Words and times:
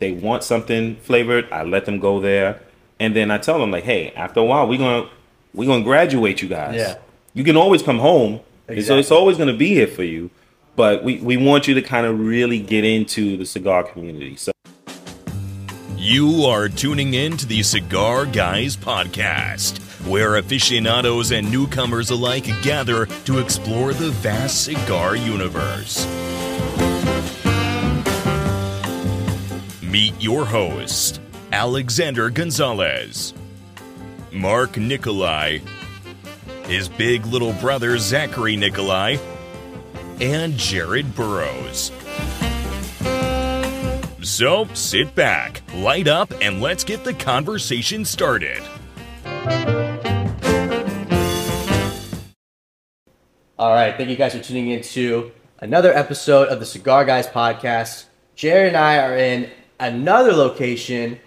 they 0.00 0.12
want 0.12 0.42
something 0.42 0.96
flavored, 0.96 1.50
I 1.52 1.62
let 1.62 1.84
them 1.84 2.00
go 2.00 2.18
there, 2.20 2.60
and 2.98 3.14
then 3.14 3.30
I 3.30 3.38
tell 3.38 3.58
them 3.60 3.70
like, 3.70 3.84
hey, 3.84 4.12
after 4.16 4.40
a 4.40 4.44
while, 4.44 4.66
we're 4.66 4.78
gonna 4.78 5.08
we're 5.54 5.66
gonna 5.66 5.84
graduate 5.84 6.42
you 6.42 6.48
guys. 6.48 6.74
Yeah. 6.76 6.96
You 7.34 7.44
can 7.44 7.56
always 7.56 7.82
come 7.82 7.98
home. 8.00 8.40
So 8.82 8.98
it's 8.98 9.10
always 9.10 9.36
gonna 9.38 9.56
be 9.56 9.68
here 9.68 9.86
for 9.86 10.02
you. 10.04 10.30
But 10.76 11.04
we, 11.04 11.18
we 11.18 11.36
want 11.36 11.68
you 11.68 11.74
to 11.74 11.82
kind 11.82 12.06
of 12.06 12.18
really 12.20 12.58
get 12.58 12.84
into 12.84 13.36
the 13.36 13.44
cigar 13.44 13.82
community. 13.84 14.36
So 14.36 14.52
You 15.96 16.44
are 16.44 16.68
tuning 16.68 17.14
in 17.14 17.36
to 17.36 17.46
the 17.46 17.62
Cigar 17.62 18.24
Guys 18.24 18.76
podcast, 18.76 19.78
where 20.08 20.36
aficionados 20.36 21.32
and 21.32 21.50
newcomers 21.50 22.10
alike 22.10 22.46
gather 22.62 23.06
to 23.06 23.38
explore 23.38 23.92
the 23.92 24.10
vast 24.10 24.64
cigar 24.64 25.16
universe. 25.16 26.06
Meet 29.90 30.22
your 30.22 30.44
host, 30.44 31.20
Alexander 31.50 32.30
Gonzalez, 32.30 33.34
Mark 34.30 34.74
Nikollaj, 34.74 35.66
his 36.66 36.88
big 36.88 37.26
little 37.26 37.52
brother 37.54 37.98
Zachary 37.98 38.56
Nikollaj, 38.56 39.18
and 40.20 40.56
Jared 40.56 41.12
Burrows. 41.16 41.90
So 44.22 44.68
sit 44.74 45.12
back, 45.16 45.60
light 45.74 46.06
up, 46.06 46.32
and 46.40 46.60
let's 46.60 46.84
get 46.84 47.02
the 47.02 47.14
conversation 47.14 48.04
started. 48.04 48.62
All 53.58 53.72
right, 53.72 53.96
thank 53.96 54.08
you 54.08 54.14
guys 54.14 54.36
for 54.36 54.40
tuning 54.40 54.70
in 54.70 54.82
to 54.82 55.32
another 55.58 55.92
episode 55.92 56.46
of 56.46 56.60
the 56.60 56.66
Cigar 56.66 57.04
Guys 57.04 57.26
podcast. 57.26 58.04
Jared 58.36 58.68
and 58.68 58.76
I 58.76 58.98
are 58.98 59.16
in 59.16 59.50
another 59.80 60.32
location, 60.32 61.18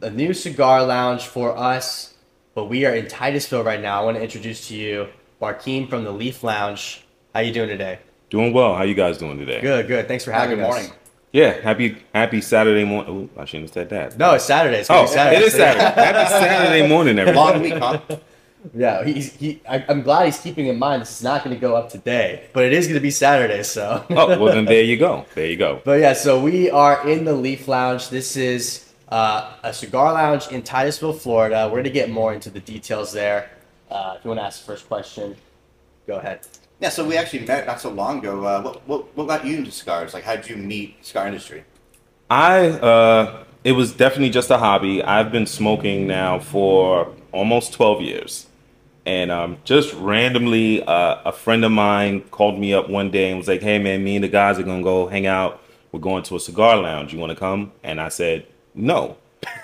a 0.00 0.10
new 0.10 0.34
cigar 0.34 0.82
lounge 0.84 1.26
for 1.26 1.56
us, 1.56 2.14
but 2.54 2.64
we 2.64 2.84
are 2.86 2.94
in 2.94 3.06
Titusville 3.06 3.62
right 3.62 3.80
now. 3.80 4.00
I 4.00 4.04
want 4.04 4.16
to 4.16 4.22
introduce 4.22 4.66
to 4.68 4.74
you 4.74 5.08
Barkeem 5.40 5.88
from 5.88 6.02
the 6.04 6.10
Leaf 6.12 6.42
Lounge. 6.42 7.04
How 7.34 7.40
you 7.40 7.52
doing 7.52 7.68
today? 7.68 7.98
doing 8.30 8.52
well. 8.52 8.74
How 8.74 8.82
you 8.82 8.94
guys 8.94 9.18
doing 9.18 9.38
today? 9.38 9.60
Good, 9.60 9.86
good. 9.86 10.08
Thanks 10.08 10.24
for 10.24 10.32
having 10.32 10.56
good 10.56 10.64
us. 10.64 10.74
Good 10.74 10.80
morning. 10.82 10.98
Yeah, 11.32 11.52
happy 11.60 11.96
happy 12.14 12.40
Saturday 12.40 12.84
morning. 12.84 13.30
Oh, 13.36 13.40
I 13.40 13.44
shouldn't 13.44 13.68
have 13.68 13.74
said 13.74 13.90
that. 13.90 14.18
No, 14.18 14.34
it's 14.34 14.44
Saturday. 14.44 14.78
It's 14.78 14.90
Oh, 14.90 15.06
Saturday. 15.06 15.36
it 15.42 15.46
is 15.46 15.52
Saturday. 15.52 15.84
Happy 15.84 16.28
Saturday 16.30 16.88
morning, 16.88 17.18
everybody. 17.18 17.70
Long 17.70 18.00
week, 18.00 18.08
huh? 18.10 18.16
Yeah, 18.72 19.04
he's, 19.04 19.34
he. 19.34 19.60
I, 19.68 19.84
I'm 19.88 20.02
glad 20.02 20.26
he's 20.26 20.38
keeping 20.38 20.66
in 20.66 20.78
mind 20.78 21.02
this 21.02 21.16
is 21.16 21.22
not 21.22 21.44
going 21.44 21.54
to 21.54 21.60
go 21.60 21.76
up 21.76 21.90
today, 21.90 22.48
but 22.52 22.64
it 22.64 22.72
is 22.72 22.86
going 22.86 22.94
to 22.94 23.00
be 23.00 23.10
Saturday. 23.10 23.62
So. 23.62 24.04
Oh, 24.10 24.38
well 24.38 24.54
then 24.54 24.64
there 24.64 24.82
you 24.82 24.96
go. 24.96 25.26
There 25.34 25.46
you 25.46 25.56
go. 25.56 25.82
But 25.84 26.00
yeah, 26.00 26.14
so 26.14 26.40
we 26.40 26.70
are 26.70 27.06
in 27.08 27.24
the 27.24 27.34
Leaf 27.34 27.68
Lounge. 27.68 28.08
This 28.08 28.36
is 28.36 28.92
uh, 29.08 29.56
a 29.62 29.72
cigar 29.72 30.12
lounge 30.12 30.48
in 30.48 30.62
Titusville, 30.62 31.12
Florida. 31.12 31.68
We're 31.70 31.80
gonna 31.80 31.90
get 31.90 32.10
more 32.10 32.32
into 32.32 32.50
the 32.50 32.60
details 32.60 33.12
there. 33.12 33.50
Uh, 33.90 34.14
if 34.16 34.24
you 34.24 34.28
want 34.28 34.40
to 34.40 34.44
ask 34.44 34.60
the 34.60 34.66
first 34.66 34.88
question, 34.88 35.36
go 36.06 36.16
ahead. 36.16 36.46
Yeah, 36.80 36.88
so 36.88 37.04
we 37.04 37.16
actually 37.16 37.46
met 37.46 37.66
not 37.66 37.80
so 37.80 37.90
long 37.90 38.18
ago. 38.18 38.44
Uh, 38.44 38.62
what, 38.62 38.88
what, 38.88 39.16
what 39.16 39.28
got 39.28 39.44
you 39.44 39.58
into 39.58 39.70
cigars? 39.70 40.14
Like, 40.14 40.24
how 40.24 40.36
did 40.36 40.48
you 40.48 40.56
meet 40.56 41.00
the 41.00 41.06
cigar 41.06 41.26
industry? 41.26 41.64
I 42.30 42.68
uh 42.68 43.44
it 43.64 43.72
was 43.72 43.92
definitely 43.92 44.30
just 44.30 44.50
a 44.50 44.58
hobby. 44.58 45.02
I've 45.02 45.32
been 45.32 45.46
smoking 45.46 46.06
now 46.06 46.38
for 46.38 47.14
almost 47.32 47.72
12 47.72 48.02
years. 48.02 48.46
And 49.06 49.30
um, 49.30 49.58
just 49.64 49.92
randomly, 49.94 50.82
uh, 50.82 51.16
a 51.26 51.32
friend 51.32 51.64
of 51.64 51.72
mine 51.72 52.22
called 52.30 52.58
me 52.58 52.72
up 52.72 52.88
one 52.88 53.10
day 53.10 53.28
and 53.28 53.38
was 53.38 53.48
like, 53.48 53.60
"Hey, 53.60 53.78
man, 53.78 54.02
me 54.02 54.16
and 54.16 54.24
the 54.24 54.28
guys 54.28 54.58
are 54.58 54.62
gonna 54.62 54.82
go 54.82 55.06
hang 55.06 55.26
out. 55.26 55.60
We're 55.92 56.00
going 56.00 56.22
to 56.24 56.36
a 56.36 56.40
cigar 56.40 56.76
lounge. 56.78 57.12
You 57.12 57.18
want 57.18 57.30
to 57.30 57.36
come?" 57.36 57.72
And 57.82 58.00
I 58.00 58.08
said, 58.08 58.46
"No, 58.74 59.16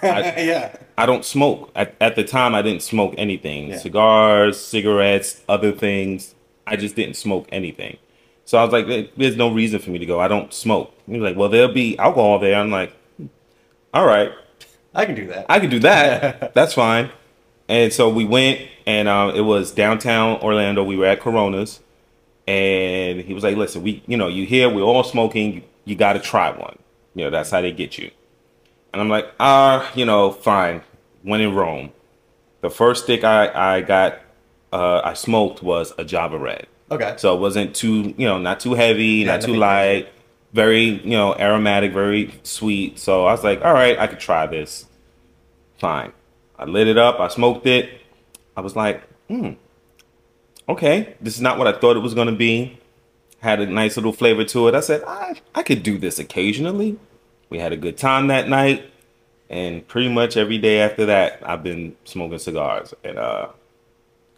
I, 0.02 0.20
yeah. 0.42 0.76
I 0.98 1.06
don't 1.06 1.24
smoke. 1.24 1.70
At, 1.74 1.94
at 2.02 2.16
the 2.16 2.24
time, 2.24 2.54
I 2.54 2.60
didn't 2.60 2.82
smoke 2.82 3.14
anything 3.16 3.68
Yeah. 3.70 3.78
cigars, 3.78 4.60
cigarettes, 4.60 5.40
other 5.48 5.72
things. 5.72 6.34
I 6.66 6.76
just 6.76 6.94
didn't 6.94 7.14
smoke 7.16 7.48
anything. 7.50 7.96
So 8.44 8.58
I 8.58 8.64
was 8.64 8.72
like, 8.72 9.14
there's 9.16 9.36
no 9.36 9.50
reason 9.50 9.78
for 9.80 9.90
me 9.90 9.98
to 10.00 10.06
go. 10.06 10.20
I 10.20 10.28
don't 10.28 10.52
smoke. 10.52 10.92
He 11.06 11.12
was 11.12 11.22
like, 11.22 11.36
well, 11.36 11.48
there'll 11.48 11.72
be 11.72 11.96
alcohol 11.98 12.38
there. 12.40 12.56
I'm 12.56 12.70
like, 12.70 12.92
all 13.94 14.04
right, 14.04 14.32
I 14.94 15.06
can 15.06 15.14
do 15.14 15.26
that. 15.28 15.46
I 15.48 15.60
can 15.60 15.70
do 15.70 15.78
that. 15.80 16.52
That's 16.54 16.74
fine. 16.74 17.10
And 17.70 17.92
so 17.92 18.08
we 18.08 18.24
went, 18.24 18.60
and 18.84 19.06
uh, 19.06 19.32
it 19.34 19.42
was 19.42 19.70
downtown 19.70 20.40
Orlando. 20.42 20.82
We 20.82 20.96
were 20.96 21.06
at 21.06 21.20
Corona's, 21.20 21.78
and 22.48 23.20
he 23.20 23.32
was 23.32 23.44
like, 23.44 23.56
"Listen, 23.56 23.82
we, 23.82 24.02
you 24.08 24.16
know, 24.16 24.26
you 24.26 24.44
here? 24.44 24.68
We're 24.68 24.82
all 24.82 25.04
smoking. 25.04 25.54
You, 25.54 25.62
you 25.84 25.94
got 25.94 26.14
to 26.14 26.18
try 26.18 26.50
one. 26.50 26.76
You 27.14 27.24
know, 27.24 27.30
that's 27.30 27.50
how 27.50 27.60
they 27.60 27.70
get 27.70 27.96
you." 27.96 28.10
And 28.92 29.00
I'm 29.00 29.08
like, 29.08 29.26
"Ah, 29.38 29.90
you 29.94 30.04
know, 30.04 30.32
fine." 30.32 30.82
When 31.22 31.40
in 31.40 31.54
Rome, 31.54 31.92
the 32.60 32.70
first 32.70 33.04
stick 33.04 33.22
I 33.22 33.76
I 33.76 33.80
got, 33.82 34.18
uh, 34.72 35.02
I 35.04 35.14
smoked 35.14 35.62
was 35.62 35.92
a 35.96 36.04
Java 36.04 36.38
Red. 36.38 36.66
okay. 36.90 37.14
So 37.18 37.36
it 37.36 37.40
wasn't 37.40 37.76
too, 37.76 38.14
you 38.18 38.26
know, 38.26 38.38
not 38.38 38.58
too 38.58 38.74
heavy, 38.74 39.22
Yeah, 39.22 39.26
not 39.36 39.42
too 39.42 39.54
light, 39.54 40.08
very, 40.52 40.84
you 40.84 41.10
know, 41.10 41.36
aromatic, 41.36 41.92
very 41.92 42.34
sweet. 42.42 42.98
So 42.98 43.26
I 43.26 43.32
was 43.32 43.44
like, 43.44 43.62
all 43.64 43.72
right, 43.74 43.96
I 43.96 44.08
could 44.08 44.18
try 44.18 44.46
this. 44.46 44.86
Fine. 45.78 46.12
I 46.60 46.66
lit 46.66 46.86
it 46.86 46.98
up, 46.98 47.18
I 47.18 47.28
smoked 47.28 47.66
it. 47.66 47.90
I 48.56 48.60
was 48.60 48.76
like, 48.76 49.02
hmm, 49.28 49.52
okay, 50.68 51.16
this 51.20 51.34
is 51.34 51.40
not 51.40 51.58
what 51.58 51.66
I 51.66 51.72
thought 51.72 51.96
it 51.96 52.00
was 52.00 52.14
going 52.14 52.28
to 52.28 52.36
be. 52.36 52.78
Had 53.40 53.60
a 53.60 53.66
nice 53.66 53.96
little 53.96 54.12
flavor 54.12 54.44
to 54.44 54.68
it. 54.68 54.74
I 54.74 54.80
said, 54.80 55.02
I, 55.06 55.40
I 55.54 55.62
could 55.62 55.82
do 55.82 55.96
this 55.98 56.18
occasionally. 56.18 56.98
We 57.48 57.58
had 57.58 57.72
a 57.72 57.76
good 57.76 57.96
time 57.96 58.26
that 58.28 58.48
night. 58.48 58.84
And 59.48 59.88
pretty 59.88 60.10
much 60.10 60.36
every 60.36 60.58
day 60.58 60.80
after 60.80 61.06
that, 61.06 61.40
I've 61.42 61.64
been 61.64 61.96
smoking 62.04 62.38
cigars. 62.38 62.94
And, 63.02 63.18
uh, 63.18 63.48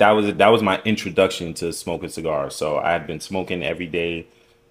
that 0.02 0.10
was 0.10 0.34
that 0.34 0.48
was 0.48 0.62
my 0.62 0.82
introduction 0.84 1.54
to 1.54 1.72
smoking 1.72 2.08
cigars. 2.08 2.56
So 2.56 2.78
I 2.78 2.90
had 2.90 3.06
been 3.06 3.20
smoking 3.20 3.62
every 3.62 3.86
day 3.86 4.26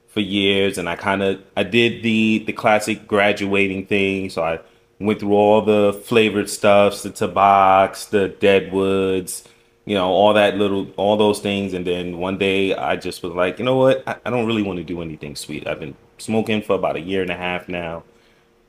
for 0.10 0.20
years, 0.20 0.78
and 0.78 0.90
I 0.90 0.98
kind 0.98 1.24
of 1.24 1.42
I 1.56 1.64
did 1.64 2.04
the 2.04 2.44
the 2.46 2.52
classic 2.52 3.08
graduating 3.08 3.86
thing. 3.86 4.30
So 4.30 4.44
I 4.44 4.60
went 5.02 5.20
through 5.20 5.34
all 5.34 5.62
the 5.62 5.94
flavored 6.06 6.50
stuffs, 6.50 7.04
the 7.04 7.10
Tabaks, 7.10 8.10
the 8.10 8.30
deadwoods, 8.30 9.48
you 9.86 9.96
know, 9.96 10.10
all 10.10 10.34
that 10.34 10.58
little 10.58 10.92
all 10.98 11.18
those 11.18 11.40
things. 11.40 11.74
And 11.74 11.86
then 11.86 12.18
one 12.18 12.38
day 12.38 12.76
I 12.76 12.96
just 12.96 13.24
was 13.24 13.34
like, 13.34 13.60
you 13.60 13.66
know 13.66 13.78
what, 13.78 14.04
I, 14.08 14.18
I 14.26 14.30
don't 14.30 14.46
really 14.46 14.64
want 14.64 14.78
to 14.78 14.84
do 14.84 15.02
anything 15.02 15.36
sweet. 15.36 15.68
I've 15.68 15.80
been 15.80 15.96
smoking 16.18 16.62
for 16.62 16.76
about 16.76 16.96
a 16.96 17.02
year 17.02 17.22
and 17.22 17.32
a 17.32 17.36
half 17.36 17.68
now. 17.68 18.04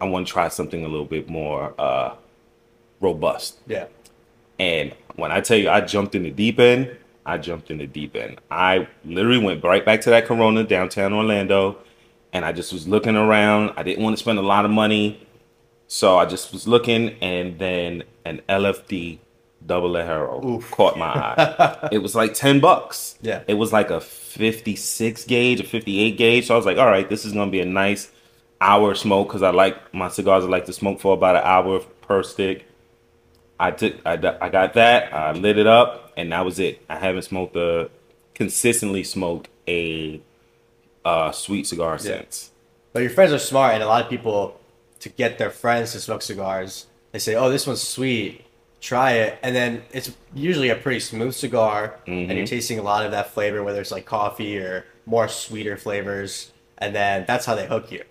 I 0.01 0.07
want 0.07 0.27
to 0.27 0.33
try 0.33 0.49
something 0.49 0.85
a 0.85 0.89
little 0.89 1.07
bit 1.07 1.29
more 1.29 1.75
uh, 1.79 2.15
robust. 3.01 3.59
Yeah. 3.67 3.87
And 4.59 4.95
when 5.17 5.31
I 5.31 5.41
tell 5.41 5.57
you 5.57 5.71
I 5.71 5.81
jumped 5.81 6.15
in 6.15 6.23
the 6.23 6.31
deep 6.31 6.59
end, 6.59 6.97
I 7.25 7.39
jumped 7.39 7.71
in 7.71 7.79
the 7.79 7.87
deep 7.87 8.17
end. 8.17 8.41
I 8.51 8.89
literally 9.05 9.39
went 9.39 9.63
right 9.63 9.85
back 9.85 10.01
to 10.03 10.11
that 10.11 10.27
Corona 10.27 10.65
downtown 10.65 11.13
Orlando, 11.13 11.79
and 12.33 12.45
I 12.45 12.53
just 12.53 12.73
was 12.73 12.89
looking 12.89 13.17
around. 13.17 13.73
I 13.77 13.83
didn't 13.83 14.03
want 14.03 14.17
to 14.17 14.21
spend 14.21 14.39
a 14.39 14.43
lot 14.43 14.65
of 14.65 14.71
money, 14.71 15.25
so 15.93 16.17
I 16.17 16.25
just 16.25 16.55
was 16.55 16.67
looking, 16.67 17.19
and 17.21 17.59
then 17.59 18.05
an 18.25 18.41
LFD 18.49 19.19
double 19.67 19.91
Ligero 19.91 20.63
caught 20.71 20.97
my 20.97 21.05
eye. 21.05 21.89
it 21.93 21.99
was 21.99 22.15
like 22.15 22.33
ten 22.33 22.61
bucks. 22.61 23.19
Yeah. 23.21 23.43
it 23.47 23.55
was 23.55 23.75
like 23.75 23.91
a 23.91 24.01
fifty-six 24.01 25.27
gauge, 25.27 25.61
a 25.61 25.65
fifty-eight 25.65 26.17
gauge. 26.17 26.47
So 26.47 26.55
I 26.55 26.57
was 26.57 26.65
like, 26.65 26.79
all 26.79 26.87
right, 26.87 27.07
this 27.07 27.27
is 27.27 27.35
gonna 27.35 27.51
be 27.51 27.61
a 27.61 27.67
nice 27.67 28.11
hour 28.59 28.95
smoke 28.95 29.29
because 29.29 29.43
I 29.43 29.51
like 29.51 29.93
my 29.93 30.09
cigars. 30.09 30.45
I 30.45 30.49
like 30.49 30.65
to 30.65 30.73
smoke 30.73 30.99
for 30.99 31.13
about 31.13 31.37
an 31.37 31.43
hour 31.45 31.81
per 32.01 32.23
stick. 32.23 32.65
I 33.61 33.71
took, 33.71 33.95
I, 34.07 34.13
I 34.15 34.49
got 34.49 34.73
that, 34.73 35.13
I 35.13 35.33
lit 35.33 35.59
it 35.59 35.67
up, 35.67 36.15
and 36.17 36.33
that 36.33 36.43
was 36.43 36.59
it. 36.59 36.83
I 36.89 36.97
haven't 36.97 37.23
smoked 37.23 37.55
a, 37.55 37.91
consistently 38.35 39.05
smoked 39.05 39.51
a, 39.69 40.23
uh, 41.05 41.33
sweet 41.33 41.67
cigar 41.67 41.99
since. 41.99 42.51
But 42.95 43.03
your 43.03 43.11
friends 43.11 43.31
are 43.33 43.39
smart, 43.39 43.75
and 43.75 43.83
a 43.83 43.87
lot 43.87 44.03
of 44.03 44.11
people, 44.11 44.59
to 45.03 45.09
get 45.09 45.39
their 45.39 45.51
friends 45.51 45.93
to 45.93 46.01
smoke 46.01 46.23
cigars, 46.23 46.87
they 47.13 47.19
say, 47.19 47.35
"Oh, 47.35 47.51
this 47.51 47.67
one's 47.67 47.83
sweet. 47.83 48.45
Try 48.81 49.13
it." 49.13 49.39
And 49.43 49.55
then 49.55 49.83
it's 49.93 50.13
usually 50.35 50.71
a 50.71 50.77
pretty 50.77 51.01
smooth 51.01 51.35
cigar, 51.35 51.99
and 52.07 52.17
Mm-hmm. 52.29 52.37
you're 52.37 52.47
tasting 52.47 52.79
a 52.79 52.83
lot 52.83 53.05
of 53.05 53.11
that 53.13 53.31
flavor, 53.31 53.63
whether 53.63 53.81
it's 53.81 53.91
like 53.93 54.07
coffee 54.07 54.59
or 54.59 54.85
more 55.07 55.29
sweeter 55.29 55.77
flavors, 55.77 56.53
and 56.79 56.95
then 56.95 57.25
that's 57.27 57.45
how 57.47 57.55
they 57.55 57.67
hook 57.67 57.91
you. 57.93 58.03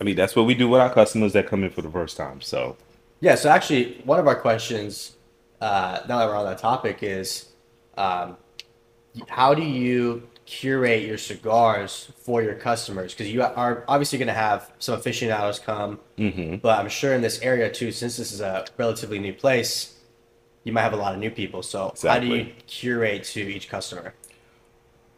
I 0.00 0.04
mean, 0.04 0.14
that's 0.16 0.36
what 0.36 0.46
we 0.46 0.54
do 0.54 0.68
with 0.68 0.80
our 0.80 0.92
customers 0.92 1.32
that 1.32 1.48
come 1.48 1.64
in 1.64 1.70
for 1.70 1.82
the 1.82 1.90
first 1.90 2.16
time. 2.16 2.40
So, 2.40 2.76
Yeah, 3.20 3.34
so 3.34 3.48
actually, 3.50 4.00
one 4.04 4.20
of 4.20 4.28
our 4.28 4.36
questions, 4.36 5.16
uh, 5.60 6.00
now 6.08 6.18
that 6.20 6.28
we're 6.28 6.36
on 6.36 6.46
that 6.46 6.58
topic, 6.58 6.98
is 7.02 7.46
um, 7.96 8.36
how 9.28 9.54
do 9.54 9.62
you 9.62 10.22
curate 10.48 11.04
your 11.04 11.18
cigars 11.18 12.10
for 12.16 12.42
your 12.42 12.54
customers? 12.54 13.12
Because 13.12 13.30
you 13.30 13.42
are 13.42 13.84
obviously 13.86 14.18
going 14.18 14.28
to 14.28 14.32
have 14.32 14.72
some 14.78 14.94
aficionados 14.94 15.58
come, 15.58 16.00
mm-hmm. 16.16 16.56
but 16.56 16.78
I'm 16.80 16.88
sure 16.88 17.12
in 17.12 17.20
this 17.20 17.38
area 17.42 17.70
too, 17.70 17.92
since 17.92 18.16
this 18.16 18.32
is 18.32 18.40
a 18.40 18.64
relatively 18.78 19.18
new 19.18 19.34
place, 19.34 19.98
you 20.64 20.72
might 20.72 20.82
have 20.82 20.94
a 20.94 20.96
lot 20.96 21.12
of 21.12 21.20
new 21.20 21.30
people. 21.30 21.62
So 21.62 21.92
how 22.02 22.18
do 22.18 22.26
you 22.26 22.52
curate 22.66 23.24
to 23.24 23.40
each 23.40 23.68
customer? 23.68 24.14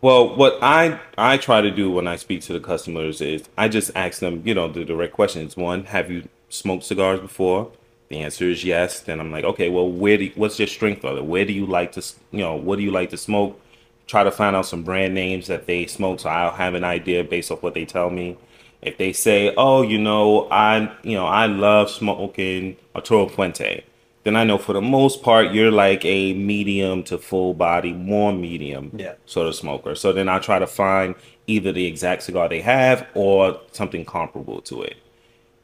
Well, 0.03 0.35
what 0.35 0.59
I 0.63 0.99
I 1.17 1.37
try 1.37 1.61
to 1.61 1.71
do 1.71 1.91
when 1.91 2.09
I 2.09 2.17
speak 2.17 2.41
to 2.43 2.53
the 2.53 2.61
customers 2.61 3.21
is 3.21 3.45
I 3.57 3.69
just 3.69 3.93
ask 3.95 4.19
them, 4.19 4.43
you 4.45 4.55
know, 4.55 4.67
the 4.67 4.85
direct 4.85 5.13
questions. 5.13 5.57
One, 5.57 5.85
have 5.85 6.11
you 6.11 6.29
smoked 6.49 6.85
cigars 6.85 7.21
before? 7.21 7.71
The 8.09 8.19
answer 8.19 8.47
is 8.47 8.65
yes. 8.65 8.99
Then 9.01 9.21
I'm 9.21 9.31
like, 9.31 9.45
okay, 9.45 9.69
well, 9.69 9.89
where 9.89 10.17
do 10.17 10.31
what's 10.35 10.59
your 10.59 10.69
strength 10.69 11.05
of 11.05 11.19
it? 11.19 11.25
Where 11.25 11.45
do 11.45 11.53
you 11.53 11.67
like 11.67 11.93
to, 11.93 12.03
you 12.33 12.41
know, 12.41 12.57
what 12.57 12.77
do 12.77 12.83
you 12.83 12.91
like 12.91 13.11
to 13.11 13.17
smoke? 13.17 13.61
Try 14.11 14.25
to 14.25 14.33
find 14.33 14.57
out 14.57 14.67
some 14.67 14.83
brand 14.83 15.15
names 15.15 15.47
that 15.47 15.67
they 15.67 15.87
smoke, 15.87 16.19
so 16.19 16.29
I'll 16.31 16.51
have 16.51 16.75
an 16.75 16.83
idea 16.83 17.23
based 17.23 17.53
off 17.53 17.63
what 17.63 17.75
they 17.75 17.85
tell 17.85 18.11
me. 18.11 18.37
If 18.83 18.99
they 18.99 19.13
say, 19.13 19.55
oh, 19.57 19.83
you 19.83 19.99
know, 19.99 20.49
I, 20.51 20.93
you 21.05 21.15
know, 21.15 21.27
I 21.27 21.47
love 21.47 21.89
smoking 21.89 22.77
a 22.97 23.01
Toro 23.01 23.27
Puente," 23.27 23.85
then 24.25 24.35
I 24.35 24.43
know 24.43 24.59
for 24.59 24.73
the 24.73 24.81
most 24.81 25.23
part 25.23 25.53
you're 25.53 25.71
like 25.71 26.05
a 26.05 26.33
medium 26.33 27.05
to 27.05 27.19
full 27.19 27.55
body, 27.55 27.93
more 27.93 28.33
medium 28.33 28.91
Yeah. 28.97 29.13
sort 29.27 29.47
of 29.47 29.55
smoker. 29.55 29.95
So 29.95 30.13
then 30.13 30.29
I 30.29 30.41
try 30.41 30.59
to 30.59 30.67
find 30.67 31.15
either 31.47 31.71
the 31.71 31.87
exact 31.87 32.25
cigar 32.25 32.49
they 32.49 32.63
have 32.63 33.07
or 33.15 33.61
something 33.71 34.05
comparable 34.05 34.61
to 34.63 34.83
it. 34.83 34.97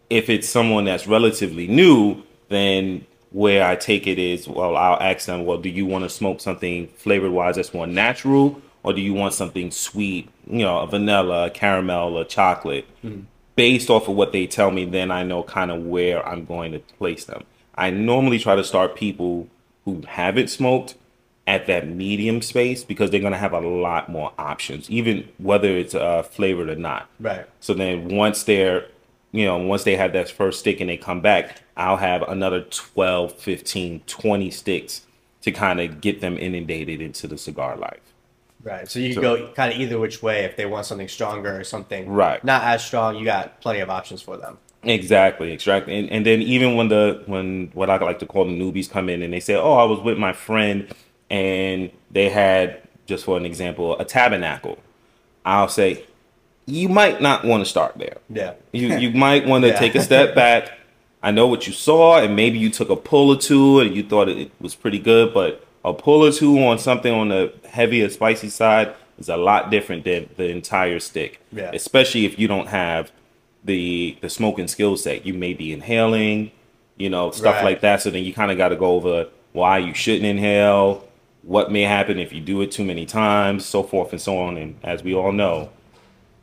If 0.09 0.31
it's 0.31 0.49
someone 0.49 0.85
that's 0.85 1.09
relatively 1.09 1.67
new, 1.67 2.23
then 2.49 3.07
where 3.37 3.67
I 3.67 3.77
take 3.77 4.07
it 4.07 4.19
is, 4.19 4.49
well, 4.49 4.79
I'll 4.79 4.99
ask 4.99 5.27
them, 5.27 5.45
well, 5.45 5.59
do 5.59 5.69
you 5.69 5.85
want 5.85 6.05
to 6.05 6.09
smoke 6.09 6.41
something 6.41 6.89
flavored 6.97 7.33
wise 7.33 7.57
that's 7.57 7.75
more 7.75 7.87
natural, 7.87 8.63
or 8.83 8.95
do 8.95 9.03
you 9.03 9.13
want 9.13 9.35
something 9.35 9.71
sweet, 9.71 10.31
you 10.47 10.61
know, 10.61 10.79
a 10.79 10.87
vanilla, 10.87 11.49
a 11.49 11.51
caramel, 11.51 12.17
or 12.17 12.25
chocolate? 12.25 12.87
Based 13.55 13.91
off 13.91 14.09
of 14.09 14.17
what 14.17 14.33
they 14.33 14.47
tell 14.47 14.71
me, 14.71 14.87
then 14.87 15.11
I 15.11 15.23
know 15.23 15.43
kind 15.43 15.71
of 15.71 15.83
where 15.83 16.27
I'm 16.27 16.47
going 16.47 16.73
to 16.73 16.79
place 16.79 17.27
them. 17.27 17.45
I 17.75 17.91
normally 17.91 18.39
try 18.39 18.57
to 18.57 18.65
start 18.65 18.97
people 18.97 19.49
who 19.85 20.01
haven't 20.09 20.49
smoked 20.49 20.95
at 21.47 21.67
that 21.67 21.87
medium 21.87 22.41
space 22.41 22.85
because 22.85 23.11
they're 23.11 23.21
going 23.21 23.35
to 23.35 23.39
have 23.39 23.53
a 23.53 23.61
lot 23.61 24.09
more 24.09 24.33
options, 24.39 24.89
even 24.89 25.29
whether 25.37 25.69
it's 25.69 25.95
uh, 25.95 26.23
flavored 26.23 26.71
or 26.71 26.77
not. 26.77 27.11
Right. 27.21 27.45
So 27.61 27.75
then 27.75 28.09
once 28.09 28.45
they're, 28.45 28.87
you 29.33 29.45
know, 29.45 29.59
once 29.59 29.85
they 29.85 29.97
have 29.97 30.15
that 30.15 30.31
first 30.31 30.61
stick 30.61 30.81
and 30.81 30.89
they 30.89 30.97
come 30.97 31.21
back, 31.21 31.61
I'll 31.77 31.99
have 31.99 32.23
another 32.23 32.63
12, 32.63 33.33
15, 33.35 34.01
20 34.07 34.51
sticks 34.51 35.03
to 35.43 35.53
kind 35.53 35.81
of 35.81 36.01
get 36.01 36.21
them 36.21 36.39
inundated 36.39 37.01
into 37.01 37.27
the 37.27 37.37
cigar 37.39 37.77
life. 37.77 38.01
Right. 38.63 38.89
So 38.91 38.99
you 38.99 39.13
So- 39.13 39.21
go 39.21 39.49
kind 39.55 39.73
of 39.73 39.79
either 39.81 39.99
which 39.99 40.23
way 40.23 40.45
if 40.45 40.57
they 40.57 40.67
want 40.67 40.87
something 40.87 41.07
stronger 41.09 41.59
or 41.61 41.65
something 41.65 42.09
Right. 42.09 42.43
not 42.43 42.65
as 42.65 42.85
strong. 42.85 43.17
You 43.17 43.25
got 43.25 43.61
plenty 43.61 43.81
of 43.81 43.91
options 43.91 44.23
for 44.23 44.37
them. 44.37 44.59
Exactly, 44.83 45.53
exactly. 45.53 45.99
And, 45.99 46.11
and 46.11 46.25
then 46.27 46.43
even 46.43 46.77
when 46.77 46.89
the 46.89 47.23
when 47.27 47.71
what 47.75 47.91
I 47.91 47.97
like 47.99 48.19
to 48.21 48.27
call 48.27 48.45
the 48.45 48.53
newbies 48.53 48.89
come 48.91 49.09
in 49.09 49.21
and 49.23 49.33
they 49.33 49.41
say, 49.41 49.55
"Oh, 49.55 49.75
I 49.75 49.85
was 49.85 49.99
with 50.01 50.17
my 50.17 50.33
friend 50.33 50.87
and 51.29 51.91
they 52.11 52.29
had 52.29 52.79
just 53.07 53.25
for 53.25 53.37
an 53.37 53.45
example, 53.47 53.99
a 53.99 54.05
tabernacle." 54.05 54.79
I'll 55.45 55.69
say, 55.69 56.05
"You 56.67 56.89
might 56.89 57.21
not 57.21 57.45
want 57.45 57.65
to 57.65 57.69
start 57.71 57.95
there. 57.97 58.19
Yeah. 58.31 58.53
You 58.73 58.97
you 58.99 59.11
might 59.27 59.47
want 59.47 59.63
to 59.65 59.69
Yeah. 59.71 59.79
take 59.79 59.95
a 59.97 60.01
step 60.03 60.35
back. 60.35 60.71
I 61.23 61.31
know 61.31 61.47
what 61.47 61.67
you 61.67 61.73
saw, 61.73 62.19
and 62.19 62.37
maybe 62.37 62.59
you 62.59 62.71
took 62.71 62.89
a 62.91 62.97
pull 62.97 63.31
or 63.31 63.37
two, 63.39 63.81
and 63.81 63.95
you 63.97 64.03
thought 64.03 64.29
it 64.29 64.51
was 64.61 64.75
pretty 64.75 64.99
good. 64.99 65.35
But 65.35 65.65
a 65.85 65.93
pull 65.93 66.25
or 66.25 66.33
two 66.33 66.59
on 66.65 66.79
something 66.79 67.13
on 67.13 67.29
the 67.31 67.53
heavier, 67.69 68.09
spicy 68.09 68.49
side 68.51 68.95
is 69.19 69.29
a 69.29 69.37
lot 69.37 69.71
different 69.71 70.05
than 70.05 70.29
the 70.37 70.49
entire 70.51 71.01
stick. 71.01 71.41
Yeah. 71.53 71.71
Especially 71.73 72.27
if 72.27 72.39
you 72.39 72.47
don't 72.49 72.69
have 72.69 73.11
the 73.65 74.17
the 74.21 74.29
smoking 74.29 74.69
skill 74.69 74.97
set. 74.97 75.27
You 75.27 75.35
may 75.35 75.53
be 75.55 75.73
inhaling, 75.73 76.53
you 76.97 77.11
know, 77.11 77.31
stuff 77.33 77.57
Right. 77.57 77.65
like 77.65 77.81
that. 77.81 78.03
So 78.03 78.11
then 78.11 78.23
you 78.25 78.33
kind 78.33 78.51
of 78.53 78.57
got 78.59 78.69
to 78.69 78.77
go 78.77 78.93
over 78.95 79.27
why 79.53 79.79
you 79.79 79.95
shouldn't 79.95 80.27
inhale, 80.27 81.03
what 81.43 81.73
may 81.73 81.83
happen 81.83 82.19
if 82.19 82.33
you 82.33 82.41
do 82.41 82.61
it 82.61 82.71
too 82.71 82.85
many 82.85 83.07
times, 83.07 83.65
so 83.65 83.83
forth 83.83 84.13
and 84.13 84.21
so 84.21 84.39
on. 84.39 84.57
And 84.59 84.77
as 84.85 85.03
we 85.03 85.15
all 85.15 85.33
know, 85.33 85.71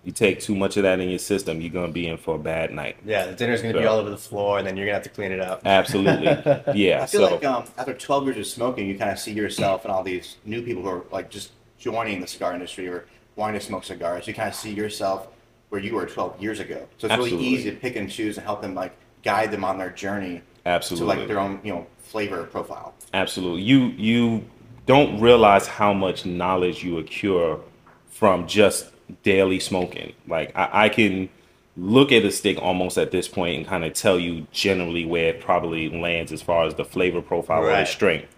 you 0.04 0.12
take 0.12 0.42
too 0.42 0.56
much 0.56 0.76
of 0.78 0.84
that 0.84 1.00
in 1.00 1.10
your 1.10 1.20
system, 1.20 1.62
you're 1.62 1.72
gonna 1.72 1.92
be 1.92 2.08
in 2.08 2.18
for 2.18 2.36
a 2.36 2.40
bad 2.40 2.72
night. 2.72 2.98
Yeah. 3.06 3.26
The 3.28 3.34
dinner's 3.34 3.62
going 3.62 3.74
to 3.74 3.80
be 3.80 3.86
all 3.86 4.00
over 4.00 4.10
the 4.10 4.18
floor 4.18 4.58
and 4.58 4.68
then 4.68 4.76
you're 4.76 4.86
going 4.86 4.94
to 4.94 4.98
have 5.00 5.04
to 5.04 5.10
clean 5.10 5.32
it 5.32 5.40
up. 5.40 5.62
Absolutely, 5.66 6.26
yeah. 6.76 7.04
I 7.04 7.06
feel 7.06 7.28
So 7.28 7.36
like 7.36 7.46
um, 7.46 7.64
after 7.78 7.94
12 7.94 8.26
years 8.26 8.38
of 8.38 8.46
smoking, 8.48 8.88
you 8.88 8.98
kind 8.98 9.12
of 9.12 9.20
see 9.20 9.32
yourself 9.32 9.86
and 9.86 9.94
all 9.94 10.04
these 10.04 10.38
new 10.46 10.62
people 10.62 10.84
who 10.84 10.90
are 10.90 11.04
like 11.12 11.30
just 11.30 11.52
joining 11.78 12.20
the 12.20 12.28
cigar 12.28 12.54
industry 12.54 12.88
or 12.88 13.06
wanting 13.36 13.60
to 13.60 13.66
smoke 13.66 13.84
cigars. 13.84 14.28
You 14.28 14.34
kind 14.34 14.50
of 14.50 14.56
see 14.56 14.74
yourself 14.74 15.28
where 15.70 15.82
you 15.82 15.96
were 15.96 16.06
12 16.06 16.42
years 16.42 16.60
ago. 16.60 16.88
So 16.98 17.08
it's 17.08 17.18
really 17.18 17.38
easy 17.38 17.72
to 17.72 17.76
pick 17.76 17.96
and 17.96 18.10
choose 18.10 18.38
and 18.38 18.46
help 18.46 18.62
them 18.62 18.76
like 18.76 18.94
guide 19.24 19.52
them 19.52 19.64
on 19.64 19.78
their 19.78 19.90
journey 19.90 20.42
Absolutely. 20.66 21.14
to 21.16 21.20
like 21.20 21.28
their 21.28 21.40
own 21.40 21.60
you 21.64 21.74
know 21.74 21.88
flavor 22.00 22.44
profile. 22.44 22.94
Absolutely. 23.14 23.62
You 23.62 23.80
you 23.98 24.46
don't 24.86 25.20
realize 25.20 25.66
how 25.66 25.94
much 25.94 26.26
knowledge 26.26 26.84
you 26.84 26.98
accrue 26.98 27.64
from 28.10 28.48
just 28.48 28.93
daily 29.24 29.60
smoking. 29.60 30.14
Like 30.28 30.56
I, 30.56 30.86
I 30.86 30.90
can 30.90 31.30
look 31.76 32.12
at 32.12 32.24
a 32.24 32.32
stick 32.32 32.62
almost 32.62 32.98
at 32.98 33.12
this 33.12 33.28
point 33.28 33.58
and 33.58 33.68
kind 33.68 33.84
of 33.84 33.94
tell 33.94 34.20
you 34.20 34.46
generally 34.52 35.06
where 35.06 35.30
it 35.30 35.42
probably 35.42 35.90
lands 35.90 36.32
as 36.32 36.42
far 36.42 36.66
as 36.66 36.76
the 36.76 36.86
flavor 36.86 37.22
profile 37.22 37.64
or 37.64 37.72
the 37.72 37.86
strength. 37.86 38.30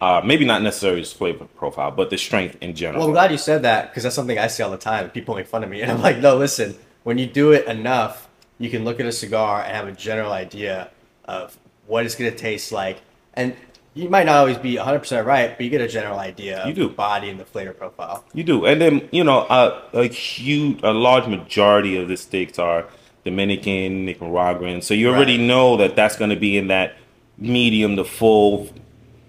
Uh, 0.00 0.22
maybe 0.24 0.44
not 0.44 0.62
necessarily 0.62 1.00
its 1.00 1.12
flavor 1.12 1.44
profile, 1.56 1.90
but 1.90 2.08
the 2.08 2.16
strength 2.16 2.56
in 2.60 2.72
general. 2.72 3.00
Well, 3.00 3.08
I'm 3.08 3.14
glad 3.14 3.32
you 3.32 3.38
said 3.38 3.62
that 3.62 3.90
because 3.90 4.04
that's 4.04 4.14
something 4.14 4.38
I 4.38 4.46
see 4.46 4.62
all 4.62 4.70
the 4.70 4.76
time. 4.76 5.10
People 5.10 5.34
make 5.34 5.48
fun 5.48 5.64
of 5.64 5.70
me, 5.70 5.82
and 5.82 5.90
I'm 5.90 6.00
like, 6.00 6.18
no, 6.18 6.36
listen. 6.36 6.76
When 7.02 7.18
you 7.18 7.26
do 7.26 7.50
it 7.50 7.66
enough, 7.66 8.28
you 8.58 8.70
can 8.70 8.84
look 8.84 9.00
at 9.00 9.06
a 9.06 9.12
cigar 9.12 9.62
and 9.62 9.74
have 9.74 9.88
a 9.88 9.92
general 9.92 10.30
idea 10.30 10.90
of 11.24 11.58
what 11.86 12.04
it's 12.06 12.14
going 12.14 12.30
to 12.30 12.36
taste 12.36 12.70
like, 12.70 13.00
and 13.34 13.56
you 13.98 14.08
might 14.08 14.26
not 14.26 14.36
always 14.36 14.56
be 14.58 14.76
100 14.76 14.98
percent 15.00 15.26
right, 15.26 15.56
but 15.56 15.64
you 15.64 15.70
get 15.70 15.80
a 15.80 15.88
general 15.88 16.18
idea 16.18 16.62
You 16.64 16.70
of 16.70 16.76
do. 16.76 16.88
the 16.88 16.94
body 16.94 17.28
and 17.30 17.38
the 17.40 17.44
flavor 17.44 17.72
profile. 17.72 18.24
You 18.32 18.44
do, 18.44 18.64
and 18.66 18.80
then 18.80 19.08
you 19.12 19.24
know 19.24 19.40
a, 19.50 19.82
a 19.92 20.04
huge, 20.08 20.80
a 20.82 20.92
large 20.92 21.26
majority 21.26 21.96
of 21.96 22.08
the 22.08 22.16
sticks 22.16 22.58
are 22.58 22.86
Dominican, 23.24 24.06
Nicaraguan. 24.06 24.82
So 24.82 24.94
you 24.94 25.08
already 25.10 25.36
Right. 25.38 25.46
know 25.46 25.76
that 25.78 25.96
that's 25.96 26.16
going 26.16 26.30
to 26.30 26.36
be 26.36 26.56
in 26.56 26.68
that 26.68 26.94
medium 27.36 27.96
to 27.96 28.04
full 28.04 28.68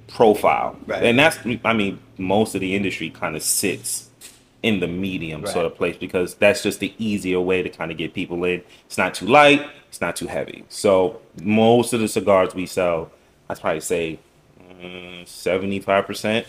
profile, 0.07 0.77
Right. 0.85 1.03
and 1.03 1.17
that's 1.19 1.37
I 1.65 1.73
mean 1.73 1.99
most 2.17 2.55
of 2.55 2.61
the 2.61 2.75
industry 2.75 3.09
kind 3.09 3.35
of 3.35 3.43
sits 3.43 4.09
in 4.61 4.79
the 4.81 4.87
medium 4.87 5.41
Right. 5.41 5.53
sort 5.53 5.65
of 5.65 5.75
place 5.75 5.95
because 5.97 6.35
that's 6.35 6.61
just 6.63 6.79
the 6.79 6.93
easier 6.97 7.39
way 7.39 7.61
to 7.63 7.69
kind 7.69 7.91
of 7.91 7.97
get 7.97 8.13
people 8.13 8.43
in. 8.43 8.61
It's 8.87 8.97
not 8.97 9.13
too 9.13 9.25
light, 9.27 9.65
it's 9.87 10.01
not 10.01 10.15
too 10.17 10.27
heavy. 10.27 10.65
So 10.69 11.21
most 11.41 11.93
of 11.93 11.99
the 12.01 12.07
cigars 12.09 12.53
we 12.53 12.65
sell, 12.65 13.09
I'd 13.49 13.59
probably 13.61 13.79
say 13.81 14.19
seventy 15.25 15.79
five 15.79 16.05
percent 16.05 16.45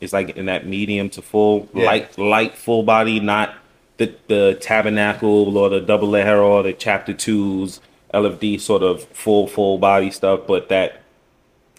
is 0.00 0.12
like 0.12 0.30
in 0.36 0.46
that 0.46 0.66
medium 0.66 1.08
to 1.10 1.22
full 1.22 1.68
Yeah. 1.74 1.86
light 1.86 2.18
light 2.18 2.56
full 2.56 2.82
body, 2.82 3.20
not 3.20 3.54
the 3.98 4.14
the 4.28 4.56
tabernacle 4.60 5.56
or 5.56 5.68
the 5.70 5.80
double 5.80 6.08
layer 6.08 6.38
or 6.40 6.62
the 6.62 6.72
chapter 6.72 7.12
twos 7.14 7.80
LFD 8.14 8.60
sort 8.60 8.82
of 8.82 9.04
full 9.04 9.46
full 9.46 9.78
body 9.78 10.10
stuff, 10.10 10.40
but 10.46 10.68
that 10.68 11.02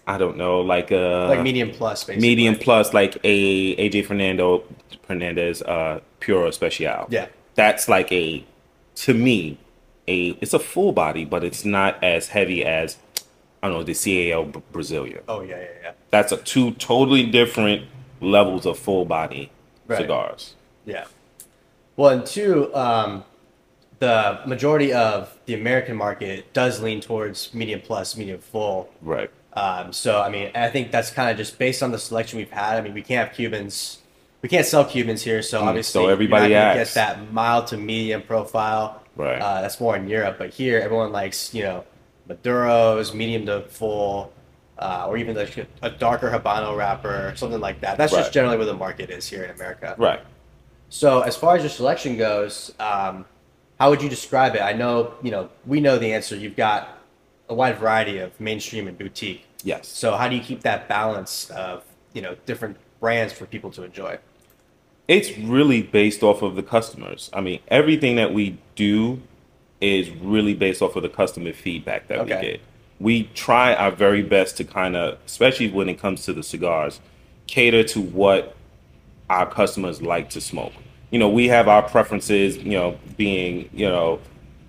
I 0.06 0.18
don't 0.18 0.36
know, 0.36 0.60
like 0.60 0.90
uh 0.90 1.28
like 1.28 1.42
medium 1.42 1.70
plus, 1.70 2.04
basically. 2.04 2.26
medium 2.28 2.56
plus 2.56 2.92
like 2.94 3.16
a 3.24 3.76
AJ 3.76 4.06
Fernando 4.06 4.64
Fernandez 5.06 5.62
uh 5.62 6.00
Puro 6.20 6.48
Especial. 6.48 7.06
Yeah. 7.10 7.26
That's 7.54 7.88
like 7.88 8.10
a 8.12 8.44
to 8.96 9.14
me 9.14 9.58
a 10.08 10.30
it's 10.40 10.54
a 10.54 10.58
full 10.58 10.92
body, 10.92 11.24
but 11.24 11.44
it's 11.44 11.64
not 11.64 12.02
as 12.02 12.28
heavy 12.28 12.64
as 12.64 12.96
I 13.62 13.68
don't 13.68 13.78
know 13.78 13.82
the 13.84 13.92
CAO 13.92 14.52
B- 14.52 14.60
Brasilia. 14.72 15.20
Oh 15.28 15.40
yeah, 15.42 15.56
yeah, 15.58 15.66
yeah. 15.82 15.92
That's 16.10 16.32
a 16.32 16.36
two 16.36 16.72
totally 16.72 17.24
different 17.26 17.86
levels 18.20 18.66
of 18.66 18.78
full 18.78 19.04
body 19.04 19.50
Right. 19.86 19.98
cigars. 20.00 20.54
Yeah. 20.84 21.04
Well, 21.96 22.10
and 22.10 22.26
two, 22.26 22.74
um, 22.74 23.24
the 23.98 24.38
majority 24.46 24.92
of 24.92 25.34
the 25.46 25.54
American 25.54 25.96
market 25.96 26.52
does 26.52 26.80
lean 26.80 27.00
towards 27.00 27.52
medium 27.54 27.80
plus, 27.80 28.16
medium 28.16 28.38
full. 28.38 28.88
Right. 29.02 29.30
Um, 29.54 29.92
so, 29.92 30.20
I 30.20 30.28
mean, 30.28 30.50
I 30.54 30.68
think 30.68 30.92
that's 30.92 31.10
kind 31.10 31.30
of 31.30 31.36
just 31.36 31.58
based 31.58 31.82
on 31.82 31.90
the 31.90 31.98
selection 31.98 32.38
we've 32.38 32.50
had. 32.50 32.76
I 32.76 32.80
mean, 32.80 32.94
we 32.94 33.02
can't 33.02 33.26
have 33.28 33.36
Cubans, 33.36 33.98
we 34.42 34.48
can't 34.48 34.64
sell 34.66 34.84
Cubans 34.84 35.22
here, 35.22 35.42
so 35.42 35.62
Mm, 35.62 35.66
obviously 35.66 36.02
so 36.04 36.08
everybody 36.08 36.50
you're 36.50 36.60
not 36.60 36.68
gonna 36.74 36.80
asks. 36.82 36.94
get 36.94 37.16
that 37.18 37.32
mild 37.32 37.66
to 37.68 37.76
medium 37.76 38.22
profile. 38.22 39.02
Right. 39.16 39.40
Uh, 39.40 39.60
that's 39.62 39.80
more 39.80 39.96
in 39.96 40.06
Europe, 40.08 40.36
but 40.38 40.50
here 40.50 40.78
everyone 40.78 41.10
likes 41.10 41.52
you 41.52 41.64
know 41.64 41.84
Maduros, 42.28 43.14
medium 43.14 43.46
to 43.46 43.62
full, 43.62 44.32
uh, 44.78 45.06
or 45.08 45.16
even 45.16 45.34
like 45.36 45.66
a 45.82 45.90
darker 45.90 46.30
Habano 46.30 46.76
wrapper, 46.76 47.32
something 47.36 47.60
like 47.60 47.80
that. 47.80 47.98
That's 47.98 48.12
Right. 48.12 48.20
just 48.20 48.32
generally 48.32 48.56
where 48.56 48.66
the 48.66 48.74
market 48.74 49.10
is 49.10 49.26
here 49.28 49.42
in 49.44 49.50
America. 49.50 49.94
Right. 49.98 50.20
So 50.90 51.20
as 51.20 51.36
far 51.36 51.56
as 51.56 51.62
your 51.62 51.70
selection 51.70 52.16
goes, 52.16 52.72
um, 52.78 53.24
how 53.78 53.90
would 53.90 54.02
you 54.02 54.08
describe 54.08 54.54
it? 54.54 54.62
I 54.62 54.72
know, 54.72 55.14
you 55.22 55.30
know, 55.30 55.48
we 55.66 55.80
know 55.80 55.98
the 55.98 56.12
answer. 56.12 56.36
You've 56.36 56.56
got 56.56 56.98
a 57.48 57.54
wide 57.54 57.78
variety 57.78 58.18
of 58.18 58.38
mainstream 58.40 58.88
and 58.88 58.96
boutique. 58.96 59.44
Yes. 59.64 59.88
So 59.88 60.16
how 60.16 60.28
do 60.28 60.36
you 60.36 60.42
keep 60.42 60.62
that 60.62 60.88
balance 60.88 61.50
of, 61.50 61.84
you 62.12 62.22
know, 62.22 62.36
different 62.46 62.76
brands 63.00 63.32
for 63.32 63.46
people 63.46 63.70
to 63.72 63.82
enjoy? 63.84 64.18
It's 65.06 65.36
really 65.38 65.82
based 65.82 66.22
off 66.22 66.42
of 66.42 66.54
the 66.54 66.62
customers. 66.62 67.30
I 67.32 67.40
mean, 67.40 67.60
everything 67.68 68.16
that 68.16 68.32
we 68.34 68.58
do 68.74 69.20
is 69.80 70.10
really 70.10 70.54
based 70.54 70.82
off 70.82 70.96
of 70.96 71.02
the 71.02 71.08
customer 71.08 71.52
feedback 71.52 72.08
that 72.08 72.24
we 72.24 72.30
get. 72.30 72.60
We 73.00 73.24
try 73.34 73.74
our 73.74 73.92
very 73.92 74.22
best 74.22 74.56
to 74.56 74.64
kind 74.64 74.96
of, 74.96 75.18
especially 75.24 75.70
when 75.70 75.88
it 75.88 76.00
comes 76.00 76.24
to 76.24 76.32
the 76.32 76.42
cigars, 76.42 77.00
cater 77.46 77.84
to 77.84 78.00
what 78.00 78.56
our 79.30 79.48
customers 79.48 80.02
like 80.02 80.30
to 80.30 80.40
smoke. 80.40 80.72
You 81.10 81.18
know, 81.18 81.28
we 81.28 81.48
have 81.48 81.68
our 81.68 81.82
preferences, 81.82 82.56
you 82.56 82.72
know, 82.72 82.98
being, 83.16 83.70
you 83.72 83.88
know, 83.88 84.20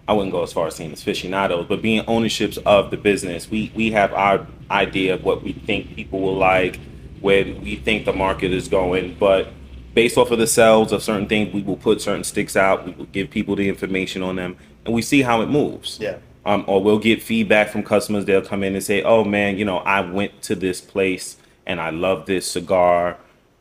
I 0.08 0.14
wouldn't 0.14 0.32
go 0.32 0.42
as 0.42 0.54
far 0.54 0.68
as 0.68 0.76
saying 0.76 0.94
aficionados, 0.94 1.68
but 1.68 1.82
being 1.82 2.04
ownerships 2.08 2.58
of 2.66 2.90
the 2.90 2.98
business. 2.98 3.50
We 3.50 3.72
we 3.76 3.92
have 3.92 4.12
our 4.14 4.48
idea 4.72 5.14
of 5.16 5.24
what 5.24 5.44
we 5.44 5.54
think 5.54 5.96
people 5.96 6.20
will 6.20 6.36
like, 6.36 6.80
where 7.22 7.46
we 7.46 7.76
think 7.76 8.06
the 8.06 8.14
market 8.14 8.52
is 8.52 8.68
going, 8.68 9.18
but 9.20 9.50
based 9.94 10.18
off 10.18 10.32
of 10.32 10.40
the 10.40 10.48
sales 10.48 10.92
of 10.92 11.04
certain 11.04 11.28
things, 11.28 11.54
we 11.54 11.62
will 11.62 11.78
put 11.78 12.02
certain 12.02 12.24
sticks 12.24 12.56
out. 12.56 12.86
We 12.86 12.92
will 12.94 13.06
give 13.06 13.30
people 13.30 13.56
the 13.56 13.70
information 13.70 14.24
on 14.24 14.36
them, 14.36 14.58
and 14.86 14.94
we 14.94 15.02
see 15.02 15.22
how 15.22 15.42
it 15.42 15.48
moves. 15.48 15.98
Yeah. 16.00 16.18
Um, 16.46 16.64
or 16.68 16.82
we'll 16.82 17.00
get 17.00 17.22
feedback 17.22 17.70
from 17.70 17.84
customers. 17.84 18.26
They'll 18.26 18.42
come 18.42 18.64
in 18.64 18.74
and 18.74 18.84
say, 18.84 19.04
"Oh 19.04 19.24
man, 19.24 19.58
you 19.58 19.66
know, 19.66 19.80
I 19.80 20.02
went 20.02 20.42
to 20.44 20.56
this 20.56 20.82
place 20.82 21.38
and 21.66 21.80
I 21.80 21.90
love 21.90 22.26
this 22.26 22.50
cigar." 22.50 23.18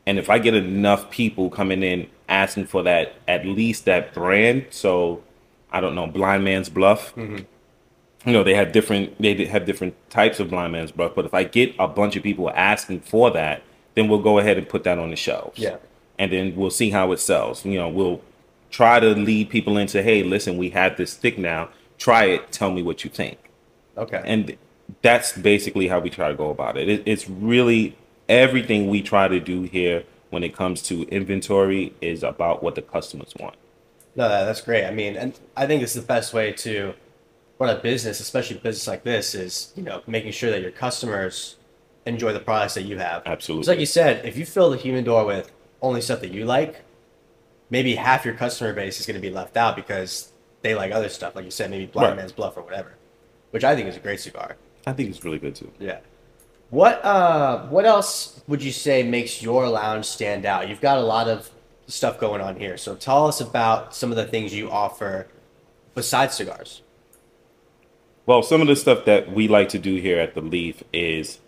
And 0.06 0.18
if 0.18 0.30
I 0.30 0.38
get 0.38 0.54
enough 0.54 1.10
people 1.10 1.50
coming 1.50 1.82
in 1.82 2.08
asking 2.28 2.66
for 2.66 2.82
that, 2.84 3.14
at 3.26 3.44
least 3.44 3.84
that 3.84 4.14
brand, 4.14 4.66
so 4.70 5.22
I 5.70 5.80
don't 5.80 5.94
know, 5.94 6.06
Blind 6.06 6.44
Man's 6.44 6.68
Bluff. 6.68 7.12
You 8.24 8.32
know, 8.32 8.42
they 8.42 8.54
have 8.54 8.72
different 8.72 9.20
they 9.20 9.44
have 9.44 9.66
different 9.66 9.94
types 10.10 10.40
of 10.40 10.50
Blind 10.50 10.72
Man's 10.72 10.92
Bluff. 10.92 11.14
But 11.14 11.24
if 11.26 11.34
I 11.34 11.44
get 11.44 11.74
a 11.78 11.88
bunch 11.88 12.16
of 12.16 12.22
people 12.22 12.50
asking 12.50 13.00
for 13.00 13.30
that, 13.32 13.62
then 13.94 14.08
we'll 14.08 14.22
go 14.22 14.38
ahead 14.38 14.56
and 14.56 14.68
put 14.68 14.84
that 14.84 14.98
on 14.98 15.10
the 15.10 15.16
shelves. 15.16 15.58
Yeah. 15.58 15.76
And 16.18 16.32
then 16.32 16.56
we'll 16.56 16.70
see 16.70 16.90
how 16.90 17.12
it 17.12 17.20
sells. 17.20 17.64
You 17.64 17.78
know, 17.78 17.88
we'll 17.88 18.20
try 18.70 19.00
to 19.00 19.08
lead 19.10 19.50
people 19.50 19.76
into, 19.78 20.02
hey, 20.02 20.22
listen, 20.22 20.56
we 20.56 20.70
have 20.70 20.96
this 20.96 21.12
stick 21.12 21.38
now. 21.38 21.68
Try 21.98 22.24
it. 22.26 22.52
Tell 22.52 22.70
me 22.70 22.82
what 22.82 23.04
you 23.04 23.10
think 23.10 23.38
Okay. 23.96 24.22
and 24.24 24.56
that's 25.02 25.32
basically 25.32 25.88
how 25.88 25.98
we 26.00 26.08
try 26.10 26.28
to 26.28 26.34
go 26.34 26.50
about 26.50 26.76
it. 26.78 26.88
it. 26.88 27.02
It's 27.04 27.28
really 27.28 27.96
everything 28.28 28.88
we 28.88 29.02
try 29.02 29.28
to 29.28 29.40
do 29.40 29.62
here 29.62 30.04
when 30.30 30.42
it 30.42 30.54
comes 30.54 30.80
to 30.82 31.02
inventory 31.08 31.92
is 32.00 32.22
about 32.22 32.62
what 32.62 32.74
the 32.74 32.82
customers 32.82 33.34
want. 33.38 33.56
No, 34.16 34.28
that's 34.28 34.60
great. 34.60 34.84
I 34.86 34.90
mean, 34.90 35.16
and 35.16 35.38
I 35.56 35.66
think 35.66 35.82
it's 35.82 35.94
the 35.94 36.02
best 36.02 36.32
way 36.32 36.52
to 36.52 36.94
run 37.58 37.74
a 37.74 37.78
business, 37.80 38.20
especially 38.20 38.56
a 38.56 38.60
business 38.60 38.86
like 38.86 39.04
this, 39.04 39.34
is 39.34 39.72
you 39.76 39.82
know 39.82 40.02
making 40.06 40.32
sure 40.32 40.50
that 40.50 40.60
your 40.62 40.70
customers 40.70 41.56
enjoy 42.06 42.32
the 42.32 42.40
products 42.40 42.74
that 42.74 42.82
you 42.82 42.98
have. 42.98 43.22
Absolutely. 43.26 43.60
It's 43.62 43.68
like 43.68 43.80
you 43.80 43.86
said, 43.86 44.24
if 44.24 44.36
you 44.36 44.46
fill 44.46 44.70
the 44.70 44.76
humidor 44.76 45.24
with 45.24 45.50
only 45.82 46.00
stuff 46.00 46.20
that 46.20 46.32
you 46.32 46.44
like, 46.44 46.82
maybe 47.70 47.94
half 47.94 48.24
your 48.24 48.34
customer 48.34 48.72
base 48.72 49.00
is 49.00 49.06
going 49.06 49.20
to 49.20 49.20
be 49.20 49.30
left 49.32 49.56
out 49.56 49.76
because 49.76 50.32
they 50.62 50.74
like 50.74 50.92
other 50.92 51.08
stuff, 51.08 51.36
like 51.36 51.44
you 51.44 51.50
said, 51.50 51.70
maybe 51.70 51.86
Blind 51.86 52.10
Right. 52.10 52.16
Man's 52.16 52.32
Bluff 52.32 52.56
or 52.56 52.62
whatever, 52.62 52.94
which 53.50 53.64
I 53.64 53.74
think 53.74 53.88
is 53.88 53.96
a 53.96 54.00
great 54.00 54.20
cigar. 54.20 54.56
I 54.86 54.92
think 54.92 55.10
it's 55.10 55.24
really 55.24 55.38
good 55.38 55.54
too. 55.54 55.70
Yeah. 55.78 55.98
What 56.70 57.02
uh 57.04 57.66
what 57.68 57.86
else 57.86 58.42
would 58.46 58.62
you 58.62 58.72
say 58.72 59.02
makes 59.02 59.42
your 59.42 59.68
lounge 59.68 60.04
stand 60.04 60.44
out? 60.44 60.68
You've 60.68 60.80
got 60.80 60.98
a 60.98 61.02
lot 61.02 61.28
of 61.28 61.50
stuff 61.86 62.18
going 62.18 62.40
on 62.40 62.56
here. 62.56 62.76
So 62.76 62.94
tell 62.94 63.26
us 63.26 63.40
about 63.40 63.94
some 63.94 64.10
of 64.10 64.16
the 64.16 64.26
things 64.26 64.54
you 64.54 64.70
offer 64.70 65.28
besides 65.94 66.34
cigars. 66.34 66.82
Well, 68.26 68.42
some 68.42 68.60
of 68.60 68.66
the 68.66 68.76
stuff 68.76 69.06
that 69.06 69.32
we 69.32 69.48
like 69.48 69.70
to 69.70 69.78
do 69.78 69.96
here 69.96 70.20
at 70.20 70.34
the 70.34 70.42
Leaf 70.42 70.82
is 70.92 71.38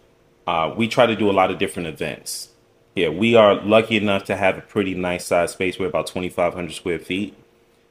uh, 0.47 0.73
we 0.75 0.89
try 0.89 1.05
to 1.05 1.15
do 1.15 1.31
a 1.31 1.33
lot 1.33 1.51
of 1.51 1.59
different 1.59 1.89
events. 1.89 2.49
Here, 2.95 3.13
we 3.13 3.37
are 3.37 3.55
lucky 3.55 3.97
enough 3.97 4.25
to 4.25 4.37
have 4.37 4.59
a 4.59 4.63
pretty 4.63 4.95
nice 4.95 5.27
size 5.27 5.53
space. 5.53 5.79
We're 5.79 5.87
about 5.87 6.09
2,500 6.09 6.73
square 6.73 6.99
feet. 6.99 7.35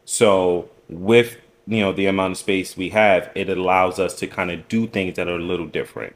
So, 0.03 0.70
with 0.89 1.38
you 1.68 1.79
know 1.82 1.94
the 1.94 2.08
amount 2.08 2.32
of 2.32 2.38
space 2.38 2.75
we 2.75 2.89
have, 2.89 3.32
it 3.36 3.50
allows 3.50 3.98
us 4.00 4.13
to 4.15 4.27
kind 4.27 4.51
of 4.51 4.68
do 4.68 4.88
things 4.88 5.15
that 5.15 5.27
are 5.27 5.38
a 5.38 5.41
little 5.41 5.68
different. 5.68 6.15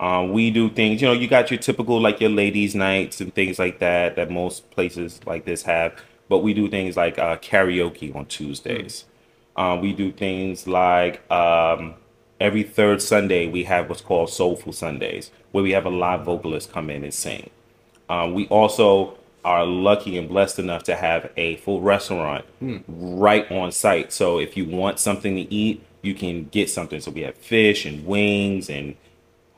Um, 0.00 0.32
we 0.32 0.50
do 0.50 0.70
things, 0.70 1.00
you 1.02 1.08
know, 1.08 1.12
you 1.12 1.28
got 1.28 1.50
your 1.50 1.60
typical 1.60 2.00
like 2.00 2.20
your 2.20 2.30
ladies' 2.30 2.74
nights 2.74 3.20
and 3.20 3.34
things 3.34 3.58
like 3.58 3.78
that 3.80 4.16
that 4.16 4.30
most 4.30 4.70
places 4.70 5.20
like 5.26 5.44
this 5.44 5.62
have. 5.64 5.94
But 6.28 6.38
we 6.38 6.54
do 6.54 6.68
things 6.68 6.96
like 6.96 7.18
uh, 7.18 7.36
karaoke 7.36 8.14
on 8.16 8.26
Tuesdays. 8.26 9.04
Um, 9.56 9.80
we 9.80 9.92
do 9.92 10.10
things 10.10 10.66
like 10.66 11.30
um, 11.30 11.94
every 12.40 12.62
third 12.62 13.02
Sunday 13.02 13.46
we 13.46 13.64
have 13.64 13.88
what's 13.88 14.00
called 14.00 14.30
Soulful 14.30 14.72
Sundays, 14.72 15.30
where 15.52 15.62
we 15.62 15.72
have 15.72 15.84
a 15.84 15.90
live 15.90 16.24
vocalist 16.24 16.72
come 16.72 16.90
in 16.90 17.04
and 17.04 17.14
sing. 17.14 17.50
Um, 18.12 18.34
we 18.34 18.46
also 18.48 19.16
are 19.42 19.64
lucky 19.64 20.18
and 20.18 20.28
blessed 20.28 20.58
enough 20.58 20.82
to 20.84 20.94
have 20.94 21.30
a 21.38 21.56
full 21.56 21.80
restaurant 21.80 22.44
right 22.86 23.50
on 23.50 23.72
site. 23.72 24.12
So 24.12 24.38
if 24.38 24.54
you 24.54 24.66
want 24.66 24.98
something 24.98 25.34
to 25.34 25.52
eat, 25.52 25.82
you 26.02 26.14
can 26.14 26.44
get 26.44 26.68
something. 26.68 27.00
So 27.00 27.10
we 27.10 27.22
have 27.22 27.36
fish 27.36 27.86
and 27.86 28.04
wings 28.04 28.68
and 28.68 28.96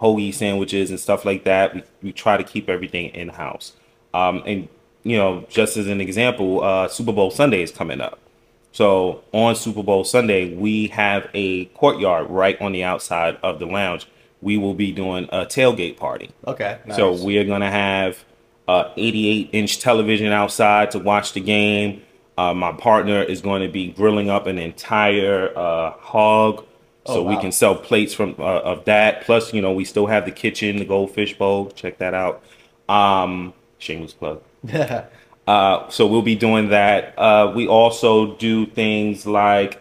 hoagie 0.00 0.32
sandwiches 0.32 0.90
and 0.90 1.00
stuff 1.00 1.24
like 1.24 1.42
that. 1.44 1.74
We, 1.74 1.82
we 2.02 2.12
try 2.12 2.36
to 2.36 2.44
keep 2.44 2.68
everything 2.68 3.10
in 3.10 3.30
house. 3.30 3.72
Um, 4.14 4.42
and 4.46 4.68
you 5.02 5.18
know, 5.18 5.44
just 5.48 5.76
as 5.76 5.88
an 5.88 6.00
example, 6.00 6.62
uh, 6.62 6.86
Super 6.86 7.12
Bowl 7.12 7.32
Sunday 7.32 7.60
is 7.62 7.72
coming 7.72 8.00
up. 8.00 8.20
So 8.70 9.24
on 9.32 9.56
Super 9.56 9.82
Bowl 9.82 10.04
Sunday, 10.04 10.54
we 10.54 10.88
have 10.88 11.28
a 11.34 11.64
courtyard 11.66 12.30
right 12.30 12.60
on 12.60 12.70
the 12.70 12.84
outside 12.84 13.36
of 13.42 13.58
the 13.58 13.66
lounge. 13.66 14.06
We 14.40 14.58
will 14.58 14.74
be 14.74 14.92
doing 14.92 15.24
a 15.32 15.44
tailgate 15.44 15.96
party. 15.96 16.30
Okay. 16.46 16.78
So 16.94 17.12
we 17.12 17.36
are 17.38 17.44
gonna 17.44 17.70
have 17.70 18.24
a 18.68 18.90
88 18.96 19.50
inch 19.52 19.80
television 19.80 20.32
outside 20.32 20.90
to 20.92 20.98
watch 20.98 21.32
the 21.32 21.40
game. 21.40 22.02
Uh, 22.36 22.52
my 22.52 22.72
partner 22.72 23.22
is 23.22 23.40
going 23.40 23.62
to 23.62 23.68
be 23.68 23.88
grilling 23.92 24.28
up 24.28 24.46
an 24.46 24.58
entire 24.58 25.56
uh, 25.56 25.90
hog, 25.92 26.64
so 27.06 27.20
Oh, 27.20 27.22
we 27.22 27.36
can 27.36 27.52
sell 27.52 27.76
plates 27.76 28.14
from 28.14 28.34
uh, 28.38 28.60
of 28.60 28.86
that. 28.86 29.22
Plus, 29.22 29.52
you 29.52 29.60
know, 29.60 29.72
we 29.72 29.84
still 29.84 30.06
have 30.06 30.24
the 30.24 30.32
kitchen, 30.32 30.78
the 30.78 30.84
goldfish 30.84 31.36
bowl. 31.36 31.70
Check 31.70 31.98
that 31.98 32.14
out. 32.14 32.42
Um, 32.88 33.52
shameless 33.78 34.14
plug. 34.14 34.42
Uh, 35.46 35.88
so 35.90 36.06
we'll 36.06 36.22
be 36.22 36.34
doing 36.34 36.70
that. 36.70 37.12
Uh, 37.18 37.52
we 37.54 37.68
also 37.68 38.34
do 38.36 38.64
things 38.64 39.26
like 39.26 39.78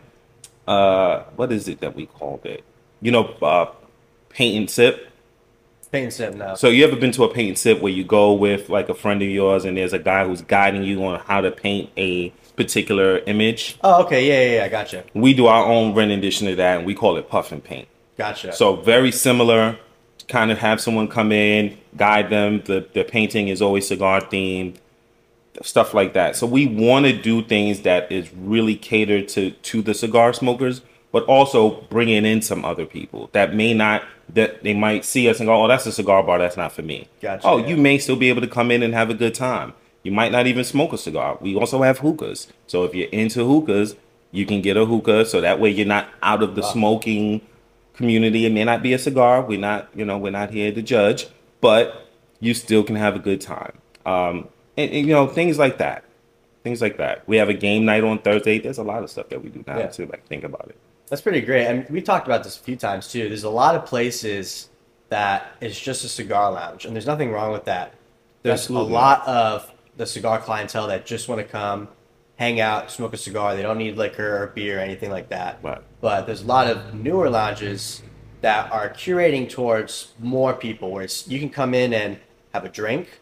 uh, 0.68 1.24
what 1.36 1.52
is 1.52 1.68
it 1.68 1.80
that 1.82 1.96
we 1.96 2.06
called 2.06 2.46
it? 2.46 2.64
You 3.02 3.12
know, 3.12 3.24
uh, 3.42 3.72
paint 4.30 4.58
and 4.58 4.70
sip. 4.70 5.10
Paint 5.94 6.06
and 6.06 6.14
sip 6.14 6.34
now. 6.34 6.56
So 6.56 6.70
you 6.70 6.84
ever 6.86 6.96
been 6.96 7.12
to 7.12 7.24
a 7.24 7.32
paint 7.32 7.50
and 7.50 7.58
sip 7.58 7.80
where 7.80 7.94
you 7.94 8.04
go 8.04 8.34
with 8.34 8.68
like 8.68 8.90
a 8.90 8.96
friend 8.96 9.22
of 9.22 9.30
yours 9.30 9.64
and 9.64 9.78
there's 9.78 9.94
a 9.94 10.00
guy 10.00 10.26
who's 10.26 10.42
guiding 10.42 10.82
you 10.82 11.06
on 11.06 11.20
how 11.20 11.40
to 11.40 11.52
paint 11.52 11.92
a 11.98 12.30
particular 12.56 13.20
image? 13.28 13.78
oh, 13.84 14.04
okay. 14.04 14.28
Yeah, 14.28 14.42
yeah, 14.42 14.64
yeah. 14.64 14.68
Gotcha. 14.70 15.04
We 15.14 15.36
do 15.36 15.46
our 15.46 15.64
own 15.64 15.94
rendition 15.94 16.48
of 16.48 16.58
that 16.58 16.78
and 16.78 16.88
we 16.88 16.96
call 16.96 17.16
it 17.18 17.30
puff 17.30 17.52
and 17.52 17.64
paint. 17.64 17.88
Gotcha. 18.18 18.54
So 18.54 18.78
very 18.78 19.12
similar. 19.12 19.78
Kind 20.28 20.50
of 20.50 20.58
have 20.58 20.82
someone 20.82 21.08
come 21.08 21.32
in, 21.32 21.78
guide 21.96 22.32
them. 22.32 22.64
The 22.66 22.88
the 22.92 23.04
painting 23.04 23.50
is 23.50 23.62
always 23.62 23.88
cigar 23.88 24.20
themed, 24.20 24.78
stuff 25.62 25.94
like 25.94 26.14
that. 26.14 26.36
So 26.36 26.48
we 26.48 26.66
want 26.66 27.06
to 27.06 27.14
do 27.14 27.44
things 27.44 27.82
that 27.82 28.12
is 28.12 28.34
really 28.34 28.76
catered 28.76 29.28
to 29.28 29.52
to 29.52 29.84
the 29.84 29.94
cigar 29.94 30.34
smokers, 30.34 30.82
but 31.14 31.24
also 31.26 31.82
bringing 31.90 32.26
in 32.26 32.42
some 32.42 32.66
other 32.66 32.86
people 32.86 33.30
that 33.32 33.54
may 33.56 33.74
not 33.74 34.04
that 34.34 34.64
they 34.64 34.74
might 34.74 35.06
see 35.06 35.30
us 35.30 35.40
and 35.40 35.48
go, 35.48 35.64
oh, 35.64 35.68
that's 35.68 35.86
a 35.86 35.92
cigar 35.92 36.24
bar. 36.24 36.40
That's 36.40 36.58
not 36.58 36.72
for 36.72 36.82
me. 36.82 37.08
Gotcha, 37.22 37.46
oh, 37.48 37.58
yeah. 37.58 37.68
you 37.68 37.78
may 37.78 37.98
still 38.00 38.16
be 38.16 38.30
able 38.30 38.42
to 38.42 38.48
come 38.48 38.72
in 38.72 38.82
and 38.82 38.94
have 38.94 39.10
a 39.10 39.14
good 39.14 39.36
time. 39.36 39.74
You 40.02 40.12
might 40.12 40.32
not 40.32 40.48
even 40.48 40.64
smoke 40.64 40.92
a 40.92 40.98
cigar. 40.98 41.38
We 41.40 41.56
also 41.56 41.84
have 41.84 42.00
hookahs. 42.00 42.48
So 42.68 42.84
if 42.84 42.96
you're 42.96 43.10
into 43.10 43.46
hookahs, 43.46 43.96
you 44.32 44.46
can 44.46 44.62
get 44.62 44.76
a 44.76 44.86
hookah. 44.86 45.26
So 45.28 45.40
that 45.42 45.60
way 45.60 45.70
you're 45.70 45.86
not 45.86 46.10
out 46.24 46.42
of 46.42 46.56
the 46.56 46.64
smoking 46.64 47.42
community. 47.94 48.46
It 48.46 48.52
may 48.52 48.64
not 48.64 48.82
be 48.82 48.94
a 48.94 49.00
cigar. 49.00 49.42
We're 49.44 49.60
not, 49.60 49.90
you 49.96 50.04
know, 50.04 50.18
we're 50.18 50.32
not 50.32 50.50
here 50.50 50.72
to 50.72 50.82
judge, 50.82 51.28
but 51.62 52.08
you 52.40 52.54
still 52.54 52.84
can 52.84 52.96
have 52.96 53.16
a 53.16 53.20
good 53.20 53.40
time. 53.40 53.78
Um, 54.06 54.48
and, 54.78 54.90
and, 54.92 55.08
you 55.08 55.14
know, 55.14 55.28
things 55.28 55.60
like 55.60 55.78
that. 55.78 56.04
Things 56.64 56.82
like 56.82 56.98
that. 56.98 57.28
We 57.28 57.38
have 57.38 57.50
a 57.50 57.54
game 57.54 57.86
night 57.86 58.04
on 58.04 58.20
Thursday. 58.20 58.58
There's 58.60 58.78
a 58.80 58.84
lot 58.84 59.04
of 59.04 59.10
stuff 59.12 59.30
that 59.30 59.44
we 59.44 59.50
do 59.50 59.64
now 59.68 59.78
Yeah. 59.78 59.88
to 59.88 60.06
like 60.08 60.26
think 60.28 60.44
about 60.44 60.68
it. 60.70 60.78
That's 61.10 61.22
pretty 61.22 61.42
great. 61.42 61.68
I 61.68 61.74
mean, 61.74 61.86
we 61.90 62.02
talked 62.02 62.28
about 62.28 62.44
this 62.44 62.58
a 62.58 62.60
few 62.60 62.76
times 62.76 63.12
too. 63.12 63.28
There's 63.28 63.44
a 63.44 63.50
lot 63.50 63.76
of 63.76 63.86
places 63.86 64.70
that 65.10 65.56
is 65.62 65.80
just 65.80 66.04
a 66.04 66.10
cigar 66.10 66.52
lounge, 66.52 66.86
and 66.86 66.96
there's 66.96 67.06
nothing 67.06 67.32
wrong 67.32 67.52
with 67.52 67.66
that. 67.66 67.94
There's 68.42 68.62
Absolutely. 68.62 68.92
a 68.92 68.96
lot 68.96 69.28
of 69.28 69.72
the 69.98 70.06
cigar 70.06 70.40
clientele 70.40 70.88
that 70.88 71.06
just 71.06 71.30
want 71.30 71.40
to 71.40 71.48
come, 71.48 71.88
hang 72.38 72.60
out, 72.60 72.90
smoke 72.90 73.14
a 73.14 73.18
cigar. 73.18 73.56
They 73.56 73.62
don't 73.62 73.78
need 73.78 73.96
liquor 73.96 74.44
or 74.44 74.48
beer 74.48 74.78
or 74.78 74.82
anything 74.82 75.12
like 75.12 75.30
that. 75.30 75.60
Right. 75.62 75.82
But 76.02 76.26
there's 76.26 76.42
a 76.42 76.48
lot 76.48 76.68
of 76.68 76.94
newer 76.96 77.30
lounges 77.30 78.02
that 78.42 78.72
are 78.72 78.90
curating 78.90 79.50
towards 79.50 80.14
more 80.20 80.54
people, 80.54 80.92
where 80.92 81.04
it's 81.04 81.28
you 81.28 81.40
can 81.40 81.50
come 81.50 81.74
in 81.74 81.94
and 81.94 82.20
have 82.54 82.66
a 82.66 82.70
drink, 82.70 83.22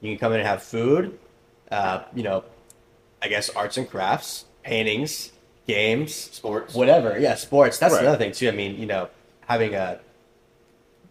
you 0.00 0.10
can 0.10 0.18
come 0.18 0.32
in 0.32 0.40
and 0.40 0.46
have 0.46 0.62
food, 0.62 1.18
uh, 1.70 2.02
you 2.14 2.22
know, 2.22 2.44
I 3.22 3.28
guess 3.28 3.50
arts 3.50 3.76
and 3.76 3.88
crafts, 3.88 4.44
paintings, 4.62 5.32
games, 5.74 6.14
Sports. 6.14 6.74
whatever. 6.74 7.18
Yeah, 7.18 7.34
sports. 7.34 7.78
That's 7.78 7.94
Right. 7.94 8.02
another 8.02 8.18
thing 8.18 8.32
too. 8.32 8.48
I 8.48 8.52
mean, 8.52 8.78
you 8.78 8.86
know, 8.86 9.08
having 9.46 9.74
a 9.74 9.98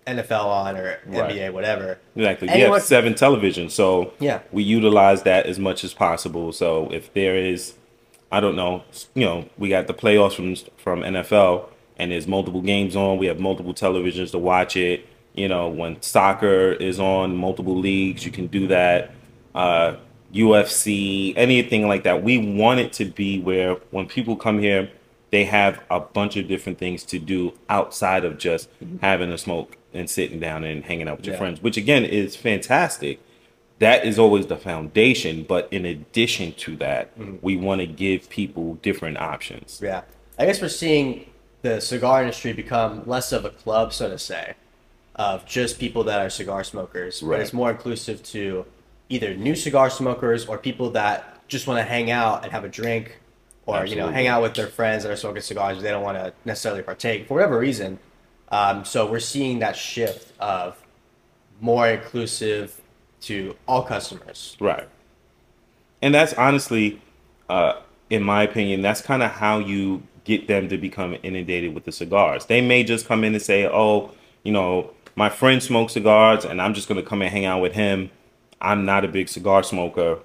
NFL 0.07 0.45
on 0.47 0.75
or 0.75 0.97
Right. 1.05 1.29
NBA, 1.31 1.49
whatever. 1.51 1.99
Exactly. 2.15 2.47
We 2.47 2.53
Anyone- 2.55 2.73
have 2.79 2.83
seven 2.87 3.13
television. 3.13 3.69
so 3.69 4.11
Yeah. 4.19 4.39
we 4.51 4.63
utilize 4.63 5.23
that 5.23 5.45
as 5.45 5.59
much 5.59 5.83
as 5.83 5.93
possible. 5.93 6.51
So 6.51 6.89
if 6.91 7.13
there 7.13 7.35
is, 7.35 7.73
I 8.31 8.39
don't 8.39 8.55
know, 8.55 8.83
you 9.13 9.25
know, 9.25 9.45
we 9.57 9.69
got 9.69 9.87
the 9.87 9.93
playoffs 9.93 10.33
from 10.33 10.55
from 10.77 11.03
NFL, 11.03 11.65
and 11.97 12.11
there's 12.11 12.27
multiple 12.27 12.61
games 12.61 12.95
on. 12.95 13.17
We 13.17 13.27
have 13.27 13.39
multiple 13.39 13.73
televisions 13.73 14.31
to 14.31 14.39
watch 14.39 14.75
it. 14.75 15.05
You 15.35 15.47
know, 15.47 15.67
when 15.67 16.01
soccer 16.01 16.71
is 16.73 16.99
on, 16.99 17.35
multiple 17.35 17.75
leagues, 17.77 18.25
you 18.25 18.31
can 18.31 18.47
do 18.47 18.65
that. 18.67 19.11
Uh, 19.53 19.93
UFC, 20.33 21.33
anything 21.35 21.87
like 21.87 22.03
that. 22.03 22.23
We 22.23 22.37
want 22.37 22.79
it 22.79 22.93
to 22.93 23.05
be 23.05 23.39
where 23.39 23.75
when 23.91 24.07
people 24.07 24.35
come 24.35 24.59
here, 24.59 24.89
they 25.31 25.45
have 25.45 25.79
a 25.89 25.99
bunch 25.99 26.37
of 26.37 26.47
different 26.47 26.77
things 26.77 27.03
to 27.05 27.19
do 27.19 27.53
outside 27.69 28.25
of 28.25 28.37
just 28.37 28.69
mm-hmm. 28.79 28.97
having 28.97 29.31
a 29.31 29.37
smoke 29.37 29.77
and 29.93 30.09
sitting 30.09 30.39
down 30.39 30.63
and 30.63 30.83
hanging 30.85 31.07
out 31.07 31.17
with 31.17 31.25
your 31.25 31.35
Yeah. 31.35 31.39
friends, 31.39 31.61
which 31.61 31.77
again 31.77 32.05
is 32.05 32.35
fantastic. 32.35 33.19
That 33.79 34.05
is 34.05 34.19
always 34.19 34.47
the 34.47 34.57
foundation, 34.57 35.43
but 35.43 35.67
in 35.71 35.85
addition 35.85 36.53
to 36.53 36.75
that, 36.77 37.17
mm-hmm. 37.17 37.37
we 37.41 37.55
want 37.55 37.81
to 37.81 37.87
give 37.87 38.29
people 38.29 38.75
different 38.81 39.17
options. 39.17 39.79
Yeah. 39.81 40.01
I 40.37 40.45
guess 40.45 40.61
we're 40.61 40.69
seeing 40.69 41.29
the 41.61 41.79
cigar 41.79 42.21
industry 42.21 42.53
become 42.53 43.03
less 43.05 43.31
of 43.31 43.45
a 43.45 43.49
club, 43.49 43.93
so 43.93 44.09
to 44.09 44.17
say, 44.17 44.53
of 45.15 45.45
just 45.45 45.79
people 45.79 46.03
that 46.05 46.19
are 46.19 46.29
cigar 46.29 46.63
smokers. 46.63 47.21
But 47.21 47.27
Right. 47.27 47.41
it's 47.41 47.53
more 47.53 47.71
inclusive 47.71 48.23
to 48.23 48.65
either 49.09 49.35
new 49.35 49.55
cigar 49.55 49.89
smokers 49.89 50.45
or 50.45 50.57
people 50.57 50.91
that 50.91 51.47
just 51.47 51.67
want 51.67 51.79
to 51.79 51.83
hang 51.83 52.11
out 52.11 52.43
and 52.43 52.51
have 52.51 52.63
a 52.63 52.69
drink 52.69 53.19
or, 53.65 53.85
you 53.85 53.95
know, 53.95 54.07
hang 54.07 54.27
out 54.27 54.41
with 54.41 54.53
their 54.53 54.67
friends 54.67 55.03
that 55.03 55.11
are 55.11 55.15
smoking 55.15 55.41
cigars. 55.41 55.81
They 55.81 55.89
don't 55.89 56.03
want 56.03 56.17
to 56.17 56.33
necessarily 56.45 56.81
partake 56.81 57.27
for 57.27 57.35
whatever 57.35 57.59
reason. 57.59 57.99
Um, 58.49 58.85
so 58.85 59.09
we're 59.09 59.19
seeing 59.19 59.59
that 59.59 59.75
shift 59.75 60.33
of 60.39 60.83
more 61.61 61.87
inclusive 61.87 62.79
to 63.21 63.55
all 63.67 63.83
customers. 63.83 64.55
Right. 64.59 64.87
And 66.01 66.13
that's 66.13 66.33
honestly, 66.33 67.01
uh, 67.49 67.81
in 68.09 68.23
my 68.23 68.43
opinion, 68.43 68.81
that's 68.81 69.01
kind 69.01 69.21
of 69.21 69.31
how 69.31 69.59
you 69.59 70.03
get 70.23 70.47
them 70.47 70.69
to 70.69 70.77
become 70.77 71.17
inundated 71.23 71.73
with 71.73 71.85
the 71.85 71.91
cigars. 71.91 72.45
They 72.45 72.61
may 72.61 72.83
just 72.83 73.07
come 73.07 73.23
in 73.23 73.33
and 73.33 73.41
say, 73.41 73.67
oh, 73.67 74.11
you 74.43 74.51
know, 74.51 74.91
my 75.15 75.29
friend 75.29 75.61
smokes 75.61 75.93
cigars 75.93 76.45
and 76.45 76.61
I'm 76.61 76.73
just 76.73 76.87
going 76.87 77.01
to 77.01 77.07
come 77.07 77.21
and 77.21 77.31
hang 77.31 77.45
out 77.45 77.61
with 77.61 77.73
him. 77.73 78.09
I'm 78.61 78.85
not 78.85 79.05
a 79.05 79.07
big 79.07 79.29
cigar 79.29 79.63
smoker, 79.63 80.19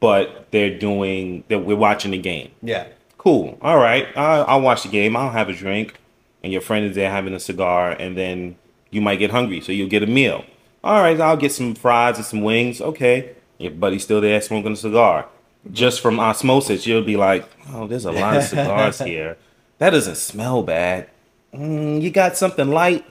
but 0.00 0.48
they're 0.50 0.78
doing, 0.78 1.44
that 1.48 1.60
we're 1.60 1.76
watching 1.76 2.10
the 2.10 2.18
game. 2.18 2.50
Yeah. 2.62 2.86
Cool. 3.16 3.58
All 3.60 3.78
right. 3.78 4.06
I'll, 4.16 4.44
I'll 4.46 4.60
watch 4.60 4.84
the 4.84 4.88
game. 4.88 5.16
I'll 5.16 5.30
have 5.30 5.48
a 5.48 5.52
drink. 5.52 5.94
And 6.42 6.52
your 6.52 6.62
friend 6.62 6.86
is 6.86 6.94
there 6.94 7.10
having 7.10 7.34
a 7.34 7.40
cigar. 7.40 7.90
And 7.90 8.16
then 8.16 8.56
you 8.90 9.00
might 9.00 9.16
get 9.16 9.30
hungry. 9.30 9.60
So 9.60 9.72
you'll 9.72 9.88
get 9.88 10.02
a 10.02 10.06
meal. 10.06 10.44
All 10.84 11.00
right. 11.00 11.20
I'll 11.20 11.36
get 11.36 11.52
some 11.52 11.74
fries 11.74 12.16
and 12.16 12.24
some 12.24 12.42
wings. 12.42 12.80
Okay. 12.80 13.34
Your 13.58 13.72
buddy's 13.72 14.04
still 14.04 14.20
there 14.20 14.40
smoking 14.40 14.72
a 14.72 14.76
cigar. 14.76 15.26
Just 15.72 16.00
from 16.00 16.20
osmosis, 16.20 16.86
you'll 16.86 17.02
be 17.02 17.16
like, 17.16 17.48
oh, 17.70 17.88
there's 17.88 18.04
a 18.04 18.12
lot 18.12 18.36
of 18.36 18.44
cigars 18.44 18.98
here. 19.00 19.36
That 19.78 19.90
doesn't 19.90 20.14
smell 20.16 20.62
bad. 20.62 21.10
Mm, 21.52 22.00
you 22.00 22.10
got 22.10 22.36
something 22.36 22.68
light? 22.68 23.04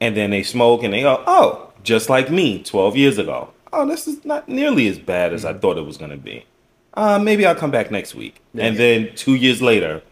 And 0.00 0.16
then 0.16 0.30
they 0.30 0.42
smoke 0.42 0.82
and 0.82 0.92
they 0.92 1.00
go, 1.00 1.22
oh, 1.26 1.71
just 1.82 2.08
like 2.08 2.30
me 2.30 2.62
12 2.62 2.96
years 2.96 3.18
ago. 3.18 3.50
Oh, 3.72 3.86
this 3.86 4.06
is 4.06 4.24
not 4.24 4.48
nearly 4.48 4.86
as 4.88 4.98
bad 4.98 5.32
as 5.32 5.44
I 5.44 5.54
thought 5.54 5.78
it 5.78 5.82
was 5.86 5.96
going 5.96 6.10
to 6.10 6.16
be. 6.16 6.44
Uh, 6.94 7.18
maybe 7.18 7.46
I'll 7.46 7.54
come 7.54 7.70
back 7.70 7.90
next 7.90 8.14
week. 8.14 8.40
And 8.58 8.76
then 8.76 9.10
two 9.14 9.34
years 9.34 9.62
later, 9.62 10.02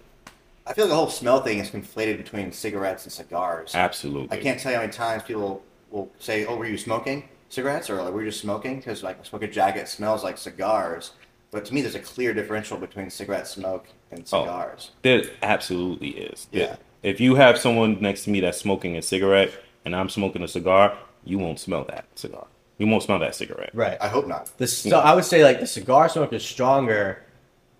I 0.66 0.72
feel 0.72 0.84
like 0.86 0.90
the 0.90 0.96
whole 0.96 1.08
smell 1.10 1.42
thing 1.42 1.58
is 1.58 1.68
conflated 1.70 2.16
between 2.16 2.52
cigarettes 2.52 3.04
and 3.04 3.12
cigars. 3.12 3.74
absolutely. 3.74 4.36
I 4.38 4.40
can't 4.40 4.58
tell 4.58 4.72
you 4.72 4.76
how 4.76 4.82
many 4.82 4.92
times 4.92 5.22
people 5.24 5.62
will 5.90 6.10
say, 6.18 6.46
"Oh, 6.46 6.56
were 6.56 6.66
you 6.66 6.78
smoking 6.78 7.28
cigarettes?" 7.48 7.90
or 7.90 8.00
like, 8.02 8.12
"Were 8.14 8.22
you 8.22 8.28
just 8.30 8.40
smoking?" 8.40 8.76
Because 8.76 9.02
like 9.02 9.24
smoke 9.26 9.42
a 9.42 9.48
jacket 9.48 9.88
smells 9.88 10.22
like 10.24 10.38
cigars. 10.38 11.12
But 11.50 11.64
to 11.66 11.74
me, 11.74 11.82
there's 11.82 11.96
a 11.96 12.00
clear 12.00 12.32
differential 12.32 12.78
between 12.78 13.10
cigarette 13.10 13.48
smoke 13.48 13.88
and 14.12 14.20
Oh. 14.32 14.42
cigars. 14.44 14.90
There 15.02 15.24
absolutely 15.42 16.10
is. 16.10 16.46
Yeah. 16.52 16.76
If 17.02 17.20
you 17.20 17.34
have 17.34 17.58
someone 17.58 17.98
next 18.00 18.24
to 18.24 18.30
me 18.30 18.40
that's 18.40 18.58
smoking 18.58 18.96
a 18.96 19.02
cigarette 19.02 19.50
and 19.84 19.96
I'm 19.96 20.08
smoking 20.08 20.42
a 20.42 20.48
cigar, 20.48 20.96
you 21.24 21.38
won't 21.38 21.58
smell 21.60 21.84
that 21.84 22.06
cigar. 22.14 22.46
You 22.78 22.86
won't 22.86 23.02
smell 23.02 23.18
that 23.18 23.34
cigarette. 23.34 23.70
Right. 23.74 23.98
I 24.00 24.08
hope 24.08 24.26
not. 24.26 24.50
The 24.58 24.66
so 24.66 24.98
I 25.00 25.14
would 25.14 25.24
say 25.24 25.44
like 25.44 25.60
the 25.60 25.66
cigar 25.66 26.08
smoke 26.08 26.32
is 26.32 26.42
stronger. 26.44 27.22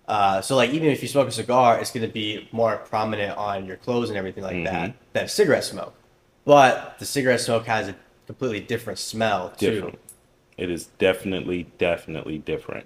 Uh, 0.07 0.41
so 0.41 0.55
like 0.55 0.71
even 0.71 0.89
if 0.89 1.01
you 1.01 1.07
smoke 1.07 1.27
a 1.27 1.31
cigar, 1.31 1.79
it's 1.79 1.91
going 1.91 2.05
to 2.05 2.11
be 2.13 2.47
more 2.51 2.77
prominent 2.77 3.37
on 3.37 3.65
your 3.65 3.77
clothes 3.77 4.09
and 4.09 4.17
everything 4.17 4.43
like 4.43 4.63
that 4.65 4.89
Mhm. 4.89 4.93
than 5.13 5.27
cigarette 5.27 5.63
smoke. 5.63 5.93
But 6.45 6.97
the 6.99 7.05
cigarette 7.05 7.39
smoke 7.39 7.65
has 7.65 7.87
a 7.87 7.95
completely 8.27 8.59
different 8.59 8.99
smell 8.99 9.53
too. 9.57 9.71
different. 9.71 9.99
It 10.57 10.69
is 10.69 10.87
definitely, 10.99 11.67
definitely 11.77 12.37
different. 12.39 12.85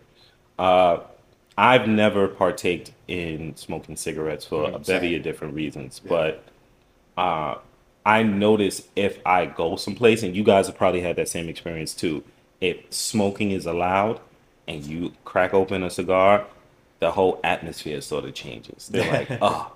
Uh, 0.58 1.00
I've 1.58 1.88
never 1.88 2.28
partaked 2.28 2.92
in 3.08 3.56
smoking 3.56 3.96
cigarettes 3.98 4.46
for 4.46 4.66
a 4.66 4.72
Mm, 4.74 4.86
bevy 4.88 5.16
of 5.16 5.24
different 5.24 5.54
reasons, 5.54 6.00
but 6.00 6.44
uh, 7.18 7.56
I 8.06 8.22
notice 8.24 8.88
if 8.96 9.20
I 9.26 9.46
go 9.48 9.76
someplace, 9.78 10.22
and 10.24 10.36
you 10.36 10.44
guys 10.44 10.68
have 10.68 10.78
probably 10.78 11.02
had 11.02 11.16
that 11.16 11.28
same 11.30 11.50
experience 11.50 11.94
too. 11.94 12.24
If 12.62 12.78
smoking 12.94 13.52
is 13.52 13.66
allowed, 13.66 14.20
and 14.68 14.84
you 14.84 15.14
crack 15.26 15.54
open 15.54 15.84
a 15.84 15.90
cigar, 15.90 16.46
the 17.00 17.12
whole 17.12 17.40
atmosphere 17.44 18.02
sort 18.02 18.26
of 18.26 18.34
changes. 18.34 18.88
They're 18.90 19.12
like, 19.12 19.30
"Oh, 19.42 19.74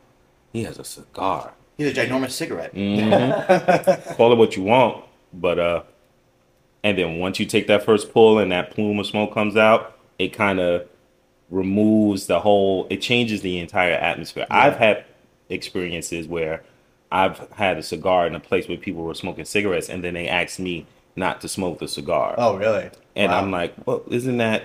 he 0.54 0.64
has 0.64 0.78
a 0.80 0.84
cigar." 0.84 1.54
He's 1.78 1.88
a 1.98 2.02
ginormous 2.02 2.32
cigarette. 2.32 2.74
Mhm. 2.76 4.16
Call 4.18 4.34
it 4.34 4.38
what 4.38 4.56
you 4.58 4.64
want, 4.64 5.04
but 5.34 5.58
uh, 5.60 5.84
and 6.84 6.98
then 6.98 7.20
once 7.20 7.40
you 7.40 7.46
take 7.46 7.68
that 7.68 7.84
first 7.84 8.12
pull 8.14 8.38
and 8.38 8.52
that 8.52 8.72
plume 8.72 9.00
of 9.00 9.08
smoke 9.08 9.34
comes 9.34 9.56
out, 9.56 9.98
it 10.20 10.34
kind 10.34 10.60
of 10.60 10.88
removes 11.50 12.28
the 12.28 12.40
whole. 12.42 12.86
It 12.90 12.98
changes 13.02 13.42
the 13.42 13.60
entire 13.60 13.94
atmosphere. 13.94 14.46
I've 14.52 14.76
had 14.78 15.06
experiences 15.50 16.28
where 16.28 16.64
I've 17.12 17.38
had 17.54 17.78
a 17.78 17.84
cigar 17.84 18.28
in 18.28 18.36
a 18.36 18.40
place 18.40 18.68
where 18.68 18.78
people 18.78 19.04
were 19.04 19.16
smoking 19.16 19.46
cigarettes, 19.46 19.90
and 19.90 20.04
then 20.04 20.14
they 20.14 20.28
asked 20.28 20.60
me 20.60 20.86
not 21.16 21.42
to 21.42 21.48
smoke 21.48 21.80
the 21.80 21.88
cigar, 21.88 22.36
Oh 22.38 22.56
really? 22.58 22.90
and 23.16 23.32
Wow. 23.32 23.40
I'm 23.42 23.52
like, 23.52 23.74
"Well, 23.86 24.04
isn't 24.10 24.38
that 24.38 24.64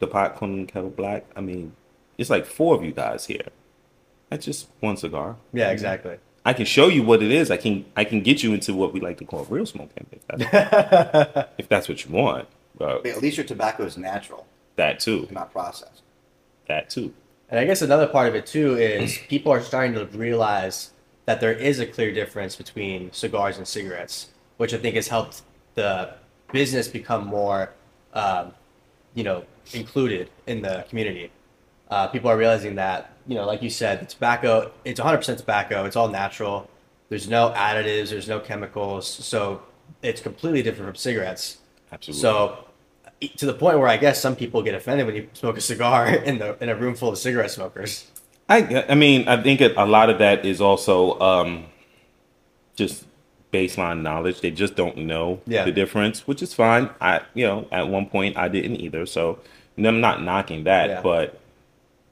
the 0.00 0.06
pot 0.06 0.34
calling 0.36 0.66
the 0.66 0.72
kettle 0.72 0.90
black?" 0.90 1.24
I 1.36 1.40
mean, 1.40 1.72
it's 2.18 2.30
like 2.30 2.46
four 2.46 2.74
of 2.74 2.82
you 2.84 2.92
guys 2.92 3.26
here. 3.26 3.46
That's 4.30 4.44
just 4.44 4.68
one 4.80 4.96
cigar. 4.96 5.36
yeah, 5.52 5.70
exactly. 5.70 6.18
I 6.46 6.52
can 6.52 6.66
show 6.66 6.88
you 6.88 7.02
what 7.02 7.22
it 7.22 7.30
is. 7.30 7.50
I 7.50 7.56
can 7.56 7.84
I 7.96 8.04
can 8.04 8.20
get 8.22 8.42
you 8.42 8.52
into 8.52 8.74
what 8.74 8.92
we 8.92 9.00
like 9.00 9.16
to 9.18 9.24
call 9.24 9.44
real 9.48 9.64
smoking 9.64 10.06
if 10.12 10.26
that's, 10.26 11.48
if 11.58 11.68
that's 11.68 11.88
what 11.88 12.04
you 12.04 12.10
want. 12.10 12.48
But 12.76 13.02
But 13.04 13.12
at 13.12 13.22
least 13.22 13.36
your 13.36 13.46
tobacco 13.46 13.84
is 13.84 13.96
natural, 13.96 14.46
that 14.76 14.98
too. 15.00 15.28
not 15.30 15.52
processed. 15.52 16.02
That 16.66 16.90
too. 16.90 17.14
And 17.48 17.60
I 17.60 17.64
guess 17.64 17.82
another 17.82 18.06
part 18.08 18.28
of 18.28 18.34
it 18.34 18.46
too 18.46 18.76
is 18.76 19.16
people 19.28 19.52
are 19.52 19.60
starting 19.62 19.94
to 19.94 20.04
realize 20.06 20.90
that 21.26 21.40
there 21.40 21.52
is 21.52 21.80
a 21.80 21.86
clear 21.86 22.12
difference 22.12 22.56
between 22.56 23.12
cigars 23.12 23.56
and 23.56 23.66
cigarettes, 23.66 24.28
which 24.56 24.74
I 24.74 24.78
think 24.78 24.94
has 24.96 25.08
helped 25.08 25.42
the 25.74 26.14
business 26.52 26.88
become 26.88 27.26
more, 27.26 27.72
um, 28.12 28.52
you 29.14 29.24
know, 29.24 29.44
included 29.72 30.30
in 30.46 30.62
the 30.62 30.84
community. 30.88 31.30
Uh, 31.90 32.08
people 32.08 32.30
are 32.30 32.36
realizing 32.36 32.74
that, 32.76 33.12
you 33.26 33.34
know, 33.34 33.46
like 33.46 33.62
you 33.62 33.70
said, 33.70 34.00
the 34.00 34.06
tobacco, 34.06 34.70
it's 34.84 35.00
100% 35.00 35.36
tobacco, 35.36 35.84
it's 35.84 35.96
all 35.96 36.08
natural. 36.08 36.68
There's 37.08 37.28
no 37.28 37.52
additives, 37.56 38.10
there's 38.10 38.28
no 38.28 38.40
chemicals, 38.40 39.06
so 39.06 39.62
it's 40.02 40.20
completely 40.20 40.62
different 40.62 40.88
from 40.88 40.96
cigarettes. 40.96 41.58
Absolutely. 41.92 42.20
So, 42.20 42.64
to 43.36 43.46
the 43.46 43.54
point 43.54 43.78
where 43.78 43.88
I 43.88 43.96
guess 43.96 44.20
some 44.20 44.36
people 44.36 44.62
get 44.62 44.74
offended 44.74 45.06
when 45.06 45.14
you 45.14 45.28
smoke 45.32 45.56
a 45.56 45.60
cigar 45.60 46.08
in 46.28 46.38
the 46.38 46.62
in 46.62 46.68
a 46.68 46.74
room 46.74 46.94
full 46.94 47.10
of 47.10 47.18
cigarette 47.18 47.50
smokers. 47.50 48.10
I 48.48 48.84
I 48.88 48.94
mean 48.94 49.26
I 49.28 49.42
think 49.42 49.60
a 49.60 49.84
lot 49.84 50.10
of 50.10 50.18
that 50.18 50.44
is 50.44 50.60
also 50.60 51.18
um, 51.20 51.64
just 52.76 53.04
baseline 53.52 54.02
knowledge. 54.02 54.40
They 54.40 54.50
just 54.50 54.74
don't 54.74 54.96
know 54.98 55.40
Yeah. 55.46 55.64
the 55.64 55.72
difference, 55.72 56.26
which 56.26 56.42
is 56.42 56.52
fine. 56.54 56.90
I 57.00 57.20
you 57.34 57.46
know 57.46 57.66
at 57.72 57.88
one 57.88 58.06
point 58.06 58.36
I 58.36 58.48
didn't 58.48 58.76
either, 58.80 59.06
so 59.06 59.38
I'm 59.78 60.00
not 60.00 60.22
knocking 60.22 60.64
that, 60.64 60.90
Yeah. 60.90 61.00
but 61.02 61.40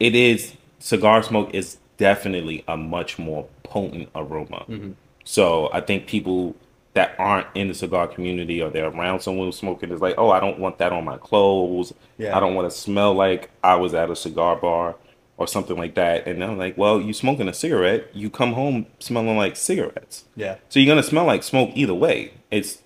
it 0.00 0.14
is 0.14 0.54
cigar 0.78 1.22
smoke 1.22 1.54
is 1.54 1.78
definitely 1.98 2.64
a 2.66 2.76
much 2.76 3.18
more 3.18 3.46
potent 3.62 4.08
aroma. 4.14 4.64
Mm-hmm. 4.68 4.92
So 5.24 5.70
I 5.72 5.80
think 5.80 6.06
people 6.06 6.56
that 6.94 7.14
aren't 7.18 7.46
in 7.54 7.68
the 7.68 7.74
cigar 7.74 8.06
community 8.06 8.60
or 8.60 8.68
they're 8.68 8.88
around 8.88 9.20
someone 9.20 9.46
who's 9.46 9.56
smoking 9.56 9.90
is 9.92 10.00
like, 10.00 10.16
oh, 10.18 10.30
I 10.30 10.40
don't 10.40 10.58
want 10.58 10.78
that 10.78 10.92
on 10.92 11.04
my 11.04 11.16
clothes. 11.16 11.94
Yeah. 12.18 12.36
I 12.36 12.40
don't 12.40 12.54
want 12.54 12.70
to 12.70 12.76
smell 12.76 13.14
like 13.14 13.50
I 13.64 13.76
was 13.76 13.94
at 13.94 14.10
a 14.10 14.16
cigar 14.16 14.56
bar 14.56 14.96
or 15.42 15.46
something 15.46 15.76
like 15.76 15.94
that. 15.96 16.26
And 16.26 16.42
I'm 16.42 16.56
like, 16.56 16.78
well, 16.78 17.00
you 17.00 17.12
smoking 17.12 17.48
a 17.48 17.52
cigarette, 17.52 18.08
you 18.14 18.30
come 18.30 18.52
home 18.52 18.86
smelling 19.00 19.36
like 19.36 19.56
cigarettes. 19.56 20.24
Yeah. 20.36 20.56
So 20.68 20.78
you're 20.78 20.90
gonna 20.90 21.02
smell 21.02 21.24
like 21.24 21.42
smoke 21.42 21.70
either 21.74 21.94
way. 21.94 22.34
It's 22.50 22.82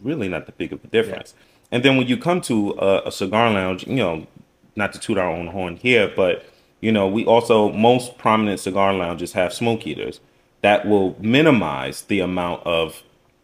really 0.00 0.28
not 0.28 0.46
that 0.46 0.56
big 0.56 0.72
of 0.72 0.82
a 0.84 0.86
difference. 0.88 1.34
And 1.70 1.84
then 1.84 1.96
when 1.96 2.06
you 2.06 2.16
come 2.16 2.40
to 2.42 2.70
a, 2.78 3.08
a 3.08 3.12
cigar 3.12 3.50
lounge, 3.50 3.86
you 3.86 3.96
know, 3.96 4.26
not 4.74 4.92
to 4.94 4.98
toot 4.98 5.18
our 5.18 5.30
own 5.30 5.48
horn 5.48 5.76
here, 5.76 6.10
but 6.14 6.44
you 6.80 6.92
know, 6.92 7.06
we 7.06 7.24
also 7.24 7.72
most 7.72 8.16
prominent 8.16 8.60
cigar 8.60 8.94
lounges 8.94 9.32
have 9.32 9.52
smoke 9.52 9.86
eaters 9.86 10.20
that 10.62 10.86
will 10.86 11.16
minimize 11.20 12.02
the 12.02 12.20
amount 12.20 12.64
of 12.66 13.02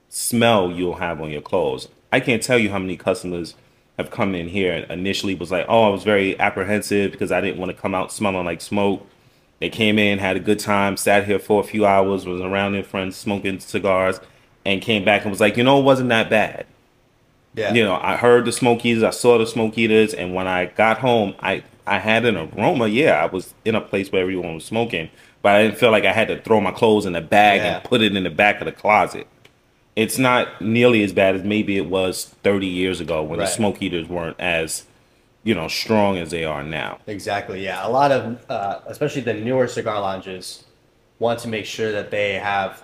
smell 0.09 0.71
you'll 0.71 0.97
have 0.97 1.21
on 1.21 1.31
your 1.31 1.43
clothes. 1.43 1.89
I 2.13 2.21
can't 2.21 2.43
tell 2.43 2.59
you 2.59 2.71
how 2.71 2.79
many 2.79 2.97
customers 2.97 3.55
have 3.99 4.11
come 4.11 4.35
in 4.35 4.49
here 4.49 4.73
and 4.73 4.91
initially 4.91 5.35
was 5.35 5.51
like, 5.53 5.67
"Oh, 5.69 5.85
I 5.85 5.89
was 5.91 6.03
very 6.05 6.39
apprehensive 6.41 7.13
because 7.13 7.31
I 7.33 7.41
didn't 7.41 7.59
want 7.59 7.71
to 7.71 7.81
come 7.81 7.95
out 7.95 8.13
smelling 8.13 8.45
like 8.45 8.61
smoke." 8.61 9.07
They 9.61 9.69
came 9.71 9.99
in, 9.99 10.19
had 10.19 10.37
a 10.37 10.41
good 10.41 10.59
time, 10.59 10.97
sat 10.97 11.27
here 11.27 11.39
for 11.39 11.61
a 11.61 11.65
few 11.65 11.87
hours, 11.87 12.27
was 12.27 12.41
around 12.41 12.73
their 12.73 12.83
friends 12.83 13.17
smoking 13.17 13.61
cigars, 13.61 14.21
and 14.65 14.83
came 14.83 15.05
back 15.05 15.23
and 15.23 15.31
was 15.31 15.41
like, 15.41 15.57
"You 15.57 15.65
know, 15.65 15.79
it 15.79 15.85
wasn't 15.85 16.09
that 16.11 16.29
bad." 16.29 16.67
Yeah. 17.55 17.73
You 17.73 17.85
know, 17.85 17.99
I 18.03 18.17
heard 18.17 18.47
the 18.47 18.53
smoke 18.53 18.85
eaters, 18.85 19.05
I 19.05 19.11
saw 19.11 19.39
the 19.39 19.47
smoke 19.47 19.79
eaters, 19.79 20.13
and 20.13 20.35
when 20.35 20.49
I 20.49 20.67
got 20.67 20.99
home, 20.99 21.35
I 21.41 21.63
I 21.87 21.99
had 21.99 22.25
an 22.25 22.37
aroma. 22.37 22.89
Yeah, 22.89 23.23
I 23.23 23.27
was 23.27 23.55
in 23.65 23.75
a 23.75 23.81
place 23.81 24.11
where 24.11 24.23
everyone 24.23 24.55
was 24.55 24.65
smoking, 24.65 25.09
but 25.43 25.55
I 25.55 25.63
didn't 25.63 25.79
feel 25.79 25.91
like 25.91 26.05
I 26.07 26.13
had 26.13 26.29
to 26.29 26.41
throw 26.41 26.61
my 26.61 26.71
clothes 26.73 27.07
in 27.07 27.15
a 27.15 27.21
bag 27.21 27.61
Yeah. 27.61 27.77
and 27.77 27.85
put 27.85 28.01
it 28.03 28.17
in 28.17 28.25
the 28.25 28.31
back 28.31 28.61
of 28.61 28.65
the 28.65 28.73
closet. 28.73 29.27
It's 29.97 30.19
not 30.19 30.61
nearly 30.61 31.05
as 31.05 31.13
bad 31.13 31.37
as 31.37 31.45
maybe 31.45 31.77
it 31.77 31.89
was 31.89 32.35
30 32.43 32.67
years 32.67 33.01
ago 33.01 33.23
when 33.23 33.39
Right. 33.39 33.47
the 33.47 33.53
smoke 33.53 33.81
eaters 33.81 34.09
weren't 34.09 34.37
as, 34.41 34.85
you 35.45 35.55
know, 35.55 35.69
strong 35.69 36.19
as 36.19 36.31
they 36.31 36.45
are 36.45 36.63
now. 36.65 36.99
Exactly. 37.07 37.65
Yeah. 37.65 37.87
A 37.87 37.91
lot 37.91 38.11
of, 38.11 38.39
uh, 38.51 38.81
especially 38.87 39.21
the 39.23 39.35
newer 39.35 39.69
cigar 39.69 40.01
lounges, 40.01 40.65
want 41.21 41.39
to 41.41 41.49
make 41.49 41.65
sure 41.65 41.93
that 41.93 42.11
they 42.11 42.35
have 42.35 42.83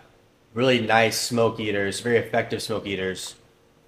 really 0.55 0.81
nice 0.81 1.18
smoke 1.18 1.59
eaters, 1.59 2.01
very 2.01 2.16
effective 2.16 2.62
smoke 2.62 2.87
eaters, 2.87 3.35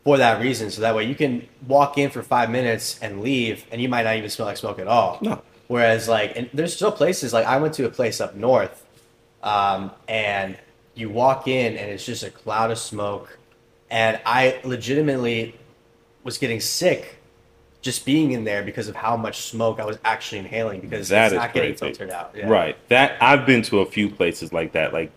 for 0.05 0.19
that 0.19 0.41
reason. 0.41 0.69
So 0.71 0.81
that 0.81 0.97
way 0.97 1.05
you 1.05 1.15
can 1.15 1.47
walk 1.69 1.97
in 1.97 2.11
for 2.11 2.23
five 2.25 2.51
minutes 2.51 2.99
and 3.01 3.21
leave, 3.23 3.65
and 3.71 3.81
you 3.81 3.89
might 3.89 4.03
not 4.03 4.17
even 4.17 4.31
smell 4.31 4.49
like 4.49 4.57
smoke 4.57 4.81
at 4.81 4.89
all. 4.89 5.19
No. 5.23 5.43
Whereas, 5.69 6.09
like, 6.09 6.37
and 6.37 6.51
there's 6.53 6.75
still 6.75 6.91
places 6.93 7.33
like 7.33 7.47
I 7.47 7.57
went 7.59 7.75
to 7.75 7.87
a 7.87 7.89
place 7.89 8.21
up 8.21 8.35
north, 8.35 8.85
um, 9.45 9.93
and 10.09 10.57
you 10.94 11.09
walk 11.09 11.48
in 11.48 11.76
and 11.76 11.90
it's 11.90 12.05
just 12.05 12.22
a 12.22 12.31
cloud 12.31 12.70
of 12.70 12.78
smoke, 12.78 13.38
and 13.90 14.20
I 14.24 14.61
legitimately 14.64 15.55
was 16.24 16.38
getting 16.38 16.61
sick 16.61 17.18
just 17.83 18.07
being 18.07 18.31
in 18.31 18.44
there 18.44 18.62
because 18.62 18.88
of 18.88 18.94
how 18.94 19.16
much 19.16 19.42
smoke 19.42 19.81
I 19.81 19.85
was 19.85 19.98
actually 20.05 20.38
inhaling 20.38 20.81
because 20.81 21.09
That 21.09 21.26
it's 21.26 21.33
is 21.35 21.38
not 21.38 21.52
getting 21.52 21.74
filtered 21.74 22.11
out. 22.11 22.33
Yeah. 22.35 22.48
Right. 22.48 22.76
That 22.88 23.20
I've 23.20 23.44
been 23.44 23.62
to 23.62 23.81
a 23.81 23.87
few 23.87 24.09
places 24.09 24.52
like 24.52 24.72
that. 24.72 24.92
Like, 24.92 25.11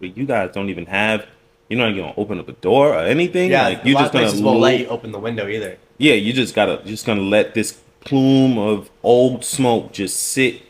you 0.00 0.24
guys 0.24 0.52
don't 0.52 0.70
even 0.70 0.86
have. 0.86 1.26
You're 1.68 1.78
not 1.78 1.90
even 1.90 2.00
gonna 2.00 2.14
open 2.16 2.40
up 2.40 2.48
a 2.48 2.52
door 2.52 2.94
or 2.94 2.98
anything. 2.98 3.50
Yeah. 3.50 3.64
like 3.64 3.84
you're 3.84 3.94
lot 3.94 4.12
just 4.12 4.14
of 4.14 4.32
gonna 4.32 4.44
won't 4.44 4.60
let 4.60 4.80
you 4.80 4.86
open 4.88 5.12
the 5.12 5.18
window 5.18 5.46
either. 5.46 5.78
Yeah, 5.98 6.14
you 6.14 6.32
just 6.32 6.54
gotta 6.54 6.82
just 6.84 7.06
gonna 7.06 7.20
let 7.20 7.54
this 7.54 7.78
plume 8.00 8.58
of 8.58 8.90
old 9.02 9.44
smoke 9.44 9.92
just 9.92 10.18
sit 10.18 10.62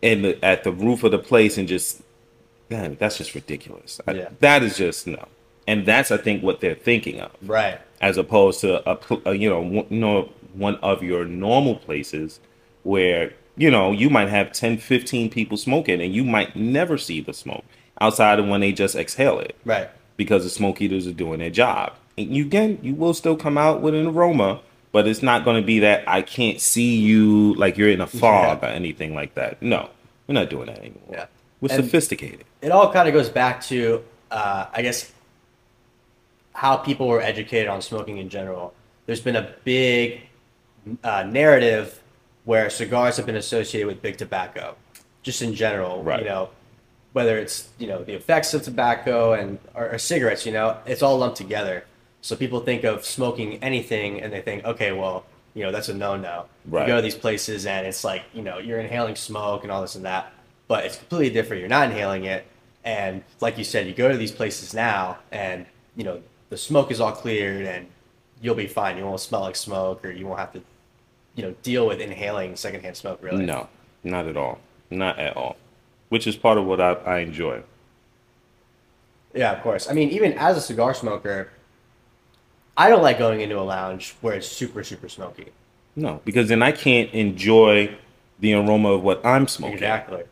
in 0.00 0.22
the 0.22 0.42
at 0.42 0.62
the 0.64 0.70
roof 0.70 1.02
of 1.02 1.10
the 1.10 1.18
place 1.18 1.58
and 1.58 1.66
just 1.66 2.00
man, 2.70 2.96
that's 2.98 3.18
just 3.18 3.34
ridiculous. 3.34 4.00
I- 4.06 4.12
Yeah. 4.12 4.28
that 4.40 4.62
is 4.62 4.76
just 4.76 5.06
no, 5.06 5.26
and 5.66 5.86
that's 5.86 6.10
I 6.10 6.16
think 6.16 6.42
what 6.42 6.60
they're 6.60 6.74
thinking 6.74 7.20
of, 7.20 7.30
Right. 7.42 7.78
as 8.00 8.16
opposed 8.18 8.60
to 8.60 8.88
a, 8.88 8.98
a 9.26 9.34
you 9.34 9.48
know 9.48 9.60
one, 9.60 9.86
you 9.90 9.98
know 10.00 10.28
one 10.54 10.76
of 10.76 11.02
your 11.02 11.24
normal 11.24 11.74
places 11.76 12.40
where 12.82 13.32
you 13.56 13.70
know 13.70 13.92
you 13.92 14.10
might 14.10 14.28
have 14.28 14.52
10, 14.52 14.78
15 14.78 15.30
people 15.30 15.56
smoking 15.56 16.00
and 16.00 16.14
you 16.14 16.24
might 16.24 16.54
never 16.56 16.96
see 16.98 17.20
the 17.20 17.32
smoke 17.32 17.64
outside 18.00 18.38
of 18.38 18.46
when 18.48 18.60
they 18.60 18.72
just 18.72 18.94
exhale 18.96 19.38
it 19.38 19.54
Right. 19.64 19.88
because 20.16 20.42
the 20.44 20.50
smoke 20.50 20.80
eaters 20.82 21.06
are 21.06 21.12
doing 21.12 21.38
their 21.40 21.50
job. 21.50 21.92
And 22.18 22.34
you 22.34 22.46
can 22.46 22.78
you 22.82 22.94
will 22.94 23.14
still 23.14 23.36
come 23.36 23.58
out 23.58 23.80
with 23.82 23.94
an 23.94 24.06
aroma, 24.06 24.60
but 24.92 25.06
it's 25.08 25.22
not 25.22 25.44
going 25.44 25.60
to 25.60 25.66
be 25.66 25.80
that 25.80 26.04
I 26.06 26.22
can't 26.22 26.60
see 26.60 26.96
you 26.96 27.54
like 27.54 27.76
you're 27.76 27.88
in 27.90 28.00
a 28.00 28.06
fog 28.22 28.60
Yeah. 28.62 28.68
or 28.68 28.72
anything 28.72 29.14
like 29.14 29.34
that. 29.34 29.60
No, 29.62 29.88
we're 30.28 30.34
not 30.34 30.50
doing 30.50 30.66
that 30.66 30.78
anymore. 30.78 31.02
Yeah. 31.10 31.26
We're 31.64 31.74
And- 31.74 31.84
sophisticated. 31.84 32.44
it 32.60 32.70
all 32.70 32.92
kind 32.92 33.08
of 33.08 33.14
goes 33.14 33.30
back 33.30 33.62
to 33.72 34.04
uh, 34.30 34.66
i 34.74 34.82
guess 34.82 35.10
how 36.52 36.76
people 36.76 37.08
were 37.08 37.22
educated 37.22 37.68
on 37.68 37.80
smoking 37.80 38.18
in 38.18 38.28
general 38.28 38.74
there's 39.06 39.20
been 39.22 39.36
a 39.36 39.54
big 39.64 40.20
uh, 41.02 41.22
narrative 41.24 42.02
where 42.44 42.68
cigars 42.68 43.16
have 43.16 43.24
been 43.24 43.36
associated 43.36 43.86
with 43.86 44.02
big 44.02 44.18
tobacco 44.18 44.76
just 45.22 45.40
in 45.40 45.54
general 45.54 46.02
Right. 46.02 46.20
you 46.20 46.26
know 46.26 46.50
whether 47.14 47.38
it's 47.38 47.70
you 47.78 47.86
know 47.86 48.04
the 48.04 48.12
effects 48.14 48.52
of 48.52 48.62
tobacco 48.62 49.32
and 49.32 49.58
or, 49.74 49.92
or 49.92 49.98
cigarettes 49.98 50.44
you 50.44 50.52
know 50.52 50.76
it's 50.84 51.02
all 51.02 51.16
lumped 51.16 51.38
together 51.38 51.84
so 52.20 52.36
people 52.36 52.60
think 52.60 52.84
of 52.84 53.06
smoking 53.06 53.62
anything 53.62 54.20
and 54.20 54.30
they 54.34 54.42
think 54.42 54.66
okay 54.66 54.92
well 54.92 55.24
you 55.54 55.62
know 55.62 55.72
that's 55.72 55.88
a 55.88 55.94
no-no 55.94 56.44
Right. 56.66 56.82
you 56.82 56.86
go 56.92 56.96
to 56.96 57.02
these 57.02 57.14
places 57.14 57.64
and 57.64 57.86
it's 57.86 58.04
like 58.04 58.22
you 58.34 58.42
know 58.42 58.58
you're 58.58 58.80
inhaling 58.80 59.16
smoke 59.16 59.62
and 59.62 59.72
all 59.72 59.80
this 59.80 59.94
and 59.94 60.04
that 60.04 60.32
but 60.74 60.84
it's 60.84 60.96
completely 60.96 61.30
different 61.30 61.60
you're 61.60 61.68
not 61.68 61.88
inhaling 61.88 62.24
it 62.24 62.44
and 62.82 63.22
like 63.40 63.56
you 63.56 63.62
said 63.62 63.86
you 63.86 63.94
go 63.94 64.08
to 64.08 64.16
these 64.16 64.32
places 64.32 64.74
now 64.74 65.16
and 65.30 65.64
you 65.94 66.02
know 66.02 66.20
the 66.50 66.56
smoke 66.56 66.90
is 66.90 67.00
all 67.00 67.12
cleared 67.12 67.64
and 67.64 67.86
you'll 68.42 68.56
be 68.56 68.66
fine 68.66 68.98
you 68.98 69.04
won't 69.04 69.20
smell 69.20 69.42
like 69.42 69.54
smoke 69.54 70.04
or 70.04 70.10
you 70.10 70.26
won't 70.26 70.40
have 70.40 70.52
to 70.52 70.60
you 71.36 71.44
know 71.44 71.54
deal 71.62 71.86
with 71.86 72.00
inhaling 72.00 72.56
secondhand 72.56 72.96
smoke 72.96 73.22
really 73.22 73.46
No, 73.46 73.68
not 74.02 74.26
at 74.26 74.36
all. 74.36 74.58
Not 74.90 75.16
at 75.20 75.36
all. 75.36 75.54
Which 76.08 76.26
is 76.26 76.34
part 76.34 76.58
of 76.58 76.64
what 76.64 76.80
I, 76.80 76.94
I 76.94 77.18
enjoy. 77.20 77.62
Yeah, 79.32 79.52
of 79.52 79.62
course. 79.62 79.88
I 79.88 79.92
mean, 79.92 80.10
even 80.10 80.32
as 80.34 80.56
a 80.56 80.60
cigar 80.60 80.92
smoker, 80.92 81.50
I 82.76 82.88
don't 82.88 83.02
like 83.02 83.18
going 83.18 83.40
into 83.40 83.60
a 83.60 83.62
lounge 83.62 84.16
where 84.20 84.34
it's 84.34 84.48
super, 84.48 84.82
super 84.82 85.08
smoky. 85.08 85.46
No, 85.94 86.20
because 86.24 86.48
then 86.48 86.62
I 86.62 86.72
can't 86.72 87.12
enjoy 87.12 87.96
the 88.38 88.54
aroma 88.54 88.90
of 88.90 89.02
what 89.02 89.24
I'm 89.24 89.48
smoking. 89.48 89.74
Exactly. 89.74 90.24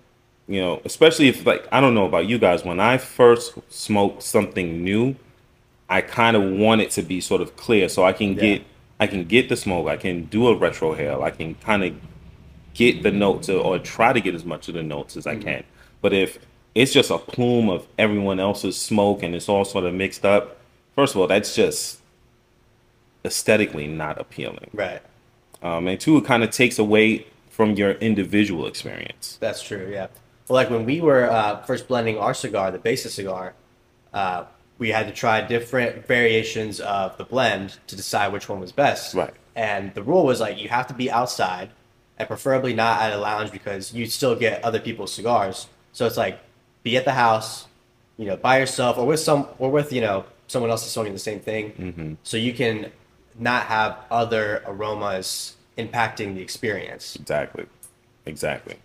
You 0.48 0.60
know, 0.60 0.82
especially 0.84 1.28
if 1.28 1.46
like 1.46 1.66
I 1.72 1.80
don't 1.80 1.94
know 1.94 2.06
about 2.06 2.26
you 2.26 2.38
guys, 2.38 2.64
when 2.64 2.80
I 2.80 2.98
first 2.98 3.54
smoked 3.70 4.22
something 4.22 4.82
new, 4.82 5.14
I 5.88 6.00
kind 6.00 6.36
of 6.36 6.42
want 6.58 6.80
it 6.80 6.90
to 6.92 7.02
be 7.02 7.20
sort 7.20 7.40
of 7.40 7.56
clear 7.56 7.88
so 7.88 8.04
I 8.04 8.12
can 8.12 8.34
Yeah. 8.34 8.40
get 8.40 8.62
I 9.00 9.06
can 9.06 9.24
get 9.24 9.48
the 9.48 9.56
smoke, 9.56 9.88
I 9.88 9.96
can 9.96 10.24
do 10.26 10.48
a 10.48 10.56
retrohale, 10.56 11.22
I 11.22 11.30
can 11.30 11.54
kind 11.56 11.82
of 11.84 11.94
get 12.74 13.02
the 13.02 13.10
notes 13.10 13.48
or, 13.48 13.60
or 13.60 13.78
try 13.78 14.12
to 14.12 14.20
get 14.20 14.34
as 14.34 14.44
much 14.44 14.68
of 14.68 14.74
the 14.74 14.82
notes 14.82 15.16
as 15.16 15.26
I 15.26 15.34
Mm-hmm. 15.34 15.42
can. 15.42 15.64
But 16.00 16.12
if 16.12 16.38
it's 16.74 16.92
just 16.92 17.10
a 17.10 17.18
plume 17.18 17.68
of 17.68 17.86
everyone 17.98 18.38
else's 18.40 18.76
smoke 18.80 19.22
and 19.22 19.34
it's 19.34 19.48
all 19.48 19.64
sort 19.64 19.84
of 19.84 19.94
mixed 19.94 20.24
up, 20.24 20.56
first 20.94 21.14
of 21.14 21.20
all, 21.20 21.26
that's 21.26 21.54
just 21.54 22.00
aesthetically 23.24 23.86
not 23.86 24.20
appealing. 24.20 24.70
Right. 24.72 25.00
Um, 25.62 25.86
and 25.86 26.00
two, 26.00 26.16
it 26.18 26.24
kind 26.24 26.42
of 26.42 26.50
takes 26.50 26.78
away 26.78 27.26
from 27.50 27.72
your 27.74 27.92
individual 27.92 28.66
experience. 28.66 29.36
That's 29.40 29.62
true. 29.62 29.88
Yeah. 29.92 30.08
Well, 30.48 30.54
like 30.54 30.70
when 30.70 30.84
we 30.84 31.00
were 31.00 31.30
uh, 31.30 31.62
first 31.62 31.88
blending 31.88 32.18
our 32.18 32.34
cigar, 32.34 32.70
the 32.70 32.78
Besa 32.78 33.10
cigar, 33.10 33.54
uh, 34.12 34.44
we 34.78 34.90
had 34.90 35.06
to 35.06 35.12
try 35.12 35.40
different 35.40 36.06
variations 36.06 36.80
of 36.80 37.16
the 37.16 37.24
blend 37.24 37.78
to 37.86 37.96
decide 37.96 38.32
which 38.32 38.48
one 38.48 38.60
was 38.60 38.72
best. 38.72 39.14
Right. 39.14 39.32
And 39.54 39.94
the 39.94 40.02
rule 40.02 40.24
was 40.24 40.40
like 40.40 40.58
you 40.58 40.68
have 40.68 40.86
to 40.88 40.94
be 40.94 41.10
outside, 41.10 41.70
and 42.18 42.26
preferably 42.26 42.74
not 42.74 43.00
at 43.00 43.12
a 43.12 43.18
lounge 43.18 43.52
because 43.52 43.92
you 43.94 44.06
still 44.06 44.34
get 44.34 44.64
other 44.64 44.80
people's 44.80 45.12
cigars. 45.12 45.68
So 45.92 46.06
it's 46.06 46.16
like 46.16 46.40
be 46.82 46.96
at 46.96 47.04
the 47.04 47.12
house, 47.12 47.66
you 48.16 48.26
know, 48.26 48.36
by 48.36 48.58
yourself 48.58 48.98
or 48.98 49.06
with 49.06 49.20
some 49.20 49.46
or 49.58 49.70
with 49.70 49.92
you 49.92 50.00
know 50.00 50.24
someone 50.48 50.70
else 50.70 50.84
is 50.84 50.92
smoking 50.92 51.12
the 51.12 51.18
same 51.18 51.40
thing, 51.40 52.18
so 52.22 52.36
you 52.36 52.52
can 52.52 52.90
not 53.38 53.64
have 53.64 53.98
other 54.10 54.62
aromas 54.66 55.56
impacting 55.78 56.34
the 56.34 56.40
experience. 56.40 57.16
Exactly. 57.16 57.66
Exactly. 58.26 58.76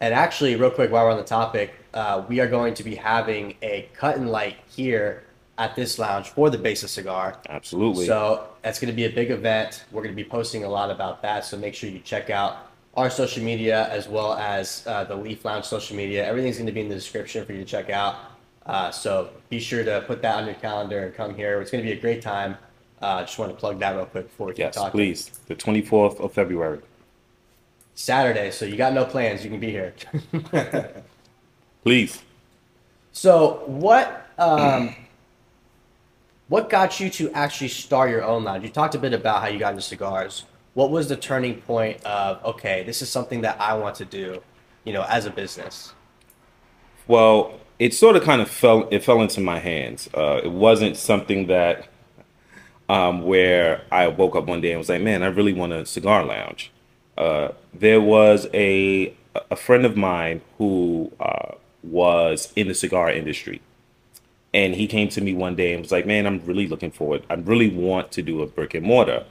And 0.00 0.12
actually, 0.12 0.56
real 0.56 0.70
quick, 0.70 0.90
while 0.90 1.04
we're 1.04 1.10
on 1.10 1.16
the 1.16 1.24
topic, 1.24 1.74
uh, 1.94 2.24
we 2.28 2.40
are 2.40 2.46
going 2.46 2.74
to 2.74 2.84
be 2.84 2.94
having 2.94 3.56
a 3.62 3.88
cut 3.94 4.16
and 4.16 4.30
light 4.30 4.56
here 4.68 5.24
at 5.58 5.74
this 5.74 5.98
lounge 5.98 6.28
for 6.28 6.50
the 6.50 6.58
Besa 6.58 6.86
Cigar. 6.86 7.38
Absolutely. 7.48 8.06
So 8.06 8.46
that's 8.62 8.78
going 8.78 8.90
to 8.90 8.96
be 8.96 9.06
a 9.06 9.10
big 9.10 9.30
event. 9.30 9.84
We're 9.90 10.02
going 10.02 10.14
to 10.14 10.22
be 10.22 10.28
posting 10.28 10.64
a 10.64 10.68
lot 10.68 10.90
about 10.90 11.22
that. 11.22 11.44
So 11.44 11.56
make 11.56 11.74
sure 11.74 11.88
you 11.88 12.00
check 12.00 12.28
out 12.28 12.68
our 12.94 13.08
social 13.08 13.42
media 13.42 13.88
as 13.88 14.08
well 14.08 14.34
as 14.34 14.86
uh, 14.86 15.04
the 15.04 15.16
Leaf 15.16 15.44
Lounge 15.44 15.64
social 15.64 15.96
media. 15.96 16.26
Everything's 16.26 16.56
going 16.56 16.66
to 16.66 16.72
be 16.72 16.80
in 16.80 16.88
the 16.88 16.94
description 16.94 17.44
for 17.44 17.52
you 17.52 17.58
to 17.58 17.64
check 17.64 17.90
out. 17.90 18.16
Uh, 18.66 18.90
so 18.90 19.30
be 19.48 19.60
sure 19.60 19.84
to 19.84 20.02
put 20.06 20.20
that 20.22 20.36
on 20.36 20.46
your 20.46 20.54
calendar 20.56 21.06
and 21.06 21.14
come 21.14 21.34
here. 21.34 21.60
It's 21.60 21.70
going 21.70 21.82
to 21.82 21.88
be 21.90 21.96
a 21.96 22.00
great 22.00 22.20
time. 22.20 22.56
Uh, 23.00 23.20
just 23.22 23.38
want 23.38 23.50
to 23.52 23.56
plug 23.56 23.78
that 23.78 23.94
real 23.94 24.06
quick 24.06 24.24
before 24.24 24.48
we 24.48 24.52
keep 24.54 24.58
yes, 24.60 24.74
talking. 24.74 24.90
please. 24.90 25.28
The 25.46 25.54
24th 25.54 26.20
of 26.20 26.32
February. 26.32 26.80
Saturday, 27.96 28.50
so 28.50 28.66
you 28.66 28.76
got 28.76 28.92
no 28.92 29.04
plans. 29.06 29.42
You 29.42 29.50
can 29.50 29.58
be 29.58 29.70
here. 29.70 29.94
Please. 31.82 32.22
So 33.10 33.62
what 33.66 34.28
um, 34.38 34.94
what 36.48 36.68
got 36.68 37.00
you 37.00 37.08
to 37.10 37.32
actually 37.32 37.68
start 37.68 38.10
your 38.10 38.22
own 38.22 38.44
lounge? 38.44 38.62
You 38.64 38.70
talked 38.70 38.94
a 38.94 38.98
bit 38.98 39.14
about 39.14 39.40
how 39.40 39.48
you 39.48 39.58
got 39.58 39.70
into 39.70 39.82
cigars. 39.82 40.44
What 40.74 40.90
was 40.90 41.08
the 41.08 41.16
turning 41.16 41.62
point 41.62 42.04
of 42.04 42.44
okay, 42.44 42.84
this 42.84 43.00
is 43.00 43.08
something 43.08 43.40
that 43.40 43.58
I 43.58 43.72
want 43.74 43.96
to 43.96 44.04
do, 44.04 44.42
you 44.84 44.92
know, 44.92 45.04
as 45.08 45.24
a 45.24 45.30
business? 45.30 45.94
Well, 47.08 47.58
it 47.78 47.94
sort 47.94 48.14
of 48.14 48.22
kind 48.24 48.42
of 48.42 48.50
fell. 48.50 48.88
It 48.90 49.04
fell 49.04 49.22
into 49.22 49.40
my 49.40 49.58
hands. 49.58 50.10
Uh, 50.12 50.42
it 50.44 50.52
wasn't 50.52 50.98
something 50.98 51.46
that 51.46 51.88
um, 52.90 53.22
where 53.22 53.84
I 53.90 54.08
woke 54.08 54.36
up 54.36 54.44
one 54.44 54.60
day 54.60 54.72
and 54.72 54.78
was 54.78 54.90
like, 54.90 55.00
"Man, 55.00 55.22
I 55.22 55.28
really 55.28 55.54
want 55.54 55.72
a 55.72 55.86
cigar 55.86 56.26
lounge." 56.26 56.72
Uh, 57.16 57.48
there 57.72 58.00
was 58.00 58.46
a 58.54 59.12
a 59.50 59.56
friend 59.56 59.84
of 59.84 59.96
mine 59.96 60.40
who 60.58 61.12
uh, 61.20 61.52
was 61.82 62.52
in 62.56 62.68
the 62.68 62.74
cigar 62.74 63.10
industry, 63.10 63.60
and 64.54 64.74
he 64.74 64.86
came 64.86 65.08
to 65.10 65.20
me 65.20 65.34
one 65.34 65.54
day 65.54 65.72
and 65.72 65.82
was 65.82 65.92
like, 65.92 66.06
"Man, 66.06 66.26
I'm 66.26 66.40
really 66.44 66.66
looking 66.66 66.90
forward. 66.90 67.22
I 67.30 67.34
really 67.34 67.70
want 67.70 68.12
to 68.12 68.22
do 68.22 68.42
a 68.42 68.46
brick 68.46 68.74
and 68.74 68.84
mortar." 68.84 69.24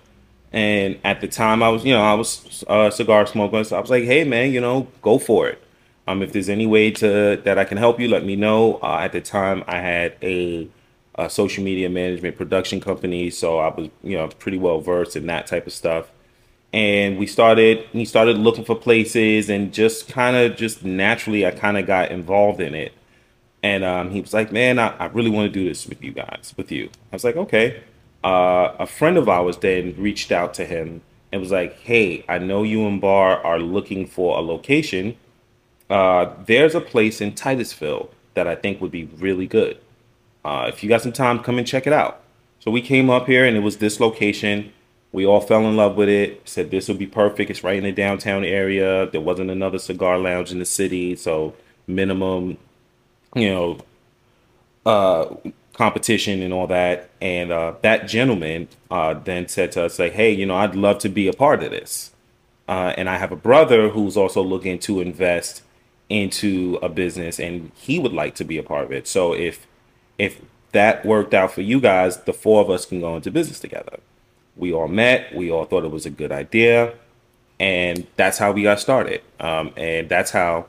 And 0.52 1.00
at 1.04 1.22
the 1.22 1.28
time, 1.28 1.62
I 1.62 1.70
was, 1.70 1.84
you 1.84 1.94
know, 1.94 2.02
I 2.02 2.14
was 2.14 2.64
a 2.68 2.92
cigar 2.92 3.26
smoker, 3.26 3.64
so 3.64 3.78
I 3.78 3.82
was 3.82 3.90
like, 3.90 4.04
"Hey, 4.06 4.24
man, 4.24 4.52
you 4.52 4.62
know, 4.62 4.88
go 5.02 5.18
for 5.20 5.48
it. 5.48 5.62
Um, 6.08 6.22
if 6.22 6.34
there's 6.34 6.50
any 6.50 6.68
way 6.68 6.92
to 6.92 7.42
that 7.44 7.58
I 7.58 7.66
can 7.66 7.78
help 7.78 8.00
you, 8.00 8.08
let 8.08 8.24
me 8.26 8.36
know." 8.36 8.76
Uh, 8.82 9.00
at 9.02 9.12
the 9.12 9.22
time, 9.22 9.64
I 9.68 9.80
had 9.80 10.16
a 10.22 10.70
social 11.30 11.64
media 11.64 11.90
management 11.90 12.36
production 12.38 12.80
company, 12.82 13.30
so 13.30 13.60
I 13.60 13.70
was, 13.70 13.90
you 14.04 14.18
know, 14.18 14.28
pretty 14.28 14.58
well 14.58 14.82
versed 14.82 15.16
in 15.16 15.28
that 15.28 15.48
type 15.48 15.66
of 15.66 15.74
stuff. 15.74 16.12
And 16.76 17.18
we 17.18 17.26
started 17.26 17.88
we 17.94 18.04
started 18.04 18.38
looking 18.38 18.66
for 18.66 18.76
places 18.76 19.50
and 19.50 19.74
just 19.74 20.10
kind 20.10 20.36
of 20.36 20.58
just 20.58 20.84
naturally 20.84 21.46
I 21.46 21.52
kind 21.52 21.78
of 21.78 21.88
got 21.88 22.12
involved 22.12 22.60
in 22.60 22.76
it. 22.76 22.92
And 23.64 23.84
um, 23.84 24.12
he 24.12 24.22
was 24.22 24.34
like, 24.34 24.52
"Man, 24.52 24.78
I, 24.78 24.90
I 24.98 25.06
really 25.06 25.30
want 25.32 25.52
to 25.52 25.60
do 25.60 25.68
this 25.68 25.88
with 25.88 26.04
you 26.04 26.12
guys, 26.12 26.54
with 26.58 26.72
you." 26.72 26.90
I 27.12 27.16
was 27.16 27.24
like, 27.24 27.38
"Okay." 27.38 27.82
Uh, 28.24 28.74
a 28.78 28.86
friend 28.86 29.18
of 29.18 29.30
ours 29.30 29.58
then 29.58 29.96
reached 29.98 30.32
out 30.32 30.54
to 30.56 30.66
him 30.66 31.02
and 31.32 31.42
was 31.42 31.52
like, 31.52 31.80
"Hey, 31.80 32.26
I 32.28 32.40
know 32.40 32.64
you 32.64 32.86
and 32.86 33.00
Bar 33.00 33.44
are 33.44 33.60
looking 33.60 34.06
for 34.06 34.38
a 34.38 34.42
location. 34.42 35.16
Uh, 35.90 36.34
there's 36.46 36.76
a 36.76 36.82
place 36.82 37.22
in 37.22 37.34
Titusville 37.34 38.10
that 38.34 38.48
I 38.48 38.56
think 38.56 38.82
would 38.82 38.92
be 38.92 39.06
really 39.18 39.48
good. 39.48 39.78
Uh, 40.44 40.66
if 40.68 40.84
you 40.84 40.90
got 40.90 41.02
some 41.02 41.14
time, 41.14 41.40
come 41.40 41.58
and 41.58 41.66
check 41.66 41.88
it 41.88 41.94
out." 41.94 42.22
So 42.60 42.70
we 42.70 42.82
came 42.82 43.10
up 43.10 43.28
here, 43.28 43.46
and 43.46 43.56
it 43.56 43.62
was 43.62 43.78
this 43.78 44.02
location. 44.02 44.74
We 45.16 45.26
all 45.26 45.40
fell 45.40 45.66
in 45.66 45.78
love 45.78 45.96
with 45.96 46.10
it. 46.10 46.42
Said 46.44 46.72
this 46.72 46.90
would 46.90 47.00
be 47.00 47.08
perfect. 47.08 47.50
It's 47.50 47.64
right 47.64 47.78
in 47.78 47.86
the 47.86 47.94
downtown 47.94 48.44
area. 48.44 49.10
There 49.10 49.22
wasn't 49.22 49.50
another 49.50 49.80
cigar 49.80 50.20
lounge 50.20 50.52
in 50.52 50.60
the 50.60 50.66
city, 50.66 51.16
so 51.16 51.54
minimum, 51.88 52.58
you 53.34 53.50
know, 53.50 53.78
uh, 54.86 55.34
competition 55.72 56.42
and 56.42 56.54
all 56.54 56.68
that. 56.68 57.10
And 57.22 57.50
uh, 57.50 57.76
that 57.82 58.10
gentleman 58.10 58.68
uh, 58.92 59.14
then 59.14 59.48
said 59.48 59.72
to 59.72 59.86
us, 59.86 60.00
like, 60.00 60.12
hey, 60.12 60.34
you 60.34 60.46
know, 60.46 60.58
I'd 60.58 60.76
love 60.76 60.98
to 61.00 61.08
be 61.08 61.30
a 61.30 61.34
part 61.34 61.64
of 61.64 61.72
this. 61.72 62.12
Uh, 62.68 62.94
and 62.98 63.10
I 63.10 63.18
have 63.18 63.32
a 63.32 63.38
brother 63.38 63.88
who's 63.88 64.18
also 64.18 64.44
looking 64.44 64.80
to 64.80 65.00
invest 65.00 65.62
into 66.10 66.78
a 66.82 66.90
business, 66.90 67.40
and 67.40 67.72
he 67.76 68.00
would 68.00 68.12
like 68.12 68.36
to 68.36 68.44
be 68.44 68.58
a 68.58 68.64
part 68.64 68.84
of 68.84 68.92
it. 68.92 69.08
So 69.08 69.34
if 69.34 69.66
if 70.18 70.42
that 70.74 71.06
worked 71.06 71.34
out 71.34 71.54
for 71.54 71.62
you 71.62 71.80
guys, 71.80 72.24
the 72.24 72.34
four 72.34 72.60
of 72.62 72.70
us 72.70 72.86
can 72.86 73.00
go 73.00 73.16
into 73.16 73.32
business 73.32 73.62
together. 73.62 74.00
We 74.56 74.74
all 74.74 74.88
met. 74.88 75.36
We 75.36 75.52
all 75.52 75.66
thought 75.66 75.84
it 75.84 75.92
was 75.92 76.06
a 76.06 76.10
good 76.10 76.32
idea, 76.32 76.94
and 77.60 78.08
that's 78.16 78.38
how 78.38 78.52
we 78.52 78.64
got 78.64 78.80
started. 78.80 79.22
Um, 79.40 79.74
and 79.76 80.08
that's 80.08 80.32
how 80.32 80.68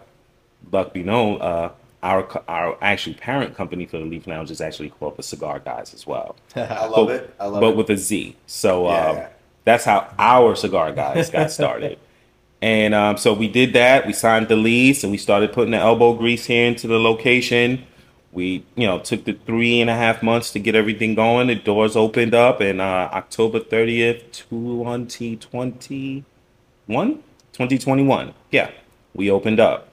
Luck 0.73 0.93
be 0.93 1.03
known. 1.03 1.41
Uh, 1.41 1.71
our 2.03 2.43
our 2.49 2.79
actual 2.81 3.15
parent 3.15 3.57
company 3.57 3.87
for 3.87 3.99
the 3.99 4.05
Leaf 4.05 4.27
Lounge 4.27 4.51
is 4.51 4.61
actually 4.61 4.91
called 4.91 5.17
the 5.17 5.23
Cigar 5.23 5.61
Guys 5.61 5.95
as 5.95 6.07
well, 6.07 6.37
I 6.57 6.87
love 6.87 7.09
but, 7.09 7.15
it. 7.17 7.35
I 7.41 7.47
love 7.47 7.57
it. 7.57 7.61
but 7.61 7.71
it. 7.71 7.77
with 7.77 7.91
a 7.91 7.97
Z. 7.97 8.37
So 8.47 8.87
Yeah, 8.87 9.07
um, 9.07 9.17
yeah. 9.17 9.29
that's 9.65 9.85
how 9.85 10.13
our 10.19 10.55
Cigar 10.57 10.93
Guys 10.93 11.31
got 11.31 11.51
started. 11.51 11.99
And 12.63 12.95
um, 12.95 13.19
so 13.19 13.35
we 13.35 13.49
did 13.49 13.75
that. 13.75 14.07
We 14.07 14.15
signed 14.15 14.49
the 14.49 14.57
lease 14.57 15.03
and 15.05 15.13
we 15.13 15.19
started 15.19 15.53
putting 15.53 15.73
the 15.73 15.77
elbow 15.77 16.15
grease 16.15 16.47
here 16.47 16.67
into 16.67 16.87
the 16.87 16.99
location. 16.99 17.85
We, 18.37 18.65
you 18.75 18.87
know, 18.87 18.99
took 18.99 19.25
the 19.25 19.33
three 19.33 19.81
and 19.81 19.89
a 19.89 19.95
half 19.95 20.23
months 20.23 20.53
to 20.53 20.59
get 20.59 20.75
everything 20.75 21.15
going. 21.15 21.47
The 21.47 21.55
doors 21.55 21.97
opened 21.97 22.35
up, 22.35 22.61
and 22.61 22.83
uh, 22.83 23.09
October 23.11 23.61
30th, 23.61 24.31
2021, 24.31 26.25
2021. 26.87 28.35
Yeah, 28.51 28.71
we 29.15 29.31
opened 29.31 29.59
up. 29.59 29.89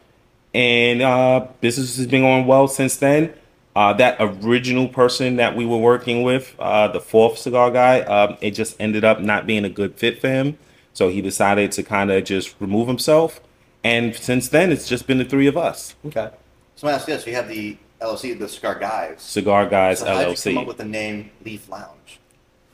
And 0.53 1.01
uh, 1.01 1.47
business 1.61 1.95
has 1.95 2.05
been 2.05 2.23
going 2.23 2.45
well 2.45 2.67
since 2.67 2.97
then. 2.97 3.33
Uh, 3.77 3.93
that 3.93 4.17
original 4.19 4.89
person 4.89 5.37
that 5.37 5.55
we 5.55 5.65
were 5.65 5.77
working 5.77 6.23
with, 6.23 6.53
uh, 6.59 6.89
the 6.89 6.99
fourth 6.99 7.37
cigar 7.37 7.71
guy, 7.71 8.01
um, 8.01 8.35
it 8.41 8.51
just 8.51 8.75
ended 8.77 9.05
up 9.05 9.21
not 9.21 9.47
being 9.47 9.63
a 9.63 9.69
good 9.69 9.95
fit 9.95 10.19
for 10.19 10.27
him. 10.27 10.57
So 10.91 11.07
he 11.07 11.21
decided 11.21 11.71
to 11.71 11.81
kind 11.81 12.11
of 12.11 12.25
just 12.25 12.55
remove 12.59 12.89
himself. 12.89 13.39
And 13.85 14.13
since 14.13 14.49
then, 14.49 14.69
it's 14.69 14.89
just 14.89 15.07
been 15.07 15.19
the 15.19 15.23
three 15.23 15.47
of 15.47 15.55
us. 15.55 15.95
Okay. 16.05 16.29
So 16.75 16.87
let 16.87 16.91
me 16.91 16.95
ask 16.97 17.05
this: 17.05 17.25
you 17.25 17.35
have 17.35 17.47
the 17.47 17.77
LLC, 18.03 18.37
the 18.37 18.47
Cigar 18.49 18.75
Guys. 18.75 19.21
Cigar 19.21 19.67
Guys 19.67 19.99
So 19.99 20.05
how 20.07 20.17
did 20.19 20.27
you 20.27 20.33
LLC. 20.33 20.53
come 20.53 20.57
up 20.59 20.67
with 20.67 20.77
the 20.77 20.85
name 20.85 21.31
Leaf 21.43 21.69
Lounge? 21.69 22.19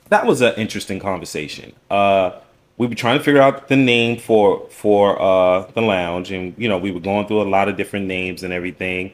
that 0.08 0.26
was 0.26 0.40
an 0.40 0.52
interesting 0.56 0.98
conversation. 0.98 1.72
Uh, 1.88 2.32
we 2.76 2.86
were 2.88 2.96
trying 2.96 3.16
to 3.16 3.22
figure 3.22 3.40
out 3.40 3.68
the 3.68 3.76
name 3.76 4.18
for 4.18 4.66
for 4.70 5.20
uh, 5.22 5.70
the 5.74 5.80
lounge, 5.82 6.32
and 6.32 6.54
you 6.58 6.68
know, 6.68 6.78
we 6.78 6.90
were 6.90 6.98
going 7.00 7.26
through 7.28 7.42
a 7.42 7.48
lot 7.48 7.68
of 7.68 7.76
different 7.76 8.06
names 8.06 8.42
and 8.42 8.52
everything. 8.52 9.12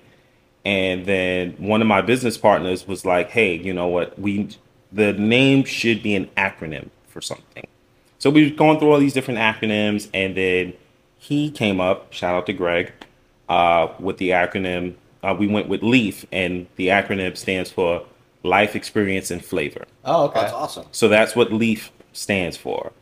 And 0.65 1.05
then 1.05 1.53
one 1.59 1.83
of 1.83 1.87
my 1.87 2.01
business 2.01 2.39
partners 2.39 2.87
was 2.89 3.05
like, 3.05 3.31
"Hey, 3.31 3.55
you 3.57 3.75
know 3.75 3.89
what? 3.89 4.19
We 4.19 4.49
the 4.91 5.13
name 5.13 5.65
should 5.65 6.03
be 6.03 6.15
an 6.17 6.31
acronym 6.37 6.89
for 7.09 7.21
something." 7.21 7.67
So 8.19 8.31
we 8.31 8.49
were 8.51 8.57
going 8.57 8.79
through 8.79 8.93
all 8.93 8.99
these 8.99 9.13
different 9.13 9.39
acronyms, 9.41 10.09
and 10.15 10.35
then 10.37 10.73
he 11.19 11.51
came 11.51 11.79
up. 11.81 12.11
Shout 12.13 12.35
out 12.35 12.47
to 12.47 12.53
Greg 12.55 12.93
uh, 13.51 13.89
with 14.01 14.17
the 14.17 14.31
acronym. 14.31 14.95
Uh, 15.27 15.35
we 15.35 15.49
went 15.49 15.69
with 15.69 15.83
LEAF, 15.83 16.25
and 16.31 16.69
the 16.77 16.87
acronym 16.87 17.37
stands 17.37 17.69
for 17.69 18.07
Life 18.45 18.77
Experience 18.77 19.33
and 19.33 19.45
Flavor. 19.45 19.85
Oh, 20.05 20.27
okay. 20.27 20.43
That's 20.43 20.53
awesome. 20.53 20.87
So 20.93 21.09
that's 21.09 21.35
what 21.35 21.53
Leaf 21.53 21.91
stands 22.13 22.57
for. 22.57 22.93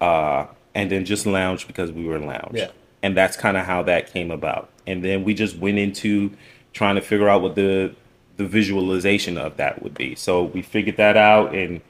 Uh, 0.00 0.46
and 0.74 0.88
then 0.88 1.04
just 1.04 1.26
lounge 1.26 1.66
because 1.66 1.90
we 1.90 2.04
were 2.04 2.14
in 2.14 2.26
lounge. 2.26 2.52
Yeah. 2.54 2.70
And 3.02 3.16
that's 3.16 3.36
kind 3.36 3.56
of 3.56 3.66
how 3.66 3.82
that 3.82 4.12
came 4.12 4.30
about. 4.30 4.70
And 4.86 5.04
then 5.04 5.24
we 5.24 5.34
just 5.34 5.56
went 5.56 5.78
into 5.78 6.30
trying 6.72 6.94
to 6.94 7.00
figure 7.00 7.28
out 7.28 7.42
what 7.42 7.56
the 7.56 7.94
the 8.36 8.44
visualization 8.44 9.38
of 9.38 9.56
that 9.56 9.82
would 9.82 9.94
be. 9.94 10.14
So 10.16 10.42
we 10.42 10.62
figured 10.62 10.96
that 10.96 11.16
out 11.16 11.54
and 11.54 11.80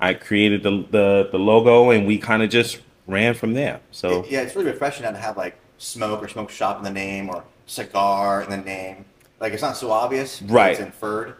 I 0.00 0.14
created 0.14 0.62
the 0.62 0.84
the, 0.90 1.28
the 1.32 1.38
logo 1.38 1.90
and 1.90 2.06
we 2.06 2.18
kind 2.18 2.42
of 2.42 2.50
just 2.50 2.80
ran 3.06 3.34
from 3.34 3.54
there. 3.54 3.80
So 3.90 4.24
yeah, 4.28 4.40
it's 4.40 4.54
really 4.54 4.70
refreshing 4.70 5.04
not 5.04 5.12
to 5.12 5.18
have 5.18 5.36
like 5.36 5.56
smoke 5.78 6.22
or 6.22 6.28
smoke 6.28 6.50
shop 6.50 6.78
in 6.78 6.84
the 6.84 6.90
name 6.90 7.30
or 7.30 7.44
cigar 7.66 8.42
in 8.42 8.50
the 8.50 8.58
name. 8.58 9.04
Like 9.40 9.52
it's 9.52 9.62
not 9.62 9.76
so 9.76 9.90
obvious. 9.90 10.40
Right. 10.42 10.72
It's 10.72 10.80
inferred. 10.80 11.28
So 11.30 11.34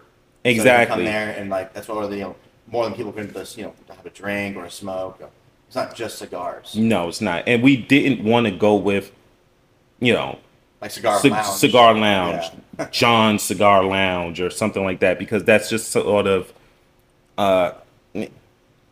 Exactly. 0.44 0.96
come 0.96 1.04
there 1.04 1.30
and 1.30 1.50
like 1.50 1.72
that's 1.72 1.88
what 1.88 2.10
you 2.12 2.20
know 2.20 2.36
more 2.68 2.84
than 2.84 2.94
people 2.94 3.12
can 3.12 3.32
just 3.32 3.56
you 3.56 3.64
know 3.64 3.74
have 3.88 4.04
a 4.06 4.10
drink 4.10 4.56
or 4.56 4.64
a 4.66 4.70
smoke. 4.70 5.20
It's 5.66 5.74
not 5.76 5.94
just 5.96 6.18
cigars. 6.18 6.76
no, 6.76 7.08
it's 7.08 7.20
not. 7.20 7.42
And 7.48 7.62
we 7.62 7.76
didn't 7.76 8.22
want 8.24 8.46
to 8.46 8.52
go 8.52 8.76
with 8.76 9.10
you 9.98 10.12
know 10.12 10.38
Like 10.80 10.90
cigar 10.92 11.20
Ci- 11.20 11.30
lounge. 11.30 11.46
cigar 11.46 11.94
lounge, 11.94 12.44
Yeah. 12.78 12.88
John 12.92 13.38
Cigar 13.38 13.82
Lounge, 13.84 14.40
or 14.40 14.50
something 14.50 14.84
like 14.84 15.00
that, 15.00 15.18
because 15.18 15.42
that's 15.44 15.68
just 15.70 15.90
sort 15.90 16.26
of 16.26 16.52
uh, 17.38 17.72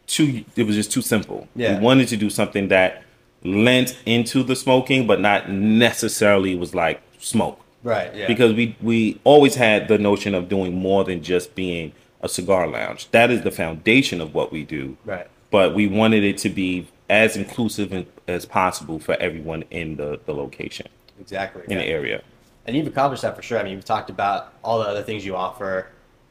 too. 0.07 0.45
It 0.57 0.65
was 0.65 0.75
just 0.77 0.91
too 0.93 1.03
simple. 1.03 1.47
Yeah. 1.55 1.79
We 1.79 1.85
wanted 1.85 2.09
to 2.09 2.17
do 2.17 2.31
something 2.31 2.69
that 2.69 3.03
lent 3.45 3.97
into 4.07 4.43
the 4.43 4.57
smoking, 4.57 5.07
but 5.07 5.21
not 5.21 5.51
necessarily 5.51 6.55
was 6.57 6.75
like 6.75 7.01
smoke. 7.19 7.61
Right. 7.85 8.13
Yeah. 8.15 8.27
Because 8.27 8.53
we 8.55 8.75
we 8.83 9.21
always 9.23 9.55
had 9.55 9.87
the 9.87 9.99
notion 9.99 10.35
of 10.35 10.49
doing 10.49 10.75
more 10.75 11.05
than 11.05 11.23
just 11.23 11.55
being 11.55 11.93
a 12.23 12.29
cigar 12.29 12.67
lounge. 12.67 13.09
That 13.13 13.31
is 13.31 13.43
the 13.43 13.51
foundation 13.53 14.21
of 14.21 14.35
what 14.35 14.51
we 14.51 14.65
do 14.65 14.97
Right. 15.05 15.29
but 15.51 15.75
we 15.75 15.87
wanted 15.87 16.25
it 16.25 16.39
to 16.39 16.49
be 16.49 16.89
as 17.11 17.37
inclusive 17.37 18.07
as 18.27 18.47
possible 18.47 18.99
for 18.99 19.15
everyone 19.21 19.63
in 19.71 19.97
the, 19.97 20.19
the 20.25 20.33
location 20.35 20.89
Exactly. 21.21 21.63
in 21.69 21.77
the 21.79 21.85
area 21.85 22.23
And 22.67 22.75
you've 22.75 22.87
accomplished 22.87 23.23
that 23.23 23.37
for 23.37 23.43
sure. 23.43 23.59
I 23.59 23.63
mean, 23.63 23.75
you've 23.75 23.85
talked 23.85 24.09
about 24.09 24.55
all 24.65 24.79
the 24.79 24.87
other 24.87 25.03
things 25.03 25.27
you 25.27 25.37
offer, 25.37 25.89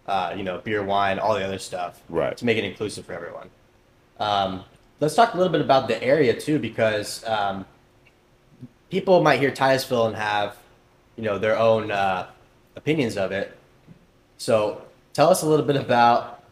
uh, 0.07 0.33
you 0.35 0.41
know, 0.43 0.57
beer, 0.57 0.81
wine, 0.83 1.19
all 1.19 1.35
the 1.35 1.45
other 1.45 1.59
stuff, 1.59 2.01
Right. 2.09 2.35
To 2.37 2.43
make 2.45 2.57
it 2.57 2.63
inclusive 2.63 3.05
for 3.05 3.13
everyone. 3.13 3.51
Um, 4.19 4.63
let's 4.99 5.13
talk 5.13 5.35
a 5.35 5.37
little 5.37 5.51
bit 5.51 5.61
about 5.61 5.87
the 5.87 6.01
area 6.03 6.33
too, 6.33 6.57
because 6.57 7.23
um, 7.25 7.65
people 8.89 9.21
might 9.21 9.39
hear 9.39 9.51
Titusville 9.51 10.07
and 10.07 10.15
have, 10.15 10.57
you 11.15 11.23
know, 11.23 11.37
their 11.37 11.57
own 11.57 11.91
uh, 11.91 12.27
opinions 12.75 13.17
of 13.17 13.31
it. 13.31 13.57
So, 14.37 14.81
tell 15.13 15.29
us 15.29 15.43
a 15.43 15.47
little 15.47 15.65
bit 15.65 15.75
about 15.75 16.43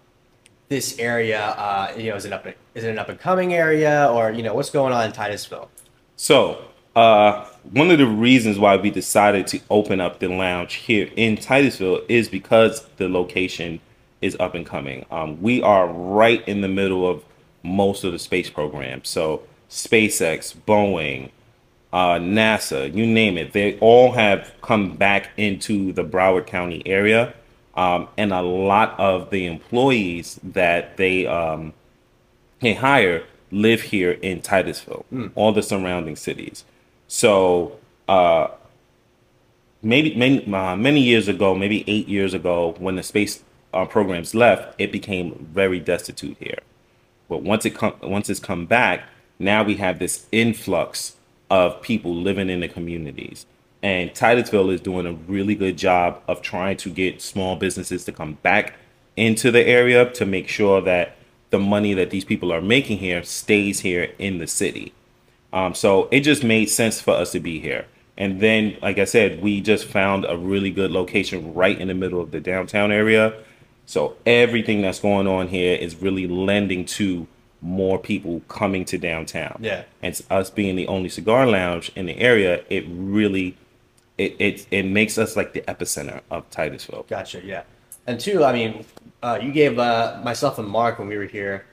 this 0.69 0.97
area. 0.99 1.41
Uh, 1.41 1.93
you 1.97 2.09
know, 2.09 2.15
is 2.15 2.25
it 2.25 2.33
up? 2.33 2.47
Is 2.73 2.83
it 2.83 2.89
an 2.89 2.99
up 2.99 3.09
and 3.09 3.19
coming 3.19 3.53
area, 3.53 4.09
or 4.11 4.31
you 4.31 4.43
know, 4.43 4.53
what's 4.53 4.69
going 4.69 4.93
on 4.93 5.05
in 5.05 5.11
Titusville? 5.11 5.69
so 6.21 6.63
uh, 6.95 7.47
one 7.71 7.89
of 7.89 7.97
the 7.97 8.05
reasons 8.05 8.59
why 8.59 8.75
we 8.75 8.91
decided 8.91 9.47
to 9.47 9.59
open 9.71 9.99
up 9.99 10.19
the 10.19 10.27
lounge 10.27 10.75
here 10.75 11.09
in 11.15 11.35
titusville 11.35 11.99
is 12.07 12.29
because 12.29 12.85
the 12.97 13.09
location 13.09 13.79
is 14.21 14.37
up 14.39 14.53
and 14.53 14.67
coming 14.67 15.03
um, 15.09 15.41
we 15.41 15.63
are 15.63 15.87
right 15.87 16.47
in 16.47 16.61
the 16.61 16.67
middle 16.67 17.09
of 17.09 17.23
most 17.63 18.03
of 18.03 18.11
the 18.11 18.19
space 18.19 18.51
programs 18.51 19.09
so 19.09 19.41
spacex 19.67 20.55
boeing 20.67 21.31
uh, 21.93 22.15
NASA, 22.15 22.93
you 22.93 23.05
name 23.05 23.37
it, 23.37 23.53
they 23.53 23.77
all 23.79 24.13
have 24.13 24.53
come 24.61 24.95
back 24.95 25.29
into 25.37 25.91
the 25.93 26.03
Brevard 26.03 26.47
County 26.47 26.81
area. 26.85 27.33
Um, 27.73 28.09
and 28.17 28.33
a 28.33 28.41
lot 28.41 28.99
of 28.99 29.29
the 29.29 29.45
employees 29.45 30.39
that 30.43 30.97
they 30.97 31.25
um, 31.25 31.73
they 32.59 32.73
hire 32.73 33.23
live 33.49 33.81
here 33.81 34.11
in 34.11 34.41
Titusville, 34.41 35.05
all 35.35 35.51
the 35.53 35.63
surrounding 35.63 36.15
cities. 36.17 36.65
So 37.07 37.79
uh, 38.07 38.49
maybe 39.81 40.15
many, 40.15 40.53
uh, 40.53 40.75
many 40.75 41.01
years 41.01 41.27
ago, 41.27 41.55
maybe 41.55 41.83
eight 41.87 42.07
years 42.07 42.33
ago, 42.33 42.75
when 42.77 42.95
the 42.95 43.03
space 43.03 43.43
uh, 43.73 43.85
programs 43.85 44.35
left, 44.35 44.75
it 44.79 44.91
became 44.91 45.47
very 45.53 45.79
destitute 45.79 46.37
here. 46.39 46.59
But 47.29 47.41
once 47.41 47.65
it 47.65 47.71
come, 47.71 47.93
once 48.01 48.29
it's 48.29 48.39
come 48.39 48.65
back, 48.65 49.07
now 49.39 49.63
we 49.63 49.77
have 49.77 49.99
this 49.99 50.27
influx 50.31 51.15
of 51.51 51.81
people 51.81 52.15
living 52.15 52.49
in 52.49 52.61
the 52.61 52.67
communities. 52.69 53.45
And 53.83 54.15
Titusville 54.15 54.69
is 54.69 54.79
doing 54.79 55.05
a 55.05 55.11
really 55.11 55.53
good 55.53 55.77
job 55.77 56.21
of 56.27 56.41
trying 56.41 56.77
to 56.77 56.89
get 56.89 57.21
small 57.21 57.57
businesses 57.57 58.05
to 58.05 58.13
come 58.13 58.35
back 58.41 58.75
into 59.17 59.51
the 59.51 59.67
area 59.67 60.09
to 60.13 60.25
make 60.25 60.47
sure 60.47 60.81
that 60.81 61.17
the 61.49 61.59
money 61.59 61.93
that 61.93 62.09
these 62.09 62.23
people 62.23 62.53
are 62.53 62.61
making 62.61 62.99
here 62.99 63.21
stays 63.23 63.81
here 63.81 64.13
in 64.17 64.37
the 64.37 64.47
city. 64.47 64.93
Um, 65.51 65.75
so 65.75 66.07
it 66.09 66.21
just 66.21 66.41
made 66.41 66.67
sense 66.69 67.01
for 67.01 67.13
us 67.13 67.33
to 67.33 67.41
be 67.41 67.59
here. 67.59 67.85
And 68.17 68.39
then, 68.39 68.77
like 68.81 68.97
I 68.97 69.03
said, 69.03 69.41
we 69.41 69.59
just 69.59 69.85
found 69.85 70.25
a 70.29 70.37
really 70.37 70.71
good 70.71 70.91
location 70.91 71.53
right 71.53 71.77
in 71.77 71.89
the 71.89 71.93
middle 71.93 72.21
of 72.21 72.31
the 72.31 72.39
downtown 72.39 72.93
area. 72.93 73.33
So 73.85 74.15
everything 74.25 74.81
that's 74.81 74.99
going 74.99 75.27
on 75.27 75.49
here 75.49 75.75
is 75.75 75.95
really 75.97 76.27
lending 76.27 76.85
to 76.85 77.27
more 77.61 77.99
people 77.99 78.41
coming 78.47 78.85
to 78.85 78.97
downtown. 78.97 79.57
Yeah. 79.61 79.83
And 80.01 80.19
us 80.29 80.49
being 80.49 80.75
the 80.75 80.87
only 80.87 81.09
cigar 81.09 81.47
lounge 81.47 81.91
in 81.95 82.05
the 82.05 82.17
area, 82.17 82.63
it 82.69 82.85
really 82.87 83.57
it 84.17 84.35
it, 84.39 84.67
it 84.71 84.83
makes 84.83 85.17
us 85.17 85.35
like 85.35 85.53
the 85.53 85.61
epicenter 85.61 86.21
of 86.29 86.49
Titusville. 86.49 87.05
Gotcha. 87.07 87.41
Yeah. 87.43 87.63
And 88.07 88.19
two, 88.19 88.43
I 88.43 88.51
mean, 88.51 88.85
uh, 89.21 89.39
you 89.41 89.51
gave 89.51 89.77
uh, 89.77 90.19
myself 90.23 90.57
and 90.57 90.67
Mark 90.67 90.97
when 90.97 91.07
we 91.07 91.17
were 91.17 91.25
here, 91.25 91.65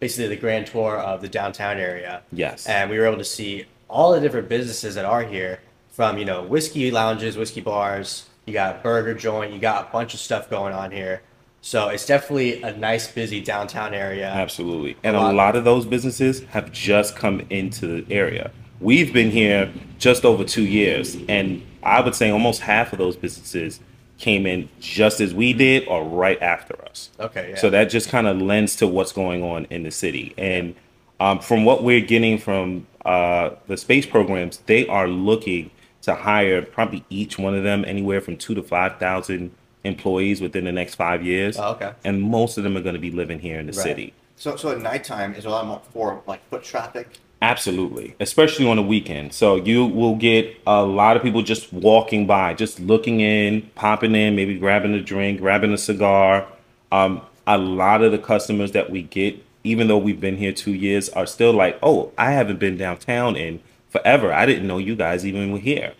basically 0.00 0.28
the 0.28 0.40
grand 0.40 0.66
tour 0.66 0.98
of 0.98 1.20
the 1.20 1.28
downtown 1.28 1.78
area. 1.78 2.22
Yes. 2.32 2.66
And 2.66 2.90
we 2.90 2.98
were 2.98 3.06
able 3.06 3.18
to 3.18 3.24
see 3.24 3.66
all 3.88 4.12
the 4.12 4.20
different 4.20 4.48
businesses 4.48 4.96
that 4.96 5.04
are 5.04 5.22
here, 5.22 5.60
from 5.98 6.16
you 6.16 6.24
know 6.24 6.42
whiskey 6.44 6.90
lounges, 6.92 7.36
whiskey 7.36 7.60
bars. 7.60 8.28
You 8.46 8.52
got 8.52 8.76
a 8.76 8.78
burger 8.78 9.14
joint. 9.14 9.52
You 9.52 9.58
got 9.58 9.88
a 9.88 9.92
bunch 9.92 10.14
of 10.14 10.20
stuff 10.20 10.48
going 10.48 10.72
on 10.72 10.90
here. 10.90 11.22
So 11.68 11.88
it's 11.88 12.06
definitely 12.06 12.62
a 12.62 12.74
nice, 12.74 13.12
busy 13.12 13.42
downtown 13.42 13.92
area. 13.92 14.26
Absolutely. 14.30 14.96
And 15.02 15.14
A 15.14 15.18
a 15.18 15.20
lot. 15.20 15.34
lot 15.34 15.56
of 15.56 15.64
those 15.64 15.84
businesses 15.84 16.40
have 16.44 16.72
just 16.72 17.14
come 17.14 17.42
into 17.50 18.00
the 18.00 18.10
area. 18.10 18.52
We've 18.80 19.12
been 19.12 19.30
here 19.30 19.70
just 19.98 20.24
over 20.24 20.44
two 20.44 20.64
years, 20.64 21.18
and 21.28 21.62
I 21.82 22.00
would 22.00 22.14
say 22.14 22.30
almost 22.30 22.62
half 22.62 22.94
of 22.94 22.98
those 22.98 23.16
businesses 23.16 23.80
came 24.16 24.46
in 24.46 24.70
just 24.80 25.20
as 25.20 25.34
we 25.34 25.52
did 25.52 25.86
or 25.88 26.04
right 26.04 26.40
after 26.40 26.74
us. 26.86 27.10
Okay. 27.20 27.50
Yeah. 27.50 27.56
So 27.56 27.68
that 27.68 27.90
just 27.90 28.08
kind 28.08 28.26
of 28.26 28.40
lends 28.40 28.74
to 28.76 28.86
what's 28.86 29.12
going 29.12 29.42
on 29.42 29.66
in 29.66 29.82
the 29.82 29.90
city. 29.90 30.32
And 30.38 30.74
um, 31.20 31.38
from 31.38 31.66
what 31.66 31.84
we're 31.84 32.00
getting 32.00 32.38
from 32.38 32.86
uh, 33.04 33.50
the 33.66 33.76
space 33.76 34.06
programs, 34.06 34.56
they 34.64 34.86
are 34.86 35.06
looking 35.06 35.70
to 36.00 36.14
hire 36.14 36.62
probably 36.62 37.04
each 37.10 37.38
one 37.38 37.54
of 37.54 37.62
them 37.62 37.84
anywhere 37.84 38.22
from 38.22 38.38
two 38.38 38.54
to 38.54 38.62
5,000 38.62 39.50
employees 39.84 40.40
within 40.40 40.64
the 40.64 40.72
next 40.72 40.94
five 40.96 41.24
years. 41.24 41.58
Oh, 41.58 41.72
okay. 41.72 41.92
And 42.04 42.22
most 42.22 42.58
of 42.58 42.64
them 42.64 42.76
are 42.76 42.82
going 42.82 42.94
to 42.94 43.00
be 43.00 43.10
living 43.10 43.38
here 43.38 43.58
in 43.58 43.66
the 43.66 43.72
Right. 43.72 43.82
city. 43.82 44.14
So, 44.36 44.56
so 44.56 44.70
at 44.70 44.80
nighttime 44.80 45.34
is 45.34 45.44
a 45.44 45.50
lot 45.50 45.66
more 45.66 45.80
for 45.92 46.22
like 46.26 46.48
foot 46.48 46.62
traffic. 46.62 47.08
Absolutely, 47.40 48.16
especially 48.18 48.68
on 48.68 48.76
the 48.76 48.82
weekend. 48.82 49.32
So 49.32 49.56
you 49.56 49.84
will 49.86 50.16
get 50.16 50.56
a 50.66 50.82
lot 50.84 51.16
of 51.16 51.22
people 51.22 51.42
just 51.42 51.72
walking 51.72 52.26
by, 52.26 52.54
just 52.54 52.80
looking 52.80 53.20
in, 53.20 53.62
popping 53.76 54.14
in, 54.16 54.34
maybe 54.34 54.58
grabbing 54.58 54.92
a 54.94 55.00
drink, 55.00 55.40
grabbing 55.40 55.72
a 55.72 55.78
cigar. 55.78 56.46
Um, 56.90 57.22
a 57.46 57.56
lot 57.56 58.02
of 58.02 58.10
the 58.10 58.18
customers 58.18 58.72
that 58.72 58.90
we 58.90 59.02
get, 59.02 59.36
even 59.62 59.86
though 59.86 59.98
we've 59.98 60.20
been 60.20 60.36
here 60.36 60.52
two 60.52 60.72
years, 60.74 61.08
are 61.10 61.26
still 61.26 61.52
like, 61.52 61.78
"Oh, 61.80 62.12
I 62.18 62.32
haven't 62.32 62.58
been 62.58 62.76
downtown 62.76 63.36
in 63.36 63.60
forever. 63.88 64.32
I 64.32 64.44
didn't 64.44 64.66
know 64.66 64.78
you 64.78 64.96
guys 64.96 65.24
even 65.24 65.52
were 65.52 65.58
here." 65.58 65.92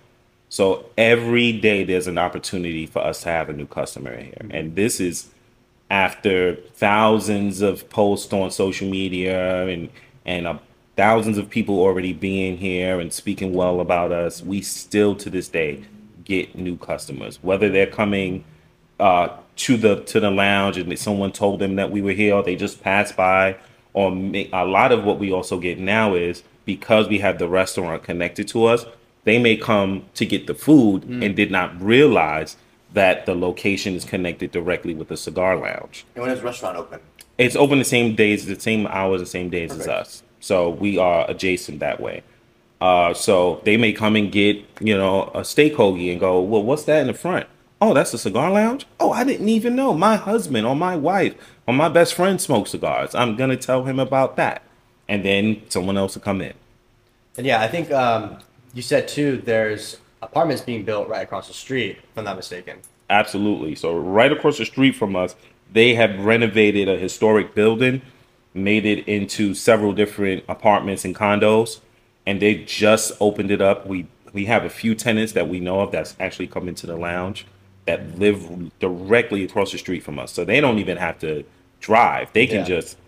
So 0.49 0.87
every 0.97 1.53
day 1.53 1.85
there's 1.85 2.07
an 2.07 2.19
opportunity 2.19 2.87
for 2.87 3.01
us 3.01 3.23
to 3.23 3.29
have 3.29 3.49
a 3.49 3.53
new 3.53 3.67
customer 3.67 4.17
here, 4.17 4.47
and 4.51 4.75
this 4.75 5.01
is 5.01 5.31
after 5.91 6.57
thousands 6.75 7.61
of 7.61 7.89
posts 7.91 8.33
on 8.33 8.51
social 8.51 8.89
media 8.89 9.67
and 9.67 9.91
and 10.25 10.47
uh, 10.47 10.59
thousands 10.97 11.39
of 11.39 11.49
people 11.49 11.79
already 11.79 12.13
being 12.13 12.59
here 12.59 13.01
and 13.01 13.13
speaking 13.13 13.53
well 13.53 13.81
about 13.81 14.11
us, 14.11 14.43
we 14.43 14.61
still 14.61 15.15
to 15.15 15.31
this 15.31 15.49
day 15.49 15.85
get 16.25 16.55
new 16.55 16.77
customers. 16.77 17.39
Whether 17.43 17.69
they're 17.69 17.87
coming 17.87 18.45
uh, 19.01 19.29
to 19.57 19.77
the 19.77 20.03
to 20.05 20.21
the 20.21 20.31
lounge 20.31 20.77
and 20.77 20.99
someone 20.99 21.33
told 21.33 21.61
them 21.61 21.77
that 21.77 21.91
we 21.91 22.01
were 22.03 22.13
here, 22.13 22.35
or 22.35 22.43
they 22.43 22.57
just 22.57 22.83
passed 22.83 23.17
by, 23.17 23.57
or 23.93 24.13
a 24.13 24.65
lot 24.65 24.93
of 24.93 25.05
what 25.05 25.19
we 25.19 25.33
also 25.33 25.59
get 25.59 25.79
now 25.79 26.15
is 26.15 26.43
because 26.65 27.09
we 27.09 27.19
have 27.19 27.39
the 27.39 27.49
restaurant 27.49 28.03
connected 28.03 28.49
to 28.49 28.65
us, 28.67 28.85
they 29.29 29.39
may 29.39 29.57
come 29.57 30.07
to 30.15 30.25
get 30.25 30.47
the 30.47 30.55
food 30.55 31.05
and 31.05 31.37
did 31.37 31.51
not 31.51 31.81
realize 31.81 32.57
that 32.95 33.27
the 33.27 33.35
location 33.35 33.95
is 33.95 34.05
connected 34.05 34.51
directly 34.51 34.95
with 34.95 35.09
the 35.09 35.17
cigar 35.17 35.57
lounge. 35.57 36.07
And 36.15 36.23
when 36.23 36.33
is 36.33 36.39
the 36.39 36.47
restaurant 36.47 36.79
open? 36.79 37.01
It's 37.37 37.55
open 37.55 37.79
the 37.79 37.85
same 37.85 38.15
days, 38.15 38.47
the 38.47 38.59
same 38.59 38.87
hours, 38.87 39.21
the 39.21 39.27
same 39.27 39.51
days 39.51 39.71
as 39.73 39.87
us. 39.87 40.23
So 40.41 40.71
we 40.71 40.99
are 40.99 41.31
adjacent 41.31 41.81
that 41.81 42.01
way. 42.01 42.23
Uh, 42.81 43.13
so 43.13 43.61
they 43.65 43.77
may 43.77 43.93
come 43.93 44.17
and 44.17 44.33
get, 44.33 44.65
you 44.81 44.97
know, 44.97 45.31
a 45.35 45.45
steak 45.45 45.75
hoagie 45.75 46.11
and 46.11 46.19
go, 46.19 46.41
well, 46.41 46.63
what's 46.63 46.85
that 46.85 47.01
in 47.01 47.09
the 47.09 47.15
front? 47.15 47.47
Oh, 47.81 47.95
that's 47.95 48.15
a 48.15 48.19
cigar 48.19 48.51
lounge? 48.51 48.87
Oh, 48.99 49.13
I 49.13 49.25
didn't 49.25 49.49
even 49.49 49.77
know. 49.77 49.93
My 49.95 50.17
husband 50.17 50.67
or 50.67 50.75
my 50.75 50.97
wife 50.97 51.35
or 51.67 51.75
my 51.75 51.89
best 51.89 52.15
friend 52.15 52.41
smokes 52.41 52.71
cigars. 52.71 53.15
I'm 53.15 53.37
going 53.37 53.51
to 53.51 53.57
tell 53.57 53.85
him 53.85 53.99
about 54.01 54.37
that. 54.37 54.63
And 55.07 55.25
then 55.25 55.63
someone 55.69 55.97
else 55.97 56.15
will 56.15 56.23
come 56.23 56.41
in. 56.41 56.55
And 57.37 57.47
yeah, 57.47 57.61
I 57.61 57.69
think 57.69 57.91
um, 57.93 58.39
you 58.75 58.83
said 58.83 59.09
too. 59.09 59.39
There's 59.45 59.99
apartments 60.23 60.63
being 60.63 60.85
built 60.85 61.09
right 61.09 61.23
across 61.23 61.49
the 61.49 61.55
street, 61.55 61.99
if 62.03 62.19
I'm 62.19 62.25
not 62.25 62.37
mistaken. 62.37 62.79
Absolutely. 63.11 63.75
So 63.75 63.97
right 63.97 64.31
across 64.31 64.59
the 64.59 64.67
street 64.67 64.93
from 64.93 65.17
us, 65.17 65.35
they 65.73 65.95
have 65.95 66.25
renovated 66.25 66.89
a 66.89 66.97
historic 66.97 67.55
building, 67.55 68.03
made 68.55 68.85
it 68.85 69.07
into 69.09 69.55
several 69.55 69.93
different 69.93 70.45
apartments 70.49 71.05
and 71.05 71.15
condos, 71.15 71.81
and 72.27 72.41
they 72.41 72.57
just 72.57 73.13
opened 73.21 73.51
it 73.51 73.61
up. 73.61 73.87
We 73.87 74.07
we 74.35 74.45
have 74.45 74.65
a 74.65 74.71
few 74.71 74.95
tenants 74.95 75.33
that 75.33 75.49
we 75.49 75.59
know 75.59 75.81
of 75.81 75.91
that's 75.91 76.15
actually 76.21 76.49
come 76.49 76.69
into 76.69 76.87
the 76.87 76.97
lounge 76.97 77.47
that 77.87 78.19
live 78.19 78.71
directly 78.79 79.43
across 79.43 79.73
the 79.73 79.79
street 79.79 80.03
from 80.03 80.19
us. 80.19 80.33
So 80.33 80.45
they 80.45 80.61
don't 80.61 80.79
even 80.79 80.99
have 80.99 81.19
to 81.21 81.45
drive. 81.81 82.31
They 82.35 82.47
can 82.47 82.59
Yeah. 82.59 82.65
just 82.65 82.99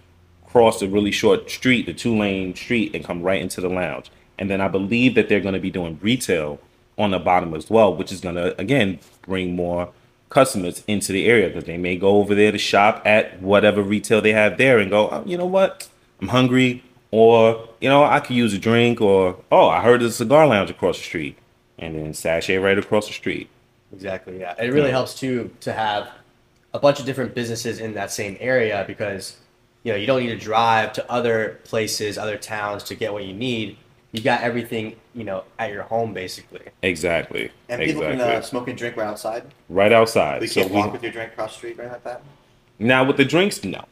cross 0.46 0.81
a 0.81 0.88
really 0.88 1.11
short 1.11 1.51
street, 1.51 1.85
the 1.85 1.92
two 1.92 2.16
lane 2.16 2.55
street, 2.55 2.94
and 2.94 3.05
come 3.05 3.23
right 3.23 3.40
into 3.40 3.61
the 3.61 3.68
lounge. 3.68 4.11
And 4.40 4.50
then 4.50 4.61
I 4.61 4.66
believe 4.68 5.14
that 5.14 5.29
they're 5.29 5.40
going 5.40 5.55
to 5.55 5.61
be 5.61 5.70
doing 5.70 5.98
retail 6.03 6.59
on 6.98 7.12
the 7.12 7.18
bottom 7.20 7.55
as 7.55 7.70
well, 7.70 7.94
which 7.94 8.11
is 8.11 8.20
going 8.20 8.35
to 8.35 8.59
again 8.61 8.98
bring 9.22 9.55
more 9.55 9.90
customers 10.31 10.83
into 10.88 11.12
the 11.12 11.26
area 11.26 11.48
because 11.48 11.64
they 11.64 11.76
may 11.76 11.96
go 11.96 12.16
over 12.16 12.35
there 12.35 12.50
to 12.50 12.59
shop 12.59 13.03
at 13.05 13.40
whatever 13.42 13.83
retail 13.83 14.20
they 14.20 14.33
have 14.33 14.59
there 14.59 14.79
and 14.79 14.90
go, 14.90 15.09
oh, 15.11 15.22
you 15.26 15.37
know 15.37 15.46
what, 15.46 15.88
I'm 16.20 16.29
hungry, 16.29 16.83
or 17.11 17.68
you 17.81 17.88
know 17.88 18.05
I 18.05 18.20
could 18.20 18.37
use 18.37 18.55
a 18.55 18.59
drink, 18.59 19.00
or 19.00 19.37
oh 19.53 19.68
I 19.68 19.83
heard 19.83 20.00
there's 20.00 20.12
a 20.12 20.16
cigar 20.16 20.46
lounge 20.46 20.70
across 20.70 20.96
the 20.98 21.05
street, 21.05 21.37
and 21.79 21.94
then 21.96 22.14
sashay 22.14 22.57
right 22.59 22.79
across 22.79 23.07
the 23.09 23.12
street. 23.12 23.48
Exactly. 23.92 24.40
Yeah, 24.40 24.55
it 24.59 24.68
really 24.68 24.87
Yeah. 24.87 24.92
helps 24.92 25.14
too 25.18 25.50
to 25.61 25.72
have 25.72 26.09
a 26.72 26.79
bunch 26.79 27.00
of 27.00 27.07
different 27.07 27.35
businesses 27.35 27.81
in 27.81 27.94
that 27.94 28.11
same 28.12 28.37
area 28.40 28.85
because 28.87 29.37
you 29.83 29.92
know 29.92 29.98
you 29.98 30.07
don't 30.07 30.20
need 30.22 30.29
to 30.29 30.37
drive 30.37 30.92
to 30.94 31.11
other 31.11 31.59
places, 31.64 32.16
other 32.16 32.37
towns 32.38 32.85
to 32.85 32.94
get 32.94 33.12
what 33.12 33.24
you 33.24 33.33
need. 33.35 33.76
You 34.12 34.23
got 34.23 34.42
everything 34.42 34.96
you 35.14 35.25
know 35.25 35.44
at 35.59 35.70
your 35.70 35.83
home 35.85 36.12
basically. 36.12 36.62
Exactly. 36.83 37.51
And 37.68 37.81
people 37.81 38.03
exactly. 38.03 38.27
can 38.27 38.37
uh, 38.38 38.42
smoke 38.42 38.68
and 38.68 38.77
drink 38.77 38.96
right 38.96 39.07
outside. 39.07 39.44
right 39.68 39.92
outside. 39.92 40.40
We 40.40 40.46
So 40.49 40.61
can't 40.62 40.73
we- 40.73 40.79
walk 40.81 40.92
with 40.92 41.03
your 41.03 41.12
drink 41.12 41.33
across 41.33 41.53
the 41.53 41.59
street 41.59 41.79
right 41.79 41.90
like 41.92 42.05
that. 42.05 42.23
now 42.79 43.05
with 43.05 43.16
the 43.16 43.25
drinks, 43.25 43.62
no, 43.64 43.85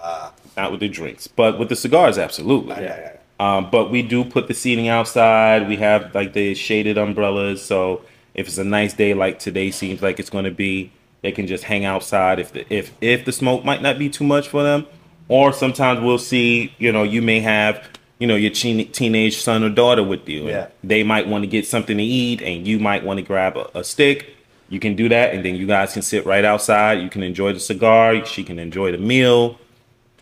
Uh, 0.00 0.30
not 0.56 0.70
with 0.70 0.80
the 0.80 0.88
drinks, 0.88 1.26
but 1.26 1.58
with 1.58 1.68
the 1.70 1.76
cigars, 1.76 2.18
absolutely. 2.18 2.74
yeah, 2.74 2.80
yeah, 2.82 3.00
yeah. 3.00 3.16
Um, 3.56 3.68
but 3.70 3.90
we 3.90 4.02
do 4.02 4.24
put 4.24 4.46
the 4.46 4.54
seating 4.54 4.86
outside. 4.88 5.66
We 5.68 5.76
have 5.78 6.14
like 6.14 6.34
the 6.34 6.54
shaded 6.54 6.96
umbrellas, 6.96 7.64
so 7.64 8.02
if 8.34 8.46
it's 8.46 8.58
a 8.58 8.64
nice 8.64 8.92
day 8.92 9.12
like 9.12 9.38
today 9.40 9.70
seems 9.72 10.02
like 10.02 10.20
it's 10.20 10.30
going 10.30 10.44
to 10.44 10.52
be, 10.52 10.92
they 11.22 11.32
can 11.32 11.46
just 11.48 11.64
hang 11.64 11.84
outside. 11.84 12.38
If 12.38 12.52
the 12.52 12.64
if 12.72 12.92
if 13.00 13.24
the 13.24 13.32
smoke 13.32 13.64
might 13.64 13.82
not 13.82 13.98
be 13.98 14.08
too 14.08 14.24
much 14.24 14.46
for 14.48 14.62
them, 14.62 14.86
or 15.28 15.52
sometimes 15.52 16.00
we'll 16.00 16.18
see, 16.18 16.74
you 16.78 16.92
know, 16.92 17.02
you 17.02 17.22
may 17.22 17.40
have, 17.40 17.88
you 18.24 18.28
know, 18.28 18.36
your 18.36 18.50
teen, 18.50 18.90
teenage 18.90 19.36
son 19.36 19.62
or 19.62 19.68
daughter 19.68 20.02
with 20.02 20.26
you. 20.26 20.40
and 20.40 20.48
Yeah. 20.48 20.68
They 20.82 21.02
might 21.02 21.28
want 21.28 21.42
to 21.42 21.46
get 21.46 21.66
something 21.66 21.98
to 21.98 22.02
eat, 22.02 22.40
and 22.40 22.66
you 22.66 22.78
might 22.78 23.04
want 23.04 23.18
to 23.18 23.22
grab 23.22 23.54
a, 23.58 23.68
a 23.80 23.84
stick. 23.84 24.34
You 24.70 24.80
can 24.80 24.96
do 24.96 25.10
that, 25.10 25.34
and 25.34 25.44
then 25.44 25.56
you 25.56 25.66
guys 25.66 25.92
can 25.92 26.00
sit 26.00 26.24
right 26.24 26.42
outside. 26.42 27.02
You 27.02 27.10
can 27.10 27.22
enjoy 27.22 27.52
the 27.52 27.60
cigar. 27.60 28.24
She 28.24 28.42
can 28.42 28.58
enjoy 28.58 28.92
the 28.92 28.98
meal 28.98 29.58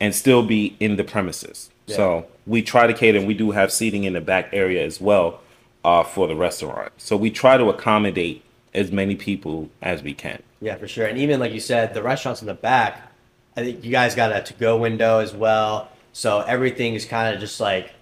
and 0.01 0.13
still 0.13 0.43
be 0.43 0.77
in 0.81 0.97
the 0.97 1.05
premises. 1.05 1.71
Yeah. 1.87 1.97
So 1.97 2.27
we 2.45 2.61
try 2.61 2.89
to 2.89 2.93
cater, 2.93 3.19
and 3.19 3.29
we 3.29 3.35
do 3.35 3.53
have 3.53 3.71
seating 3.71 4.03
in 4.03 4.15
the 4.15 4.21
back 4.21 4.49
area 4.53 4.85
as 4.85 5.01
well 5.01 5.41
uh, 5.85 6.03
for 6.03 6.27
the 6.27 6.35
restaurant. 6.35 6.91
So 6.97 7.17
we 7.17 7.31
try 7.31 7.57
to 7.57 7.69
accommodate 7.69 8.43
as 8.75 8.91
many 8.91 9.15
people 9.15 9.71
as 9.81 10.03
we 10.03 10.13
can. 10.13 10.43
Yeah, 10.61 10.75
for 10.75 10.89
sure. 10.89 11.07
And 11.07 11.19
even 11.19 11.39
like 11.39 11.53
you 11.53 11.61
said, 11.61 11.95
the 11.95 12.03
restaurants 12.03 12.41
in 12.41 12.49
the 12.49 12.55
back, 12.55 13.13
I 13.57 13.63
think 13.63 13.85
you 13.85 13.93
guys 13.93 14.17
got 14.17 14.35
a 14.35 14.43
to 14.43 14.55
go 14.55 14.77
window 14.77 15.21
as 15.21 15.33
well. 15.33 15.89
So 16.13 16.41
everything 16.41 16.95
is 16.95 17.05
kind 17.05 17.35
of 17.35 17.41
just 17.41 17.61
like 17.61 17.93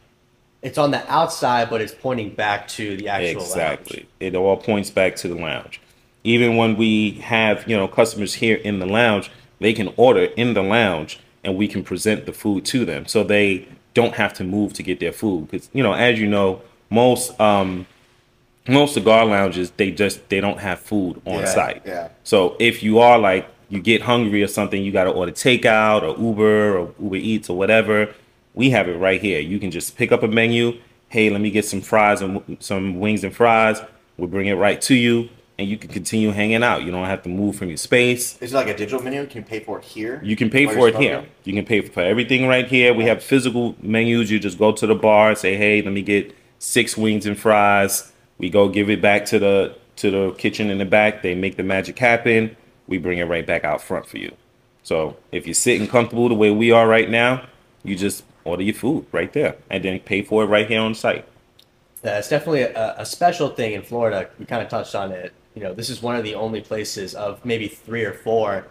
it's 0.62 0.78
on 0.78 0.90
the 0.90 1.10
outside, 1.10 1.70
but 1.70 1.80
it's 1.80 1.94
pointing 1.94 2.34
back 2.34 2.68
to 2.68 2.96
the 2.96 3.08
actual 3.08 3.42
exactly. 3.42 4.06
It 4.18 4.34
all 4.34 4.56
points 4.56 4.90
back 4.90 5.16
to 5.16 5.28
the 5.28 5.34
lounge. 5.34 5.80
Even 6.22 6.56
when 6.56 6.76
we 6.76 7.12
have 7.12 7.66
you 7.68 7.76
know 7.76 7.88
customers 7.88 8.34
here 8.34 8.56
in 8.56 8.78
the 8.78 8.86
lounge, 8.86 9.30
they 9.58 9.72
can 9.72 9.92
order 9.96 10.24
in 10.24 10.54
the 10.54 10.62
lounge, 10.62 11.20
and 11.42 11.56
we 11.56 11.66
can 11.66 11.82
present 11.82 12.26
the 12.26 12.32
food 12.32 12.64
to 12.66 12.84
them, 12.84 13.06
so 13.06 13.24
they 13.24 13.68
don't 13.94 14.14
have 14.14 14.34
to 14.34 14.44
move 14.44 14.72
to 14.74 14.82
get 14.82 15.00
their 15.00 15.12
food. 15.12 15.50
Because 15.50 15.70
you 15.72 15.82
know, 15.82 15.92
as 15.92 16.20
you 16.20 16.28
know, 16.28 16.60
most 16.90 17.40
um, 17.40 17.86
most 18.68 18.94
cigar 18.94 19.24
lounges 19.24 19.70
they 19.72 19.90
just 19.90 20.28
they 20.28 20.40
don't 20.40 20.58
have 20.58 20.80
food 20.80 21.22
on 21.24 21.40
Yeah, 21.40 21.54
site. 21.54 21.82
yeah. 21.86 22.08
So 22.24 22.56
if 22.58 22.82
you 22.82 22.98
are 22.98 23.18
like 23.18 23.48
you 23.70 23.80
get 23.80 24.02
hungry 24.02 24.42
or 24.42 24.48
something, 24.48 24.82
you 24.82 24.92
got 24.92 25.04
to 25.04 25.10
order 25.10 25.32
takeout 25.32 26.02
or 26.02 26.20
Uber 26.20 26.76
or 26.76 26.94
Uber 27.00 27.16
Eats 27.16 27.48
or 27.48 27.56
whatever. 27.56 28.14
We 28.52 28.70
have 28.70 28.88
it 28.88 28.96
right 28.96 29.20
here. 29.20 29.40
You 29.40 29.58
can 29.58 29.70
just 29.70 29.96
pick 29.96 30.12
up 30.12 30.22
a 30.22 30.28
menu 30.28 30.78
hey, 31.10 31.28
let 31.28 31.40
me 31.40 31.50
get 31.50 31.64
some 31.66 31.82
fries 31.82 32.22
and 32.22 32.56
some 32.60 32.98
wings 32.98 33.22
and 33.22 33.34
fries. 33.34 33.82
We 34.16 34.26
bring 34.26 34.46
it 34.46 34.54
right 34.54 34.80
to 34.82 34.94
you, 34.94 35.28
and 35.58 35.68
you 35.68 35.76
can 35.76 35.90
continue 35.90 36.30
hanging 36.30 36.62
out. 36.62 36.84
You 36.84 36.92
don't 36.92 37.04
have 37.04 37.22
to 37.24 37.28
move 37.28 37.56
from 37.56 37.68
your 37.68 37.76
space. 37.76 38.40
Is 38.40 38.52
it 38.52 38.56
like 38.56 38.68
a 38.68 38.76
digital 38.76 39.02
menu? 39.02 39.20
You 39.20 39.26
can 39.26 39.42
you 39.42 39.46
pay 39.46 39.60
for 39.60 39.78
it 39.78 39.84
here? 39.84 40.20
You 40.22 40.36
can 40.36 40.48
pay 40.48 40.66
for 40.66 40.88
it 40.88 40.96
here. 40.96 41.26
You 41.44 41.52
can 41.52 41.66
pay 41.66 41.80
for 41.82 42.00
everything 42.00 42.46
right 42.46 42.66
here. 42.66 42.94
We 42.94 43.04
have 43.04 43.22
physical 43.22 43.74
menus. 43.82 44.30
You 44.30 44.38
just 44.38 44.58
go 44.58 44.72
to 44.72 44.86
the 44.86 44.94
bar, 44.94 45.30
and 45.30 45.38
say, 45.38 45.56
"Hey, 45.56 45.82
let 45.82 45.92
me 45.92 46.02
get 46.02 46.34
six 46.58 46.96
wings 46.96 47.26
and 47.26 47.38
fries." 47.38 48.12
We 48.38 48.48
go 48.48 48.68
give 48.68 48.88
it 48.88 49.02
back 49.02 49.26
to 49.26 49.38
the 49.38 49.74
to 49.96 50.10
the 50.10 50.30
kitchen 50.32 50.70
in 50.70 50.78
the 50.78 50.86
back. 50.86 51.22
They 51.22 51.34
make 51.34 51.56
the 51.56 51.62
magic 51.62 51.98
happen. 51.98 52.56
We 52.90 52.98
bring 52.98 53.18
it 53.18 53.24
right 53.24 53.46
back 53.46 53.64
out 53.64 53.80
front 53.80 54.06
for 54.06 54.18
you. 54.18 54.36
So 54.82 55.16
if 55.32 55.46
you're 55.46 55.54
sitting 55.54 55.86
comfortable 55.88 56.28
the 56.28 56.34
way 56.34 56.50
we 56.50 56.70
are 56.72 56.86
right 56.86 57.08
now, 57.08 57.46
you 57.82 57.96
just 57.96 58.24
order 58.44 58.62
your 58.62 58.74
food 58.74 59.06
right 59.12 59.32
there 59.32 59.56
and 59.70 59.82
then 59.84 60.00
pay 60.00 60.22
for 60.22 60.42
it 60.42 60.46
right 60.46 60.68
here 60.68 60.80
on 60.80 60.94
site. 60.94 61.24
Yeah, 62.02 62.18
it's 62.18 62.28
definitely 62.28 62.62
a, 62.62 62.96
a 62.98 63.06
special 63.06 63.50
thing 63.50 63.72
in 63.72 63.82
Florida. 63.82 64.28
We 64.38 64.44
kind 64.44 64.62
of 64.62 64.68
touched 64.68 64.94
on 64.94 65.12
it. 65.12 65.32
You 65.54 65.62
know, 65.62 65.72
this 65.74 65.88
is 65.88 66.02
one 66.02 66.16
of 66.16 66.24
the 66.24 66.34
only 66.34 66.60
places 66.60 67.14
of 67.14 67.44
maybe 67.44 67.68
three 67.68 68.04
or 68.04 68.12
four 68.12 68.66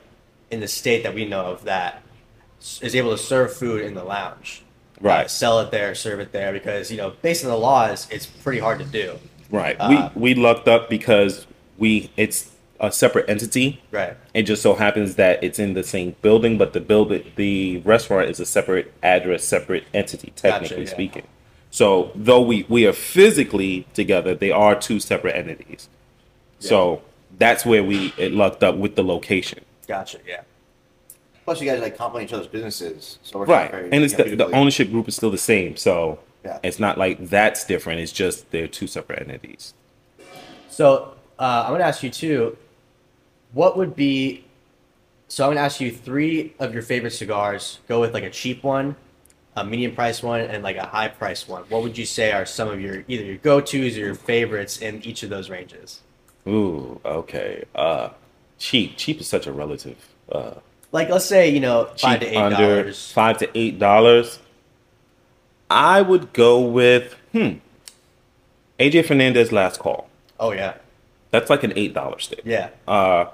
in 0.52 0.60
the 0.60 0.68
state 0.68 1.04
that 1.04 1.14
we 1.14 1.26
know 1.26 1.46
of 1.46 1.64
that 1.64 2.04
is 2.82 2.96
able 2.96 3.12
to 3.12 3.18
serve 3.18 3.54
food 3.54 3.82
in 3.86 3.94
the 3.94 4.04
lounge. 4.04 4.64
Uh, 4.98 5.08
Right. 5.08 5.32
sell 5.32 5.62
it 5.62 5.72
there, 5.72 5.96
serve 5.96 6.20
it 6.20 6.34
there, 6.34 6.52
because 6.52 6.92
you 6.92 6.98
know, 6.98 7.14
based 7.22 7.46
on 7.46 7.52
the 7.52 7.58
laws, 7.58 8.06
it's 8.12 8.26
pretty 8.26 8.60
hard 8.60 8.80
to 8.80 8.86
do. 8.86 9.18
Right. 9.50 9.78
Uh, 9.80 10.10
we 10.16 10.34
we 10.34 10.36
lucked 10.36 10.68
up 10.68 10.90
because 10.90 11.48
we 11.78 12.10
it's 12.18 12.52
a 12.80 12.92
separate 12.92 13.30
entity. 13.30 13.82
Right. 13.92 14.16
It 14.34 14.44
just 14.44 14.62
so 14.62 14.76
happens 14.76 15.16
that 15.16 15.44
it's 15.44 15.60
in 15.60 15.74
the 15.74 15.84
same 15.84 16.16
building, 16.22 16.58
but 16.58 16.74
the 16.74 16.80
building, 16.80 17.32
the 17.36 17.78
restaurant 17.80 18.30
is 18.30 18.40
a 18.40 18.46
separate 18.46 18.94
address, 19.04 19.44
separate 19.44 19.86
entity, 19.94 20.32
technically 20.36 20.84
yeah. 20.84 20.90
speaking. 20.90 21.28
So 21.72 22.12
though 22.16 22.42
we 22.42 22.66
we 22.68 22.88
are 22.88 22.94
physically 22.94 23.86
together, 23.94 24.34
they 24.34 24.52
are 24.52 24.80
two 24.80 25.00
separate 25.00 25.36
entities. 25.36 25.90
So 26.60 27.02
that's 27.38 27.66
where 27.66 27.84
we 27.84 28.14
it 28.18 28.34
lucked 28.34 28.64
up 28.64 28.76
with 28.76 28.96
the 28.96 29.04
location, 29.04 29.64
Gotcha. 29.88 30.20
Yeah. 30.28 30.42
Plus, 31.46 31.62
you 31.62 31.68
guys 31.68 31.82
like 31.82 31.98
complement 31.98 32.30
each 32.30 32.34
other's 32.34 32.48
businesses, 32.48 33.18
so 33.24 33.38
it 33.38 33.40
works 33.40 33.50
right? 33.50 33.72
very, 33.72 33.90
And 33.92 34.04
it's 34.04 34.14
you 34.14 34.20
know, 34.20 34.30
the, 34.30 34.36
the 34.36 34.52
ownership 34.52 34.92
group 34.92 35.08
is 35.08 35.16
still 35.16 35.32
the 35.32 35.38
same, 35.38 35.76
so 35.78 36.20
Yeah. 36.46 36.60
it's 36.62 36.80
not 36.80 36.98
like 36.98 37.30
that's 37.30 37.66
different. 37.66 38.02
It's 38.02 38.12
just 38.12 38.52
they're 38.52 38.68
two 38.68 38.86
separate 38.86 39.22
entities. 39.22 39.74
So 40.70 41.16
uh, 41.40 41.64
I'm 41.66 41.74
gonna 41.74 41.86
ask 41.86 42.04
you 42.04 42.10
too. 42.12 42.58
What 43.54 43.78
would 43.78 43.96
be? 43.96 44.46
So 45.28 45.46
I'm 45.46 45.52
gonna 45.52 45.66
ask 45.66 45.80
you 45.80 45.92
three 45.92 46.54
of 46.60 46.74
your 46.74 46.84
favorite 46.84 47.12
cigars. 47.12 47.80
Go 47.88 48.02
with 48.02 48.14
like 48.14 48.24
a 48.24 48.30
cheap 48.30 48.64
one, 48.64 48.96
a 49.56 49.64
medium 49.66 49.94
price 49.96 50.24
one, 50.24 50.42
and 50.42 50.64
like 50.64 50.78
a 50.78 50.86
high 50.86 51.08
price 51.08 51.48
one. 51.48 51.64
What 51.70 51.84
would 51.84 51.98
you 51.98 52.06
say 52.06 52.32
are 52.32 52.46
some 52.46 52.68
of 52.68 52.82
your 52.82 53.04
either 53.08 53.24
your 53.24 53.38
go 53.38 53.62
tos 53.62 53.96
or 53.96 54.00
your 54.00 54.16
favorites 54.16 54.78
in 54.80 55.04
each 55.06 55.24
of 55.24 55.30
those 55.30 55.50
ranges? 55.50 56.02
Ooh, 56.48 57.00
okay. 57.06 57.66
Uh, 57.76 58.10
cheap. 58.58 58.98
Cheap 58.98 59.20
is 59.22 59.28
such 59.28 59.46
a 59.46 59.52
relative. 59.52 59.98
Uh, 60.32 60.56
Like 60.92 61.10
let's 61.10 61.26
say 61.26 61.50
you 61.50 61.60
know 61.60 61.90
five 61.98 62.20
to 62.22 62.28
eight 62.28 62.50
dollars. 62.50 63.12
five 63.12 63.38
to 63.40 63.58
eight 63.58 63.78
dollars. 63.78 64.40
I 65.70 66.02
would 66.02 66.34
go 66.34 66.60
with 66.62 67.14
hmm. 67.32 67.58
AJ 68.80 69.06
Fernandez 69.06 69.52
last 69.52 69.80
call. 69.80 70.10
Oh 70.40 70.52
yeah, 70.52 70.76
That's 71.32 71.50
like 71.52 71.64
an 71.64 71.74
eight 71.76 71.94
dollar 71.94 72.18
stick. 72.20 72.42
yeah, 72.46 72.70
Uh 72.88 73.26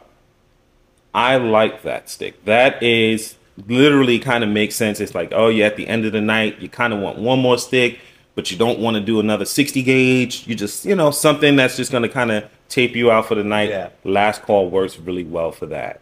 I 1.16 1.38
like 1.38 1.84
that 1.84 2.10
stick. 2.10 2.44
That 2.44 2.84
is 2.84 3.38
literally 3.68 4.20
kind 4.20 4.44
of 4.44 4.50
makes 4.50 4.76
sense. 4.76 5.00
It's 5.00 5.16
like, 5.16 5.32
oh 5.34 5.48
yeah, 5.48 5.66
at 5.68 5.78
the 5.78 5.88
end 5.88 6.06
of 6.06 6.12
the 6.12 6.20
night, 6.20 6.60
you 6.60 6.68
kind 6.68 6.92
of 6.92 7.00
want 7.00 7.18
one 7.18 7.40
more 7.40 7.58
stick, 7.58 8.00
but 8.36 8.52
you 8.52 8.58
don't 8.58 8.80
want 8.80 8.96
to 8.96 9.02
do 9.02 9.22
another 9.22 9.46
60 9.46 9.82
gauge. 9.82 10.46
You 10.46 10.56
just, 10.56 10.84
you 10.84 10.94
know, 10.94 11.12
something 11.12 11.56
that's 11.56 11.78
just 11.78 11.90
gonna 11.90 12.10
kind 12.10 12.32
of 12.32 12.44
tape 12.68 12.98
you 12.98 13.12
out 13.12 13.28
for 13.30 13.36
the 13.36 13.46
night. 13.46 13.70
Yeah. 13.70 13.92
Last 14.04 14.42
call 14.42 14.70
works 14.70 15.00
really 15.00 15.24
well 15.24 15.54
for 15.54 15.68
that. 15.68 16.02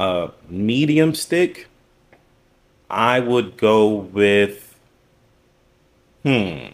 Uh 0.00 0.30
medium 0.48 1.14
stick, 1.14 1.68
I 2.90 3.20
would 3.20 3.56
go 3.56 3.86
with 3.94 4.76
hmm. 6.24 6.70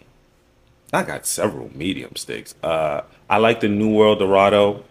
I 0.91 1.03
got 1.03 1.27
several 1.27 1.69
medium 1.77 2.15
sticks. 2.15 2.55
Uh 2.63 3.01
I 3.29 3.37
like 3.37 3.59
the 3.59 3.67
New 3.67 3.93
World 3.93 4.17
Dorado. 4.17 4.83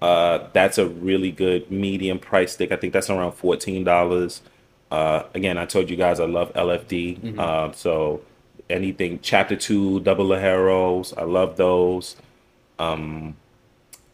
Uh, 0.00 0.48
that's 0.52 0.78
a 0.78 0.88
really 0.88 1.30
good 1.30 1.70
medium 1.70 2.18
price 2.18 2.52
stick. 2.52 2.72
I 2.72 2.76
think 2.76 2.92
that's 2.92 3.10
around 3.10 3.32
fourteen 3.32 3.84
dollars. 3.84 4.42
Uh, 4.90 5.24
again, 5.34 5.56
I 5.58 5.66
told 5.66 5.88
you 5.90 5.96
guys 5.96 6.18
I 6.20 6.24
love 6.26 6.52
LFD. 6.54 7.38
Um, 7.38 7.72
so 7.74 8.22
anything 8.68 9.18
Chapter 9.22 9.56
Two, 9.56 10.00
Double 10.00 10.26
Ligeros, 10.26 11.16
I 11.16 11.24
love 11.24 11.56
those. 11.56 12.16
Um, 12.78 13.36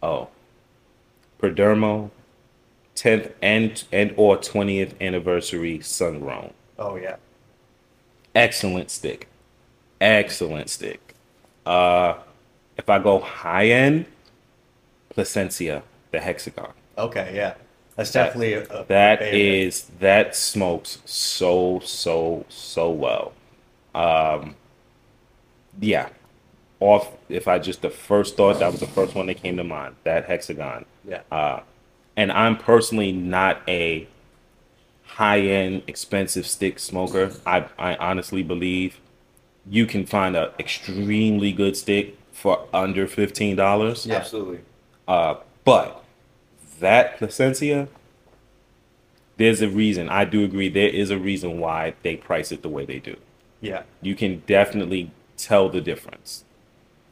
oh, 0.02 0.28
Perdomo, 1.40 2.10
tenth 2.94 3.32
and 3.40 3.84
and 3.92 4.12
or 4.16 4.36
twentieth 4.38 4.94
anniversary 5.00 5.80
sun 5.80 6.20
grown. 6.20 6.52
oh 6.78 6.96
yeah. 6.96 7.16
Excellent 8.34 8.90
stick, 8.90 9.28
excellent 10.00 10.68
stick. 10.68 11.14
Uh, 11.64 12.14
if 12.76 12.90
I 12.90 12.98
go 12.98 13.18
high 13.18 13.68
end, 13.68 14.04
Plasencia, 15.16 15.82
the 16.12 16.20
hexagon. 16.20 16.72
Okay, 16.98 17.32
yeah. 17.34 17.54
That's 17.96 18.12
That- 18.12 18.26
definitely 18.26 18.52
a, 18.52 18.62
a 18.64 18.84
That 18.84 19.22
is 19.22 19.90
that 20.00 20.36
smokes 20.36 20.98
so 21.06 21.80
so 21.82 22.44
so 22.50 22.90
well. 22.90 23.32
Um 23.94 24.54
yeah. 25.80 26.10
Off 26.80 27.10
if 27.30 27.48
I 27.48 27.58
just 27.58 27.80
the 27.80 27.88
first 27.88 28.36
thought 28.36 28.58
that 28.58 28.70
was 28.70 28.80
the 28.80 28.86
first 28.86 29.14
one 29.14 29.26
that 29.26 29.42
came 29.42 29.56
to 29.56 29.64
mind. 29.64 29.96
That 30.04 30.26
hexagon. 30.26 30.84
yeah. 31.08 31.22
Uh 31.32 31.60
and 32.18 32.30
I'm 32.32 32.56
personally 32.58 33.12
not 33.12 33.62
a 33.66 34.06
high 35.04 35.40
end 35.40 35.82
expensive 35.86 36.46
stick 36.46 36.78
smoker. 36.78 37.32
I 37.46 37.64
I 37.78 37.96
honestly 37.96 38.42
believe 38.42 39.00
you 39.68 39.86
can 39.86 40.04
find 40.04 40.36
a 40.36 40.52
extremely 40.58 41.52
good 41.52 41.76
stick 41.78 42.18
for 42.32 42.66
under 42.74 43.06
fifteen 43.06 43.56
dollars. 43.56 44.04
Yeah. 44.04 44.16
Absolutely. 44.16 44.60
Uh, 45.06 45.36
but 45.64 46.02
that 46.80 47.18
Plasencia, 47.18 47.88
there's 49.36 49.62
a 49.62 49.68
reason. 49.68 50.08
I 50.08 50.24
do 50.24 50.44
agree. 50.44 50.68
There 50.68 50.88
is 50.88 51.10
a 51.10 51.18
reason 51.18 51.60
why 51.60 51.94
they 52.02 52.16
price 52.16 52.52
it 52.52 52.62
the 52.62 52.68
way 52.68 52.84
they 52.84 52.98
do. 52.98 53.16
yeah. 53.60 53.82
You 54.02 54.14
can 54.14 54.42
definitely 54.46 55.10
tell 55.36 55.68
the 55.68 55.80
difference. 55.80 56.44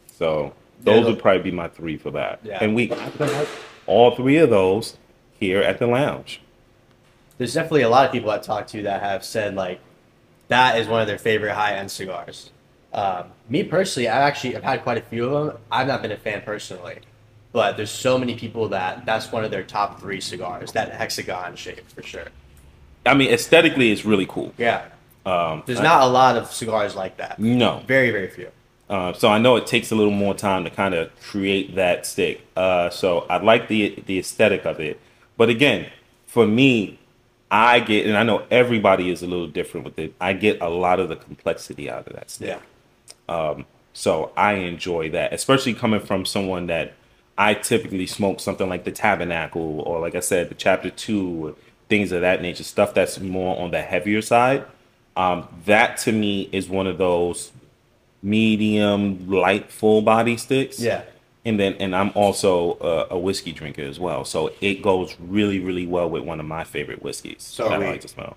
So 0.06 0.54
those 0.82 1.04
look- 1.04 1.16
would 1.16 1.22
probably 1.22 1.42
be 1.42 1.50
my 1.50 1.68
three 1.68 1.96
for 1.96 2.10
that. 2.12 2.40
Yeah. 2.42 2.58
And 2.60 2.74
we 2.74 2.92
all 3.86 4.14
three 4.16 4.38
of 4.38 4.50
those 4.50 4.96
here 5.38 5.60
at 5.60 5.78
the 5.78 5.86
lounge. 5.86 6.40
There's 7.36 7.52
definitely 7.54 7.82
a 7.82 7.88
lot 7.88 8.06
of 8.06 8.12
people 8.12 8.30
I've 8.30 8.42
talked 8.42 8.70
to 8.70 8.82
that 8.82 9.02
have 9.02 9.24
said 9.24 9.54
like 9.56 9.80
that 10.48 10.78
is 10.78 10.86
one 10.86 11.00
of 11.00 11.06
their 11.08 11.18
favorite 11.18 11.54
high 11.54 11.74
end 11.74 11.90
cigars. 11.90 12.50
Um, 12.92 13.24
me 13.48 13.64
personally, 13.64 14.08
I've 14.08 14.22
actually 14.22 14.56
I've 14.56 14.62
had 14.62 14.82
quite 14.84 14.98
a 14.98 15.02
few 15.02 15.24
of 15.34 15.46
them. 15.46 15.58
I've 15.70 15.88
not 15.88 16.00
been 16.00 16.12
a 16.12 16.16
fan 16.16 16.42
personally, 16.42 17.00
but 17.54 17.76
there's 17.78 17.90
so 17.90 18.18
many 18.18 18.34
people 18.34 18.68
that 18.68 19.06
that's 19.06 19.30
one 19.32 19.44
of 19.44 19.50
their 19.50 19.62
top 19.62 20.00
three 20.00 20.20
cigars. 20.20 20.72
That 20.72 20.92
hexagon 20.92 21.54
shape 21.56 21.88
for 21.88 22.02
sure. 22.02 22.26
I 23.06 23.14
mean, 23.14 23.30
aesthetically, 23.32 23.92
it's 23.92 24.04
really 24.04 24.26
cool. 24.26 24.52
Yeah, 24.58 24.82
Um, 25.24 25.62
there's 25.64 25.80
I- 25.80 25.84
not 25.84 26.02
a 26.02 26.06
lot 26.06 26.36
of 26.36 26.52
cigars 26.52 26.94
like 26.96 27.16
that. 27.18 27.38
no. 27.38 27.82
Very 27.86 28.10
very 28.10 28.28
few. 28.28 28.48
Uh, 28.90 29.12
so 29.14 29.28
I 29.28 29.38
know 29.38 29.56
it 29.56 29.66
takes 29.66 29.90
a 29.92 29.94
little 29.94 30.12
more 30.12 30.34
time 30.34 30.64
to 30.64 30.70
kind 30.70 30.94
of 30.94 31.08
create 31.22 31.76
that 31.76 32.04
stick. 32.06 32.42
Uh, 32.56 32.90
so 32.90 33.20
I 33.30 33.38
like 33.38 33.68
the 33.68 34.02
the 34.06 34.18
aesthetic 34.18 34.66
of 34.66 34.78
it, 34.80 35.00
but 35.38 35.48
again, 35.48 35.86
for 36.26 36.46
me, 36.46 36.98
I 37.50 37.78
get, 37.80 38.04
and 38.06 38.16
I 38.16 38.24
know 38.24 38.42
everybody 38.50 39.10
is 39.10 39.22
a 39.22 39.26
little 39.28 39.46
different 39.46 39.86
with 39.86 39.98
it. 39.98 40.12
I 40.20 40.32
get 40.32 40.60
a 40.60 40.68
lot 40.68 40.98
of 40.98 41.08
the 41.08 41.14
complexity 41.16 41.88
out 41.88 42.08
of 42.08 42.14
that 42.14 42.28
stick. 42.30 42.58
Yeah. 43.28 43.62
So 43.96 44.32
I 44.36 44.54
enjoy 44.54 45.10
that, 45.10 45.32
especially 45.32 45.72
coming 45.74 46.00
from 46.00 46.24
someone 46.24 46.66
that 46.66 46.94
I 47.36 47.54
typically 47.54 48.06
smoke 48.06 48.40
something 48.40 48.68
like 48.68 48.84
the 48.84 48.92
Tabernacle 48.92 49.80
or, 49.80 50.00
like 50.00 50.14
I 50.14 50.20
said, 50.20 50.48
the 50.50 50.54
Chapter 50.54 50.90
Two, 50.90 51.56
things 51.88 52.12
of 52.12 52.20
that 52.20 52.40
nature, 52.42 52.62
stuff 52.64 52.94
that's 52.94 53.18
more 53.20 53.58
on 53.60 53.70
the 53.70 53.82
heavier 53.82 54.22
side. 54.22 54.64
Um, 55.16 55.48
that 55.66 55.96
to 55.98 56.12
me 56.12 56.48
is 56.52 56.68
one 56.68 56.86
of 56.86 56.98
those 56.98 57.52
medium, 58.22 59.28
light, 59.28 59.70
full 59.70 60.02
body 60.02 60.36
sticks. 60.36 60.80
Yeah. 60.80 61.02
And 61.44 61.60
then, 61.60 61.74
and 61.74 61.94
I'm 61.94 62.10
also 62.14 62.78
a, 62.80 63.14
a 63.14 63.18
whiskey 63.18 63.52
drinker 63.52 63.82
as 63.82 64.00
well, 64.00 64.24
so 64.24 64.52
it 64.62 64.80
goes 64.80 65.14
really, 65.20 65.58
really 65.60 65.86
well 65.86 66.08
with 66.08 66.22
one 66.24 66.40
of 66.40 66.46
my 66.46 66.64
favorite 66.64 67.02
whiskeys 67.02 67.42
So 67.42 67.68
that 67.68 67.80
are 67.82 67.84
I 67.84 67.90
like 67.90 68.00
to 68.00 68.08
smell. 68.08 68.36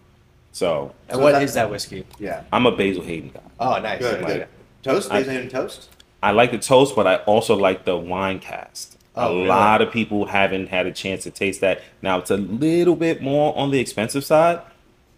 So 0.51 0.93
And 1.07 1.15
So 1.17 1.23
what 1.23 1.31
that- 1.33 1.43
is 1.43 1.53
that 1.53 1.69
whiskey? 1.71 2.05
Yeah. 2.19 2.43
I'm 2.51 2.65
a 2.65 2.71
Basil 2.75 3.03
Hayden 3.03 3.29
guy. 3.33 3.39
Oh, 3.59 3.79
nice. 3.79 3.99
Good. 3.99 4.21
Like- 4.21 4.33
Good. 4.33 4.47
Toast. 4.83 5.11
I- 5.11 5.19
Basil 5.21 5.37
and 5.37 5.49
toast. 5.51 5.89
I 6.21 6.31
like 6.31 6.51
the 6.51 6.57
toast, 6.57 6.95
but 6.95 7.05
I 7.07 7.17
also 7.17 7.55
like 7.55 7.85
the 7.85 7.97
wine 7.97 8.39
cast. 8.39 8.97
Oh, 9.15 9.31
a 9.31 9.35
really? 9.35 9.47
lot 9.47 9.81
of 9.81 9.91
people 9.91 10.25
haven't 10.27 10.67
had 10.69 10.85
a 10.85 10.91
chance 10.91 11.23
to 11.23 11.31
taste 11.31 11.61
that. 11.61 11.81
Now 12.01 12.19
it's 12.19 12.31
a 12.31 12.37
little 12.37 12.95
bit 12.95 13.21
more 13.21 13.57
on 13.57 13.71
the 13.71 13.79
expensive 13.79 14.23
side, 14.23 14.61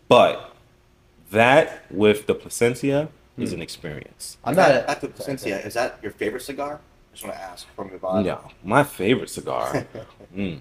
but 0.08 0.54
that 1.32 1.84
with 1.92 2.26
the 2.28 2.34
plasencia 2.36 3.10
is 3.38 3.54
an 3.54 3.62
experience. 3.62 4.38
I'm 4.44 4.56
not. 4.56 4.70
Back- 4.70 4.84
A, 4.84 4.88
back 5.08 5.16
to 5.16 5.22
Cynthia, 5.24 5.60
is 5.60 5.74
that 5.76 6.00
your 6.02 6.12
favorite 6.12 6.42
cigar? 6.42 6.76
I 6.76 7.16
just 7.16 7.24
want 7.26 7.36
to 7.38 7.42
ask 7.42 7.68
from 7.76 7.88
we 7.88 7.94
move 7.94 8.06
on. 8.06 8.24
No, 8.26 8.52
my 8.64 8.84
favorite 8.84 9.30
cigar. 9.30 9.86
mm, 10.36 10.60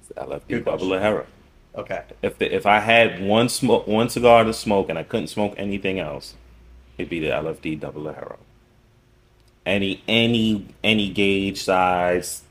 it's 0.00 0.08
the 0.08 0.14
LFD 0.14 0.48
Good 0.48 0.64
Double 0.64 0.88
question. 0.88 1.12
Ligero. 1.12 1.26
okay. 1.74 2.02
If 2.22 2.38
the, 2.38 2.54
if 2.54 2.66
I 2.66 2.80
had 2.80 3.22
one 3.22 3.48
smoke 3.48 3.86
one 3.86 4.08
cigar 4.08 4.44
to 4.44 4.52
smoke 4.52 4.88
and 4.88 4.98
I 4.98 5.02
couldn't 5.02 5.28
smoke 5.28 5.54
anything 5.56 5.98
else, 5.98 6.34
it'd 6.98 7.10
be 7.10 7.20
the 7.20 7.28
LFD 7.28 7.80
Double 7.80 8.02
Ligero. 8.02 8.36
Any 9.66 10.00
any 10.06 10.64
any 10.84 11.10
gauge 11.10 11.62
size, 11.62 12.42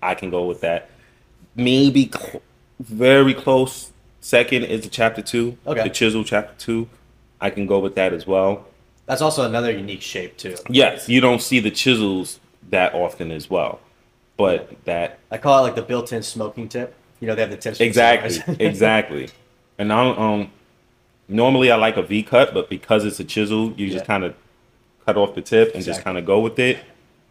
I 0.00 0.14
can 0.14 0.30
go 0.30 0.46
with 0.46 0.60
that. 0.60 0.88
Maybe 1.56 2.10
cl- 2.14 2.42
very 2.80 3.34
close. 3.34 3.90
Second 4.20 4.64
is 4.64 4.82
the 4.82 4.88
Chapter 4.88 5.20
Two. 5.20 5.58
Okay. 5.66 5.82
The 5.82 5.90
Chisel 5.90 6.22
Chapter 6.24 6.54
Two. 6.56 6.88
I 7.40 7.50
can 7.50 7.66
go 7.66 7.80
with 7.80 7.96
that 7.96 8.12
as 8.12 8.26
well. 8.26 8.66
That's 9.06 9.20
also 9.20 9.44
another 9.44 9.70
unique 9.70 10.00
shape 10.00 10.36
too. 10.36 10.56
Yes, 10.70 11.08
you 11.08 11.20
don't 11.20 11.42
see 11.42 11.60
the 11.60 11.70
chisels 11.70 12.40
that 12.70 12.94
often 12.94 13.30
as 13.30 13.50
well, 13.50 13.80
but 14.36 14.82
that 14.84 15.18
I 15.30 15.38
call 15.38 15.58
it 15.58 15.62
like 15.62 15.74
the 15.74 15.82
built-in 15.82 16.22
smoking 16.22 16.68
tip. 16.68 16.94
You 17.20 17.26
know, 17.26 17.34
they 17.34 17.42
have 17.42 17.50
the 17.50 17.56
tips. 17.56 17.80
exactly 17.80 18.56
exactly. 18.64 19.28
And 19.76 19.92
I 19.92 20.08
um 20.10 20.50
normally 21.28 21.70
I 21.70 21.76
like 21.76 21.96
a 21.96 22.02
V 22.02 22.22
cut, 22.22 22.54
but 22.54 22.70
because 22.70 23.04
it's 23.04 23.18
a 23.20 23.24
chisel, 23.24 23.72
you 23.72 23.90
just 23.90 24.04
kind 24.06 24.24
of 24.24 24.34
cut 25.06 25.16
off 25.16 25.34
the 25.34 25.42
tip 25.42 25.74
and 25.74 25.84
just 25.84 26.02
kind 26.02 26.18
of 26.18 26.24
go 26.24 26.40
with 26.40 26.58
it. 26.58 26.78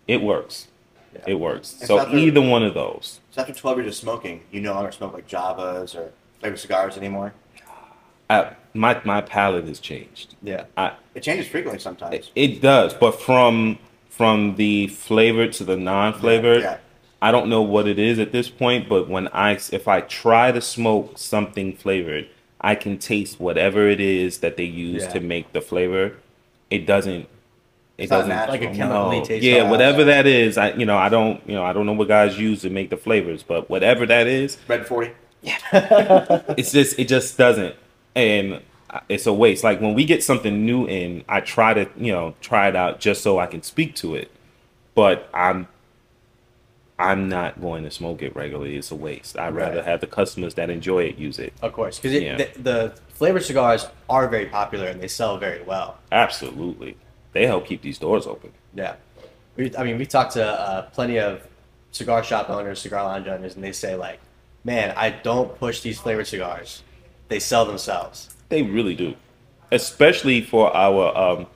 It 0.08 0.22
works. 0.22 0.68
Yeah. 1.14 1.22
It 1.28 1.34
works. 1.36 1.74
It's 1.80 1.88
So 1.88 2.04
the- 2.06 2.16
either 2.18 2.42
one 2.42 2.64
of 2.64 2.74
those. 2.74 3.20
So 3.32 3.42
after 3.42 3.54
12 3.54 3.78
years 3.80 3.88
of 3.90 3.96
smoking, 3.96 4.42
you 4.52 4.62
no 4.62 4.74
longer 4.74 4.92
smoke 4.92 5.14
like 5.14 5.28
Javas 5.28 5.96
or 5.96 6.12
flavored 6.40 6.60
cigars 6.60 6.98
anymore? 6.98 7.34
I, 8.30 8.52
my 8.74 9.00
my 9.04 9.22
palate 9.22 9.68
has 9.68 9.80
changed. 9.80 10.36
yeah. 10.42 10.66
I, 10.78 10.94
It 11.14 11.22
changes 11.24 11.48
frequently 11.48 11.80
sometimes. 11.80 12.16
It, 12.16 12.32
it 12.36 12.62
does, 12.62 12.94
but 12.94 13.20
from 13.22 13.78
from 14.10 14.56
the 14.56 14.88
flavored 14.88 15.52
to 15.54 15.64
the 15.64 15.76
non-flavored, 15.76 16.62
Yeah, 16.62 16.72
yeah. 16.74 16.78
I 17.22 17.32
don't 17.32 17.50
know 17.50 17.62
what 17.62 17.88
it 17.88 17.98
is 18.00 18.20
at 18.20 18.32
this 18.32 18.50
point. 18.50 18.88
But 18.90 19.10
when 19.10 19.28
I 19.30 19.54
if 19.72 19.88
I 19.88 20.02
try 20.02 20.52
to 20.52 20.62
smoke 20.62 21.18
something 21.18 21.76
flavored, 21.76 22.28
I 22.62 22.76
can 22.76 22.98
taste 22.98 23.40
whatever 23.40 23.88
it 23.88 24.00
is 24.00 24.40
that 24.40 24.58
they 24.58 24.64
use 24.64 25.04
Yeah. 25.04 25.10
to 25.10 25.20
make 25.20 25.52
the 25.54 25.62
flavor. 25.62 26.14
It 26.72 26.86
doesn't. 26.88 27.28
It 27.98 28.04
It's 28.04 28.10
doesn't. 28.10 28.30
natural. 28.30 28.52
Like 28.60 28.62
a 28.64 28.74
No. 28.78 29.24
taste. 29.24 29.44
yeah, 29.44 29.70
whatever 29.70 30.04
that 30.06 30.26
is, 30.26 30.58
I 30.58 30.72
you 30.74 30.86
know 30.86 30.98
I 30.98 31.10
don't 31.10 31.48
you 31.48 31.54
know 31.56 31.64
I 31.64 31.74
don't 31.74 31.86
know 31.86 31.94
what 31.94 32.08
guys 32.08 32.40
use 32.40 32.62
to 32.64 32.70
make 32.70 32.90
the 32.90 32.98
flavors, 32.98 33.44
but 33.44 33.70
whatever 33.70 34.06
that 34.08 34.26
is, 34.28 34.58
Red 34.68 34.88
40? 34.88 35.12
Yeah, 35.42 35.58
it's 36.58 36.72
just 36.72 36.98
it 36.98 37.08
just 37.08 37.38
doesn't 37.38 37.76
and 38.16 38.62
it's 39.10 39.26
a 39.28 39.34
waste 39.34 39.64
like 39.64 39.82
when 39.82 39.94
we 39.94 40.06
get 40.06 40.24
something 40.24 40.66
new 40.68 40.86
in 40.86 41.24
i 41.28 41.42
try 41.42 41.74
to 41.74 41.90
you 41.98 42.12
know 42.12 42.36
try 42.42 42.68
it 42.70 42.76
out 42.76 43.00
just 43.00 43.24
so 43.24 43.40
i 43.40 43.48
can 43.48 43.62
speak 43.64 43.96
to 43.96 44.14
it 44.14 44.30
but 44.94 45.28
i'm 45.34 45.68
i'm 47.00 47.28
not 47.28 47.60
going 47.60 47.84
to 47.84 47.90
smoke 47.92 48.22
it 48.22 48.36
regularly 48.36 48.78
it's 48.78 48.92
a 48.92 48.96
waste 48.96 49.38
i'd 49.40 49.56
rather 49.56 49.82
have 49.84 50.00
the 50.00 50.06
customers 50.08 50.54
that 50.54 50.70
enjoy 50.70 51.04
it 51.04 51.18
use 51.18 51.40
it 51.40 51.52
Of 51.62 51.74
course, 51.74 51.98
because 52.00 52.22
Yeah. 52.22 52.38
the, 52.38 52.50
the 52.62 52.94
flavored 53.10 53.44
cigars 53.44 53.88
are 54.10 54.28
very 54.28 54.46
popular 54.46 54.86
and 54.88 55.02
they 55.02 55.08
sell 55.08 55.38
very 55.40 55.64
well. 55.64 55.98
absolutely 56.12 56.96
they 57.34 57.46
help 57.46 57.66
keep 57.66 57.82
these 57.82 57.98
doors 57.98 58.26
open 58.26 58.52
Yeah, 58.74 58.96
we, 59.56 59.76
I 59.76 59.84
mean, 59.84 59.98
we 59.98 60.06
talked 60.06 60.34
to 60.34 60.46
uh, 60.46 60.82
plenty 60.90 61.20
of 61.20 61.46
cigar 61.92 62.24
shop 62.24 62.50
owners, 62.50 62.82
cigar 62.82 63.04
lounge 63.04 63.28
owners, 63.28 63.56
and 63.56 63.64
they 63.64 63.72
say 63.72 63.96
like, 63.96 64.20
"Man, 64.64 64.94
I 64.98 65.12
don't 65.12 65.58
push 65.58 65.82
these 65.82 66.00
flavored 66.00 66.28
cigars; 66.28 66.84
they 67.28 67.40
sell 67.40 67.66
themselves." 67.66 68.36
They 68.50 68.64
really 68.64 68.96
do, 68.96 69.16
especially 69.72 70.42
for 70.42 70.76
our 70.76 71.16
um, 71.18 71.48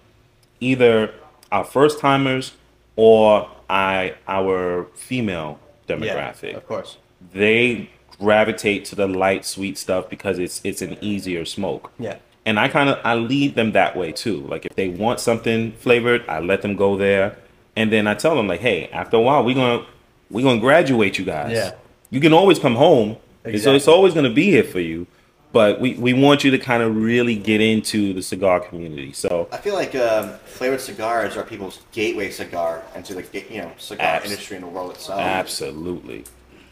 either 0.60 1.14
our 1.52 1.64
first 1.64 2.00
timers 2.00 2.54
or 2.96 3.50
I 3.70 4.16
our 4.28 4.86
female 4.96 5.60
demographic. 5.88 6.52
Yeah, 6.52 6.58
of 6.58 6.68
course. 6.68 6.98
They 7.34 7.90
gravitate 8.20 8.86
to 8.86 8.96
the 8.96 9.08
light, 9.08 9.46
sweet 9.46 9.78
stuff 9.78 10.10
because 10.10 10.40
it's 10.40 10.62
it's 10.64 10.82
an 10.82 10.98
easier 11.02 11.46
smoke. 11.46 11.92
Yeah, 11.98 12.18
And 12.48 12.58
I 12.58 12.70
kind 12.70 12.90
of 12.90 12.98
I 13.04 13.16
lead 13.16 13.56
them 13.56 13.74
that 13.74 13.98
way 13.98 14.14
too. 14.14 14.40
Like 14.48 14.66
if 14.66 14.74
they 14.76 14.88
want 14.88 15.20
something 15.20 15.74
flavored, 15.74 16.24
I 16.30 16.40
let 16.40 16.62
them 16.62 16.78
go 16.78 16.96
there, 16.96 17.38
and 17.76 17.92
then 17.92 18.08
I 18.08 18.14
tell 18.14 18.36
them 18.38 18.48
like, 18.48 18.62
hey, 18.62 18.88
after 18.88 19.18
a 19.18 19.22
while 19.22 19.44
we're 19.44 19.54
gonna 19.54 19.86
we're 20.32 20.44
gonna 20.44 20.62
graduate 20.62 21.20
you 21.20 21.26
guys. 21.26 21.52
Yeah. 21.52 21.72
You 22.10 22.22
can 22.22 22.32
always 22.32 22.58
come 22.58 22.76
home. 22.76 23.18
exactly. 23.44 23.60
So 23.60 23.76
it's 23.76 23.90
always 23.90 24.14
gonna 24.14 24.30
be 24.34 24.46
here 24.46 24.64
for 24.64 24.80
you. 24.80 25.08
But 25.52 25.82
we, 25.82 25.96
we 25.96 26.14
want 26.14 26.44
you 26.46 26.52
to 26.52 26.58
kind 26.58 26.84
of 26.84 26.96
really 26.96 27.36
get 27.36 27.60
into 27.62 28.14
the 28.14 28.22
cigar 28.22 28.62
community. 28.62 29.12
So 29.12 29.50
I 29.52 29.58
feel 29.58 29.74
like 29.74 29.94
um, 29.96 30.34
flavored 30.46 30.82
cigars 30.82 31.36
are 31.36 31.44
people's 31.44 31.82
gateway 31.92 32.30
cigar 32.32 32.82
into 32.96 33.14
the 33.14 33.26
you 33.50 33.62
know 33.62 33.72
cigar 33.78 34.06
Abs- 34.06 34.26
industry 34.32 34.56
in 34.56 34.62
the 34.62 34.70
world 34.70 34.92
itself. 34.92 35.20
absolutely, 35.20 36.24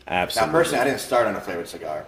absolutely. 0.07 0.53
Now, 0.53 0.57
personally, 0.57 0.81
I 0.81 0.85
didn't 0.85 1.01
start 1.01 1.27
on 1.27 1.35
a 1.35 1.41
flavored 1.41 1.67
cigar. 1.67 2.05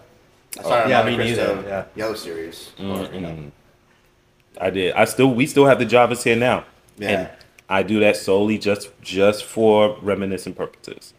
I 0.59 0.63
oh, 0.63 0.65
started 0.65 0.93
on 0.93 1.07
Yeah, 1.07 1.17
me 1.17 1.23
neither, 1.23 1.63
yeah. 1.67 1.85
Yellow 1.95 2.15
Series. 2.15 2.71
Mm, 2.77 3.09
or, 3.09 3.13
you 3.13 3.21
know, 3.21 3.29
Mm-mm. 3.29 3.51
I 4.59 4.69
did. 4.69 4.93
I 4.93 5.05
still 5.05 5.33
we 5.33 5.45
still 5.45 5.65
have 5.65 5.79
the 5.79 5.85
Javas 5.85 6.23
here 6.23 6.35
now. 6.35 6.65
Yeah. 6.97 7.09
And 7.09 7.29
I 7.69 7.83
do 7.83 7.99
that 7.99 8.15
solely 8.15 8.57
just 8.57 8.89
just 9.01 9.43
for 9.43 9.97
reminiscent 10.01 10.55
purposes. 10.57 11.13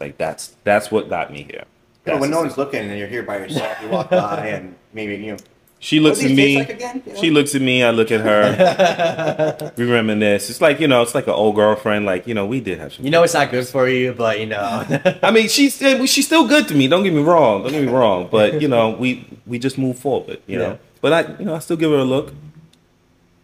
Like 0.00 0.16
that's 0.16 0.56
that's 0.64 0.90
what 0.90 1.08
got 1.08 1.32
me 1.32 1.42
here. 1.42 1.64
You 2.06 2.14
know, 2.14 2.20
when 2.20 2.30
no 2.30 2.40
one's 2.40 2.56
looking 2.56 2.88
and 2.88 2.98
you're 2.98 3.08
here 3.08 3.22
by 3.22 3.38
yourself, 3.38 3.76
you 3.82 3.88
walk 3.88 4.10
by 4.10 4.46
and 4.46 4.74
maybe 4.92 5.16
you 5.16 5.32
know. 5.32 5.38
She 5.80 6.00
looks 6.00 6.24
at 6.24 6.30
me. 6.30 6.58
like 6.58 6.70
again? 6.70 7.02
You 7.06 7.12
know? 7.12 7.20
She 7.20 7.30
looks 7.30 7.54
at 7.54 7.62
me. 7.62 7.82
I 7.84 7.90
look 7.90 8.10
at 8.10 8.20
her. 8.20 9.72
we 9.76 9.90
reminisce. 9.90 10.50
It's 10.50 10.60
like 10.60 10.80
you 10.80 10.88
know, 10.88 11.02
it's 11.02 11.14
like 11.14 11.26
an 11.26 11.34
old 11.34 11.54
girlfriend. 11.54 12.04
Like 12.06 12.26
you 12.26 12.34
know, 12.34 12.46
we 12.46 12.60
did 12.60 12.78
have 12.78 12.92
some. 12.92 13.04
you 13.04 13.10
know 13.10 13.22
it's 13.22 13.34
not 13.34 13.50
good 13.50 13.66
for 13.66 13.88
you, 13.88 14.12
but 14.12 14.40
you 14.40 14.46
know. 14.46 14.84
I 15.22 15.30
mean, 15.30 15.48
she's 15.48 15.80
eh, 15.82 16.04
she's 16.06 16.26
still 16.26 16.46
good 16.48 16.66
to 16.68 16.74
me. 16.74 16.88
Don't 16.88 17.02
get 17.04 17.12
me 17.12 17.22
wrong. 17.22 17.62
Don't 17.62 17.72
get 17.72 17.84
me 17.84 17.92
wrong. 17.92 18.28
But 18.30 18.60
you 18.60 18.68
know, 18.68 18.90
we 18.90 19.26
we 19.46 19.58
just 19.58 19.78
move 19.78 19.98
forward. 19.98 20.40
You 20.46 20.58
Yeah. 20.60 20.66
know. 20.68 20.78
But 21.00 21.12
I 21.12 21.38
you 21.38 21.44
know 21.44 21.54
I 21.54 21.60
still 21.60 21.76
give 21.76 21.90
her 21.90 21.98
a 21.98 22.04
look. 22.04 22.32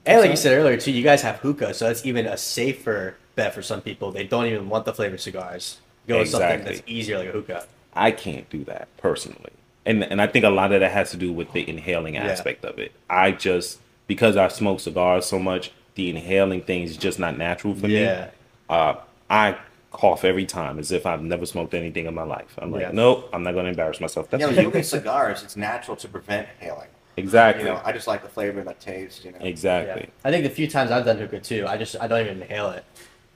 And 0.07 0.21
like 0.21 0.31
you 0.31 0.37
said 0.37 0.59
earlier 0.59 0.77
too, 0.77 0.93
you 0.93 1.03
guys 1.03 1.23
have 1.23 1.37
hookah, 1.37 1.73
so 1.73 1.87
that's 1.87 2.05
even 2.05 2.27
a 2.27 2.37
safer 2.37 3.17
bet 3.37 3.55
for 3.55 3.63
some 3.63 3.81
people. 3.81 4.11
They 4.13 4.25
don't 4.25 4.47
even 4.47 4.69
want 4.69 4.85
the 4.85 4.93
flavored 4.93 5.21
cigars. 5.21 5.81
Go 6.07 6.19
with 6.19 6.29
something 6.29 6.51
Exactly. 6.51 6.77
that's 6.77 6.89
easier 6.89 7.19
like 7.19 7.29
a 7.29 7.33
hookah. 7.33 7.67
I 7.95 8.11
can't 8.11 8.49
do 8.51 8.65
that 8.65 8.89
personally. 8.99 9.53
And 9.87 10.03
and 10.05 10.21
I 10.21 10.27
think 10.27 10.45
a 10.45 10.51
lot 10.51 10.73
of 10.73 10.81
that 10.81 10.91
has 10.93 11.11
to 11.11 11.17
do 11.17 11.33
with 11.33 11.53
the 11.53 11.69
inhaling 11.69 12.15
Yeah. 12.15 12.25
aspect 12.25 12.65
of 12.65 12.79
it. 12.79 12.93
I 13.11 13.33
just 13.33 13.81
because 14.07 14.37
I 14.37 14.49
smoke 14.49 14.81
cigars 14.81 15.27
so 15.27 15.39
much, 15.39 15.71
the 15.95 16.11
inhaling 16.11 16.63
thing 16.63 16.83
is 16.83 16.97
just 16.97 17.19
not 17.19 17.37
natural 17.39 17.75
for 17.75 17.87
Yeah. 17.89 18.25
me. 18.25 18.31
Uh, 18.69 18.95
I 19.31 19.57
cough 19.93 20.25
every 20.25 20.45
time 20.47 20.79
as 20.79 20.91
if 20.91 21.07
I've 21.07 21.23
never 21.23 21.47
smoked 21.47 21.73
anything 21.75 22.07
in 22.07 22.15
my 22.15 22.25
life. 22.25 22.53
I'm 22.59 22.73
like, 22.73 22.83
Yeah. 22.83 22.91
nope, 22.93 23.29
I'm 23.33 23.43
not 23.45 23.53
going 23.53 23.65
to 23.65 23.71
embarrass 23.71 24.01
myself. 24.01 24.29
That's 24.29 24.41
Yeah, 24.41 24.47
for 24.49 24.51
when 24.51 24.57
you 24.57 24.63
you. 24.63 24.69
look 24.69 24.77
at 24.81 24.87
cigars, 24.87 25.43
it's 25.43 25.57
natural 25.57 25.97
to 25.99 26.09
prevent 26.09 26.49
inhaling. 26.61 26.89
Exactly. 27.17 27.65
You 27.65 27.71
know, 27.71 27.81
I 27.85 27.93
just 27.93 28.09
like 28.09 28.23
the 28.23 28.29
flavor 28.29 28.59
and 28.59 28.69
the 28.69 28.75
taste. 28.75 29.25
You 29.25 29.31
know. 29.33 29.39
exactly. 29.41 30.03
Yeah. 30.09 30.29
I 30.29 30.31
think 30.33 30.43
the 30.45 30.51
few 30.51 30.67
times 30.69 30.91
I've 30.91 31.05
done 31.05 31.19
hookah 31.19 31.41
too, 31.41 31.65
I 31.69 31.77
just 31.77 31.95
I 32.01 32.09
don't 32.09 32.21
even 32.27 32.43
inhale 32.43 32.71
it. 32.71 32.85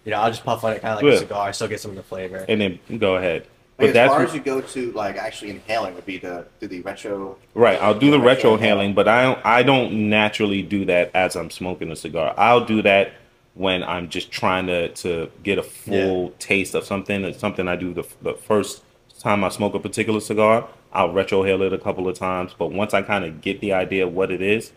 You 0.05 0.11
know, 0.11 0.18
I'll 0.20 0.30
just 0.30 0.44
puff 0.44 0.64
on 0.64 0.72
it 0.72 0.82
kind 0.82 0.94
of 0.99 1.03
like 1.03 1.12
Yeah. 1.12 1.18
a 1.18 1.20
cigar, 1.20 1.49
I 1.49 1.53
still 1.53 1.68
get 1.68 1.80
some 1.80 1.92
of 1.92 1.96
the 1.96 2.03
flavor. 2.03 2.44
And 2.49 2.61
then 2.61 2.78
go 2.99 3.16
ahead. 3.16 3.46
Like, 3.79 3.93
But 3.93 3.97
as 3.97 4.11
far 4.11 4.22
as 4.22 4.35
you 4.35 4.41
go 4.41 4.61
to 4.61 4.93
like 4.93 5.16
actually 5.16 5.51
inhaling 5.51 5.95
would 5.95 6.05
be 6.05 6.18
the 6.18 6.47
do 6.59 6.66
the 6.66 6.81
retro. 6.81 7.37
Right, 7.55 7.81
I'll 7.81 7.99
do 7.99 8.11
the 8.11 8.18
Yeah, 8.18 8.24
retro 8.26 8.55
inhaling, 8.55 8.93
but 8.95 9.07
I 9.07 9.22
don't, 9.22 9.47
I 9.47 9.62
don't 9.62 10.09
naturally 10.11 10.62
do 10.62 10.85
that 10.87 11.12
as 11.14 11.37
I'm 11.37 11.49
smoking 11.49 11.91
a 11.93 11.97
cigar. 11.97 12.35
I'll 12.37 12.64
do 12.64 12.83
that 12.83 13.12
when 13.55 13.85
I'm 13.85 14.09
just 14.09 14.33
trying 14.33 14.66
to, 14.66 14.89
to 14.89 15.31
get 15.45 15.59
a 15.59 15.62
full 15.62 16.31
taste 16.41 16.74
of 16.74 16.85
something. 16.85 17.24
It's 17.24 17.39
something 17.39 17.68
I 17.68 17.76
do 17.76 17.95
the, 17.95 18.05
the 18.22 18.35
first 18.35 18.83
time 19.20 19.45
I 19.45 19.49
smoke 19.49 19.74
a 19.74 19.81
particular 19.81 20.20
cigar. 20.20 20.68
I'll 20.93 21.12
retro 21.12 21.43
retrohale 21.43 21.66
it 21.66 21.72
a 21.72 21.79
couple 21.79 22.09
of 22.09 22.16
times, 22.16 22.55
but 22.59 22.72
once 22.72 22.95
I 22.95 23.03
kind 23.03 23.24
of 23.24 23.41
get 23.41 23.61
the 23.61 23.72
idea 23.74 24.07
of 24.07 24.12
what 24.12 24.31
it 24.33 24.41
is, 24.43 24.72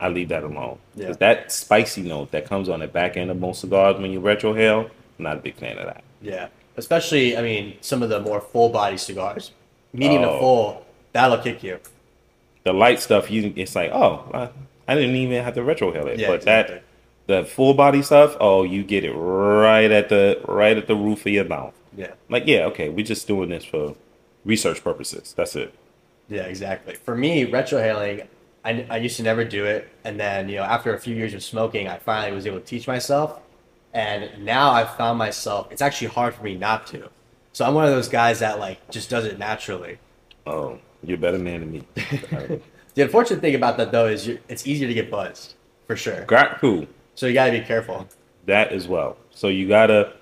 I 0.00 0.08
leave 0.08 0.28
that 0.30 0.42
alone. 0.42 0.78
Yeah. 0.94 1.12
that 1.12 1.52
spicy 1.52 2.02
note 2.02 2.30
that 2.32 2.46
comes 2.46 2.68
on 2.68 2.80
the 2.80 2.88
back 2.88 3.16
end 3.16 3.30
of 3.30 3.38
most 3.38 3.60
cigars 3.60 4.00
when 4.00 4.10
you 4.10 4.20
retro 4.20 4.54
retrohale, 4.54 4.90
I'm 5.18 5.22
not 5.22 5.36
a 5.36 5.40
big 5.40 5.56
fan 5.56 5.78
of 5.78 5.86
that. 5.86 6.02
Yeah, 6.20 6.48
especially 6.76 7.36
I 7.36 7.42
mean 7.42 7.76
some 7.80 8.02
of 8.02 8.08
the 8.08 8.20
more 8.20 8.40
full 8.40 8.68
body 8.68 8.96
cigars, 8.96 9.52
medium 9.92 10.22
to 10.22 10.30
Oh. 10.30 10.38
full, 10.38 10.86
that'll 11.12 11.38
kick 11.38 11.62
you. 11.62 11.78
The 12.64 12.72
light 12.72 13.00
stuff, 13.00 13.30
you 13.30 13.52
it's 13.56 13.74
like, 13.76 13.90
oh, 13.92 14.24
I, 14.32 14.48
I 14.88 14.94
didn't 14.94 15.16
even 15.16 15.44
have 15.44 15.54
to 15.54 15.60
retrohale 15.60 16.06
it. 16.06 16.18
Yeah, 16.18 16.28
but 16.28 16.36
exactly. 16.36 16.80
that 17.26 17.42
the 17.42 17.44
full 17.48 17.74
body 17.74 18.02
stuff, 18.02 18.36
oh, 18.40 18.62
you 18.64 18.82
get 18.82 19.04
it 19.04 19.12
right 19.12 19.90
at 19.90 20.08
the 20.08 20.40
right 20.46 20.76
at 20.76 20.86
the 20.86 20.96
roof 20.96 21.20
of 21.26 21.32
your 21.32 21.44
mouth. 21.44 21.74
Yeah, 21.96 22.12
Like, 22.28 22.44
yeah, 22.46 22.64
okay, 22.66 22.88
we're 22.88 23.04
just 23.04 23.28
doing 23.28 23.50
this 23.50 23.64
for 23.64 23.94
research 24.44 24.82
purposes. 24.82 25.32
That's 25.36 25.54
it. 25.54 25.72
yeah, 26.28 26.42
exactly. 26.42 26.94
For 26.94 27.14
me, 27.16 27.46
retrohaling, 27.46 28.26
I, 28.64 28.84
I 28.90 28.96
used 28.96 29.16
to 29.18 29.22
never 29.22 29.44
do 29.44 29.64
it, 29.66 29.88
and 30.04 30.18
then 30.18 30.48
you 30.48 30.56
know 30.56 30.64
after 30.64 30.92
a 30.94 30.98
few 30.98 31.14
years 31.14 31.34
of 31.34 31.42
smoking, 31.44 31.86
I 31.86 31.98
finally 31.98 32.34
was 32.34 32.46
able 32.46 32.58
to 32.60 32.64
teach 32.66 32.88
myself, 32.88 33.38
and 33.94 34.44
now 34.44 34.70
I've 34.70 34.94
found 34.96 35.18
myself. 35.18 35.68
It's 35.70 35.80
actually 35.80 36.08
hard 36.08 36.34
for 36.34 36.42
me 36.42 36.56
not 36.56 36.86
to. 36.88 37.08
So 37.52 37.64
I'm 37.64 37.72
one 37.74 37.84
of 37.84 37.90
those 37.92 38.08
guys 38.08 38.40
that 38.40 38.58
like 38.58 38.90
just 38.90 39.08
does 39.08 39.24
it 39.24 39.38
naturally. 39.38 39.98
Oh, 40.46 40.78
you're 41.02 41.16
a 41.16 41.20
better 41.20 41.38
man 41.38 41.60
than 41.60 41.72
me. 41.72 41.82
The 42.94 43.02
unfortunate 43.02 43.40
thing 43.40 43.56
about 43.56 43.76
that 43.78 43.90
though 43.90 44.06
is 44.06 44.28
it's 44.48 44.68
easier 44.68 44.86
to 44.86 44.94
get 44.94 45.10
buzzed. 45.10 45.54
for 45.88 45.96
sure. 45.96 46.24
Got 46.26 46.60
cool. 46.60 46.86
So 47.16 47.26
you 47.26 47.34
got 47.34 47.46
to 47.46 47.50
be 47.50 47.60
careful. 47.60 48.06
That 48.46 48.70
as 48.70 48.86
well. 48.86 49.16
So 49.30 49.48
you 49.48 49.66
gotta, 49.66 50.12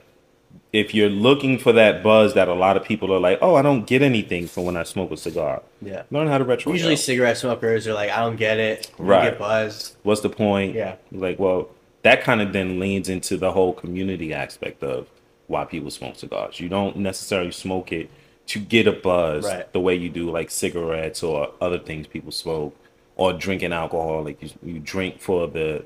if 0.72 0.94
you're 0.94 1.10
looking 1.10 1.58
for 1.58 1.72
that 1.74 2.02
buzz 2.02 2.32
that 2.32 2.48
a 2.48 2.54
lot 2.54 2.78
of 2.78 2.84
people 2.84 3.12
are 3.12 3.20
like, 3.20 3.38
oh, 3.42 3.56
I 3.56 3.62
don't 3.62 3.86
get 3.86 4.00
anything 4.00 4.46
from 4.46 4.64
when 4.64 4.78
I 4.78 4.84
smoke 4.84 5.10
a 5.10 5.18
cigar. 5.18 5.60
Yeah. 5.82 6.04
Learn 6.10 6.28
how 6.28 6.38
to 6.38 6.44
retro. 6.44 6.72
Usually, 6.72 6.92
Usually, 6.92 6.96
cigarette 6.96 7.36
smokers 7.36 7.86
are 7.86 7.92
like, 7.92 8.10
I 8.10 8.20
don't 8.20 8.36
get 8.36 8.58
it. 8.58 8.90
Right. 8.96 9.30
Get 9.32 9.38
buzzed. 9.38 9.96
what's 10.04 10.22
the 10.22 10.30
point? 10.30 10.74
Yeah. 10.74 10.96
Like, 11.10 11.38
well, 11.38 11.68
that 12.02 12.22
kind 12.22 12.40
of 12.40 12.52
then 12.52 12.78
leans 12.80 13.08
into 13.08 13.36
the 13.36 13.52
whole 13.52 13.72
community 13.72 14.32
aspect 14.34 14.82
of 14.82 15.08
why 15.46 15.64
people 15.64 15.90
smoke 15.90 16.16
cigars. 16.16 16.58
You 16.60 16.68
don't 16.68 16.96
necessarily 16.96 17.52
smoke 17.52 17.92
it 17.92 18.10
to 18.46 18.58
get 18.58 18.86
a 18.86 18.92
buzz 18.92 19.44
Right. 19.44 19.72
the 19.72 19.80
way 19.80 19.94
you 19.94 20.08
do 20.08 20.30
like 20.30 20.50
cigarettes 20.50 21.22
or 21.22 21.52
other 21.60 21.78
things 21.78 22.06
people 22.06 22.32
smoke 22.32 22.76
or 23.16 23.32
drinking 23.32 23.72
alcohol. 23.72 24.24
Like 24.24 24.42
you, 24.42 24.50
you 24.62 24.78
drink 24.80 25.20
for 25.20 25.46
the 25.46 25.84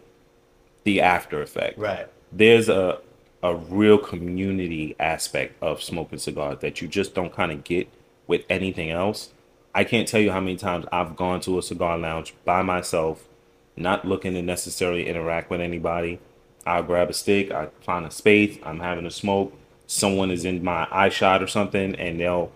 the 0.85 1.01
after 1.01 1.43
effect. 1.43 1.79
Right. 1.79 2.07
There's 2.33 2.69
a 2.69 2.99
a 3.43 3.55
real 3.55 3.99
community 3.99 4.97
aspect 4.99 5.63
of 5.63 5.83
smoking 5.83 6.19
cigars 6.19 6.59
that 6.61 6.81
you 6.81 6.89
just 6.89 7.15
don't 7.15 7.33
kind 7.33 7.53
of 7.53 7.63
get 7.65 7.89
with 8.27 8.43
anything 8.49 8.91
else. 8.91 9.31
I 9.75 9.85
can't 9.85 10.09
tell 10.09 10.21
you 10.21 10.33
how 10.33 10.41
many 10.41 10.57
times 10.57 10.87
I've 10.91 11.15
gone 11.17 11.41
to 11.43 11.59
a 11.59 11.63
cigar 11.63 11.99
lounge 11.99 12.35
by 12.45 12.63
myself, 12.63 13.29
not 13.77 14.07
looking 14.07 14.35
to 14.35 14.43
necessarily 14.43 15.07
interact 15.07 15.51
with 15.51 15.61
anybody. 15.61 16.19
I'll 16.67 16.83
grab 16.83 17.11
a 17.11 17.13
stick, 17.13 17.51
I 17.53 17.69
find 17.81 18.05
a 18.05 18.11
space, 18.11 18.59
I'm 18.63 18.81
having 18.81 19.07
a 19.07 19.11
smoke. 19.11 19.53
Someone 19.87 20.31
is 20.31 20.45
in 20.45 20.65
my 20.65 20.89
eye 20.91 21.11
shot 21.11 21.43
or 21.43 21.47
something, 21.47 21.95
and 21.95 22.19
they'll 22.19 22.51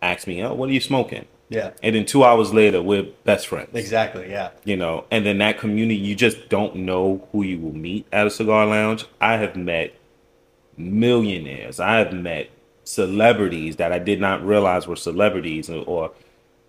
ask 0.00 0.26
me, 0.28 0.40
"Oh, 0.42 0.54
what 0.54 0.68
are 0.68 0.72
you 0.72 0.80
smoking?" 0.80 1.24
Yeah. 1.48 1.70
And 1.82 1.96
then 1.96 2.04
two 2.04 2.24
hours 2.24 2.52
later, 2.52 2.82
we're 2.82 3.04
best 3.24 3.46
friends 3.46 3.70
Exactly. 3.74 4.30
Yeah. 4.30 4.50
you 4.64 4.76
know, 4.76 5.04
and 5.10 5.24
then 5.24 5.38
that 5.38 5.58
community, 5.58 5.96
you 5.98 6.14
just 6.14 6.48
don't 6.48 6.74
know 6.76 7.28
who 7.32 7.42
you 7.42 7.58
will 7.58 7.74
meet 7.74 8.06
at 8.12 8.26
a 8.26 8.30
cigar 8.30 8.66
lounge. 8.66 9.04
I 9.20 9.36
have 9.36 9.56
met 9.56 9.94
millionaires. 10.76 11.80
I 11.80 11.98
have 11.98 12.12
met 12.12 12.50
celebrities 12.84 13.76
that 13.76 13.92
I 13.92 13.98
did 13.98 14.20
not 14.20 14.44
realize 14.46 14.86
were 14.86 14.96
celebrities 14.96 15.68
or, 15.68 15.84
or 15.86 16.12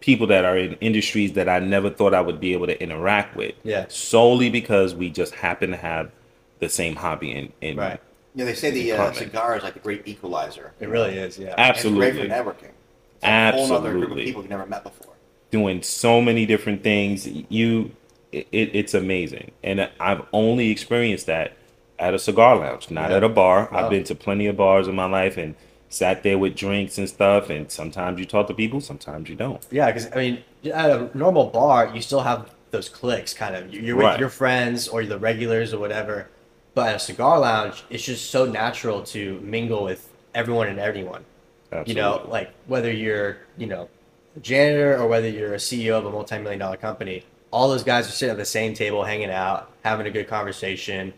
people 0.08 0.26
that 0.28 0.45
are 0.45 0.58
in 0.58 0.74
industries 0.76 1.34
that 1.34 1.49
I 1.49 1.60
never 1.60 1.89
thought 1.89 2.14
I 2.14 2.22
would 2.22 2.39
be 2.39 2.53
able 2.53 2.66
to 2.68 2.82
interact 2.82 3.36
with. 3.36 3.53
Yeah. 3.64 3.88
Solely 3.89 4.49
because 4.49 4.95
we 4.95 5.10
just 5.10 5.36
happen 5.36 5.72
to 5.72 5.76
have 5.78 6.12
the 6.60 6.70
same 6.70 6.95
hobby 6.95 7.30
in, 7.34 7.51
in 7.60 7.76
Right. 7.76 7.99
Yeah, 8.34 8.45
they 8.45 8.53
say 8.53 8.72
the 8.72 8.93
uh, 8.93 9.12
cigar 9.12 9.58
is 9.58 9.64
like 9.64 9.74
the 9.74 9.82
great 9.82 10.08
equalizer. 10.08 10.72
It 10.80 10.88
really 10.88 11.18
is. 11.18 11.38
Yeah. 11.38 11.55
And 11.58 11.76
It's 11.76 11.84
great 11.84 12.16
absolutely 12.16 12.30
for 12.30 12.34
networking. 12.34 12.72
It's 13.16 13.24
like 13.24 13.53
a 13.53 13.58
whole 13.58 13.74
other 13.74 13.91
group 13.91 14.12
of 14.12 14.18
people 14.18 14.41
you've 14.43 14.49
never 14.49 14.66
met 14.66 14.84
before. 14.84 15.14
doing 15.51 15.84
so 15.84 16.22
many 16.22 16.45
different 16.45 16.84
things. 16.84 17.28
You, 17.49 17.91
it, 18.32 18.47
it's 18.51 18.93
amazing, 18.93 19.51
and 19.64 19.89
I've 19.99 20.22
only 20.32 20.70
experienced 20.70 21.26
that 21.26 21.58
at 21.99 22.14
a 22.14 22.20
cigar 22.20 22.55
lounge, 22.58 22.89
not 22.91 23.10
Yeah. 23.10 23.18
at 23.18 23.24
a 23.26 23.30
bar. 23.30 23.68
Wow. 23.72 23.78
I've 23.86 23.89
been 23.89 24.03
to 24.05 24.16
plenty 24.16 24.45
of 24.47 24.55
bars 24.55 24.88
in 24.88 24.95
my 24.95 25.05
life 25.05 25.36
and 25.36 25.55
sat 25.90 26.24
there 26.24 26.38
with 26.38 26.56
drinks 26.56 26.98
and 26.98 27.08
stuff. 27.08 27.50
And 27.50 27.72
sometimes 27.72 28.20
you 28.20 28.26
talk 28.26 28.48
to 28.48 28.54
people, 28.54 28.82
sometimes 28.82 29.30
you 29.30 29.36
don't. 29.36 29.66
Yeah, 29.72 29.88
because 29.88 30.12
I 30.12 30.16
mean, 30.16 30.44
at 30.74 30.90
a 30.90 31.10
normal 31.18 31.46
bar, 31.50 31.92
you 31.94 32.02
still 32.02 32.22
have 32.22 32.50
those 32.72 32.90
clicks, 32.90 33.34
kind 33.34 33.56
of. 33.56 33.74
You're 33.74 33.96
with 33.96 34.06
Right. 34.06 34.20
your 34.20 34.30
friends 34.30 34.88
or 34.88 35.06
the 35.06 35.18
regulars 35.18 35.74
or 35.74 35.80
whatever. 35.80 36.28
But 36.76 36.90
at 36.90 36.96
a 36.98 37.00
cigar 37.00 37.40
lounge, 37.40 37.84
it's 37.90 38.04
just 38.04 38.30
so 38.30 38.46
natural 38.46 39.02
to 39.06 39.40
mingle 39.42 39.84
with 39.84 40.10
everyone 40.36 40.68
and 40.68 40.80
everyone. 40.80 41.24
Absolutely. 41.72 41.94
You 41.94 42.02
know, 42.02 42.26
like 42.30 42.52
whether 42.68 42.92
you're, 42.92 43.38
you 43.58 43.66
know, 43.68 43.90
a 44.36 44.40
janitor 44.40 44.96
or 44.98 45.08
whether 45.08 45.28
you're 45.28 45.54
a 45.54 45.58
CEO 45.58 45.98
of 45.98 46.06
a 46.06 46.12
multi-million 46.12 46.60
dollar 46.60 46.78
company, 46.78 47.24
all 47.52 47.68
those 47.70 47.84
guys 47.84 48.08
are 48.08 48.12
sitting 48.12 48.32
at 48.32 48.38
the 48.38 48.46
same 48.46 48.74
table, 48.74 49.04
hanging 49.04 49.32
out, 49.32 49.72
having 49.84 50.06
a 50.06 50.12
good 50.12 50.28
conversation, 50.28 51.14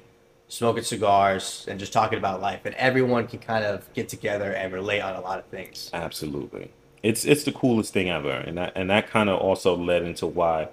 smoking 0.49 0.83
cigars, 0.83 1.65
and 1.69 1.79
just 1.79 1.93
talking 1.93 2.17
about 2.17 2.41
life. 2.41 2.61
And 2.65 2.75
everyone 2.75 3.27
can 3.27 3.39
kind 3.39 3.63
of 3.63 3.91
get 3.93 4.09
together 4.09 4.51
and 4.51 4.73
relate 4.73 4.99
on 4.99 5.15
a 5.15 5.21
lot 5.21 5.39
of 5.39 5.45
things. 5.45 5.89
Absolutely. 5.93 6.71
It's 7.01 7.23
it's 7.23 7.43
the 7.43 7.53
coolest 7.53 7.93
thing 7.93 8.09
ever, 8.09 8.31
and 8.31 8.57
that 8.57 8.73
and 8.75 8.89
that 8.89 9.09
kind 9.09 9.29
of 9.29 9.39
also 9.39 9.77
led 9.77 10.03
into 10.03 10.27
why 10.27 10.67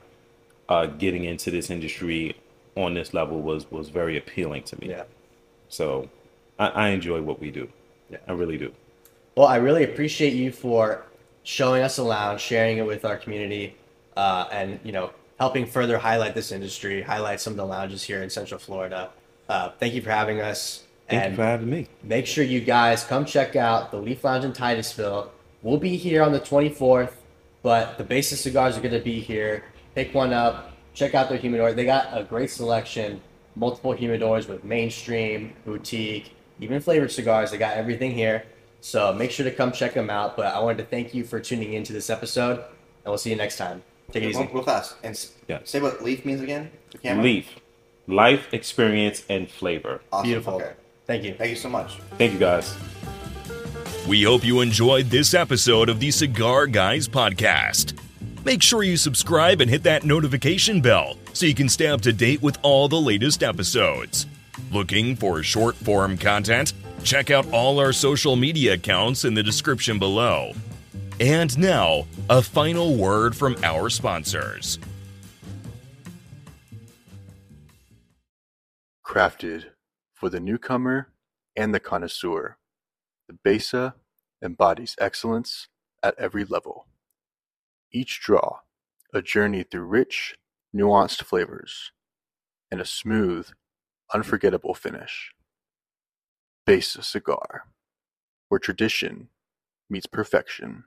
uh, 0.68 0.86
getting 0.86 1.24
into 1.24 1.52
this 1.52 1.70
industry 1.70 2.34
on 2.74 2.94
this 2.94 3.14
level 3.14 3.40
was 3.40 3.70
was 3.70 3.90
very 3.90 4.16
appealing 4.16 4.64
to 4.64 4.80
me. 4.80 4.88
Yeah. 4.88 5.04
So 5.68 6.08
I, 6.58 6.66
I 6.68 6.88
enjoy 6.88 7.22
what 7.22 7.38
we 7.40 7.52
do. 7.52 7.68
Yeah. 8.10 8.18
I 8.26 8.32
really 8.32 8.58
do. 8.58 8.72
Well, 9.36 9.46
I 9.46 9.56
really 9.56 9.84
appreciate 9.84 10.32
you 10.32 10.50
for 10.50 11.04
showing 11.42 11.82
us 11.82 11.98
a 11.98 12.02
lounge, 12.02 12.40
sharing 12.40 12.78
it 12.78 12.86
with 12.86 13.04
our 13.04 13.16
community, 13.16 13.76
uh, 14.16 14.48
and 14.50 14.80
you 14.82 14.90
know, 14.90 15.10
helping 15.38 15.66
further 15.66 15.98
highlight 15.98 16.34
this 16.34 16.50
industry, 16.50 17.02
highlight 17.02 17.40
some 17.40 17.52
of 17.52 17.56
the 17.58 17.66
lounges 17.66 18.02
here 18.02 18.22
in 18.22 18.30
Central 18.30 18.58
Florida. 18.58 19.10
Uh, 19.48 19.70
thank 19.78 19.94
you 19.94 20.02
for 20.02 20.10
having 20.10 20.40
us, 20.40 20.84
Thank 21.08 21.22
and 21.22 21.32
you 21.32 21.36
for 21.36 21.42
having 21.44 21.70
me. 21.70 21.88
make 22.02 22.26
sure 22.26 22.42
you 22.44 22.60
guys 22.60 23.04
come 23.04 23.24
check 23.24 23.54
out 23.56 23.90
the 23.90 23.96
Leaf 23.98 24.24
Lounge 24.24 24.44
in 24.44 24.52
Titusville. 24.52 25.30
We'll 25.62 25.78
be 25.78 25.96
here 25.96 26.22
on 26.22 26.32
the 26.32 26.40
24th, 26.40 27.12
but 27.62 27.98
the 27.98 28.04
Besa 28.04 28.36
cigars 28.36 28.76
are 28.76 28.80
going 28.80 28.94
to 28.94 29.00
be 29.00 29.20
here. 29.20 29.64
Pick 29.94 30.14
one 30.14 30.32
up. 30.32 30.72
Check 30.94 31.14
out 31.14 31.28
their 31.28 31.38
humidor. 31.38 31.72
They 31.72 31.84
got 31.84 32.08
a 32.12 32.24
great 32.24 32.50
selection, 32.50 33.20
multiple 33.54 33.94
humidors 33.94 34.48
with 34.48 34.64
mainstream, 34.64 35.52
boutique, 35.64 36.32
even 36.60 36.80
flavored 36.80 37.12
cigars. 37.12 37.50
They 37.50 37.58
got 37.58 37.76
everything 37.76 38.12
here. 38.12 38.44
So 38.80 39.12
make 39.12 39.30
sure 39.30 39.44
to 39.44 39.50
come 39.50 39.72
check 39.72 39.94
them 39.94 40.10
out. 40.10 40.36
But 40.36 40.46
I 40.54 40.60
wanted 40.60 40.78
to 40.78 40.84
thank 40.84 41.12
you 41.14 41.24
for 41.24 41.38
tuning 41.40 41.72
into 41.74 41.92
this 41.92 42.08
episode, 42.10 42.58
and 42.58 42.66
we'll 43.06 43.18
see 43.18 43.30
you 43.30 43.36
next 43.36 43.56
time. 43.58 43.82
Take 44.12 44.22
it 44.22 44.28
easy. 44.30 44.40
Real, 44.42 44.52
real 44.54 44.62
fast. 44.62 44.96
And 45.02 45.18
Yeah. 45.48 45.58
say 45.64 45.80
what 45.80 46.02
leaf 46.02 46.24
means 46.24 46.40
again. 46.40 46.70
The 46.92 46.98
camera. 46.98 47.24
Leaf, 47.24 47.56
life 48.06 48.52
experience 48.52 49.24
and 49.28 49.50
flavor. 49.50 50.00
Awesome. 50.12 50.28
Beautiful. 50.28 50.54
Okay. 50.54 50.72
Thank 51.06 51.24
you. 51.24 51.34
Thank 51.34 51.50
you 51.50 51.56
so 51.56 51.68
much. 51.68 51.98
Thank 52.18 52.32
you 52.32 52.38
guys. 52.38 52.76
We 54.08 54.22
hope 54.22 54.44
you 54.44 54.60
enjoyed 54.60 55.06
this 55.06 55.34
episode 55.34 55.88
of 55.88 56.00
the 56.00 56.10
Cigar 56.10 56.66
Guys 56.66 57.08
podcast. 57.08 57.98
Make 58.44 58.62
sure 58.62 58.84
you 58.84 58.96
subscribe 58.96 59.60
and 59.60 59.68
hit 59.68 59.82
that 59.84 60.04
notification 60.04 60.80
bell 60.80 61.16
so 61.32 61.46
you 61.46 61.54
can 61.54 61.68
stay 61.68 61.88
up 61.88 62.00
to 62.02 62.12
date 62.12 62.42
with 62.42 62.58
all 62.62 62.86
the 62.88 63.00
latest 63.00 63.42
episodes. 63.42 64.26
Looking 64.70 65.16
for 65.16 65.42
short 65.42 65.74
form 65.74 66.16
content? 66.16 66.72
Check 67.02 67.30
out 67.30 67.50
all 67.52 67.78
our 67.78 67.92
social 67.92 68.36
media 68.36 68.74
accounts 68.74 69.24
in 69.24 69.34
the 69.34 69.42
description 69.42 69.98
below. 69.98 70.52
And 71.18 71.56
now, 71.58 72.06
a 72.28 72.42
final 72.42 72.94
word 72.94 73.34
from 73.34 73.56
our 73.62 73.90
sponsors. 73.90 74.78
Crafted 79.06 79.66
for 80.12 80.28
the 80.28 80.40
newcomer 80.40 81.12
and 81.56 81.72
the 81.72 81.80
connoisseur. 81.80 82.58
The 83.28 83.38
Besa 83.44 83.94
embodies 84.42 84.96
excellence 84.98 85.68
at 86.02 86.18
every 86.18 86.44
level. 86.44 86.86
Each 87.92 88.20
draw, 88.20 88.60
a 89.14 89.22
journey 89.22 89.62
through 89.62 89.86
rich, 89.86 90.36
nuanced 90.74 91.22
flavors, 91.22 91.92
and 92.70 92.80
a 92.80 92.84
smooth, 92.84 93.48
unforgettable 94.12 94.74
finish. 94.74 95.32
Besa 96.66 97.02
Cigar, 97.02 97.68
where 98.48 98.58
tradition 98.58 99.28
meets 99.88 100.06
perfection. 100.06 100.84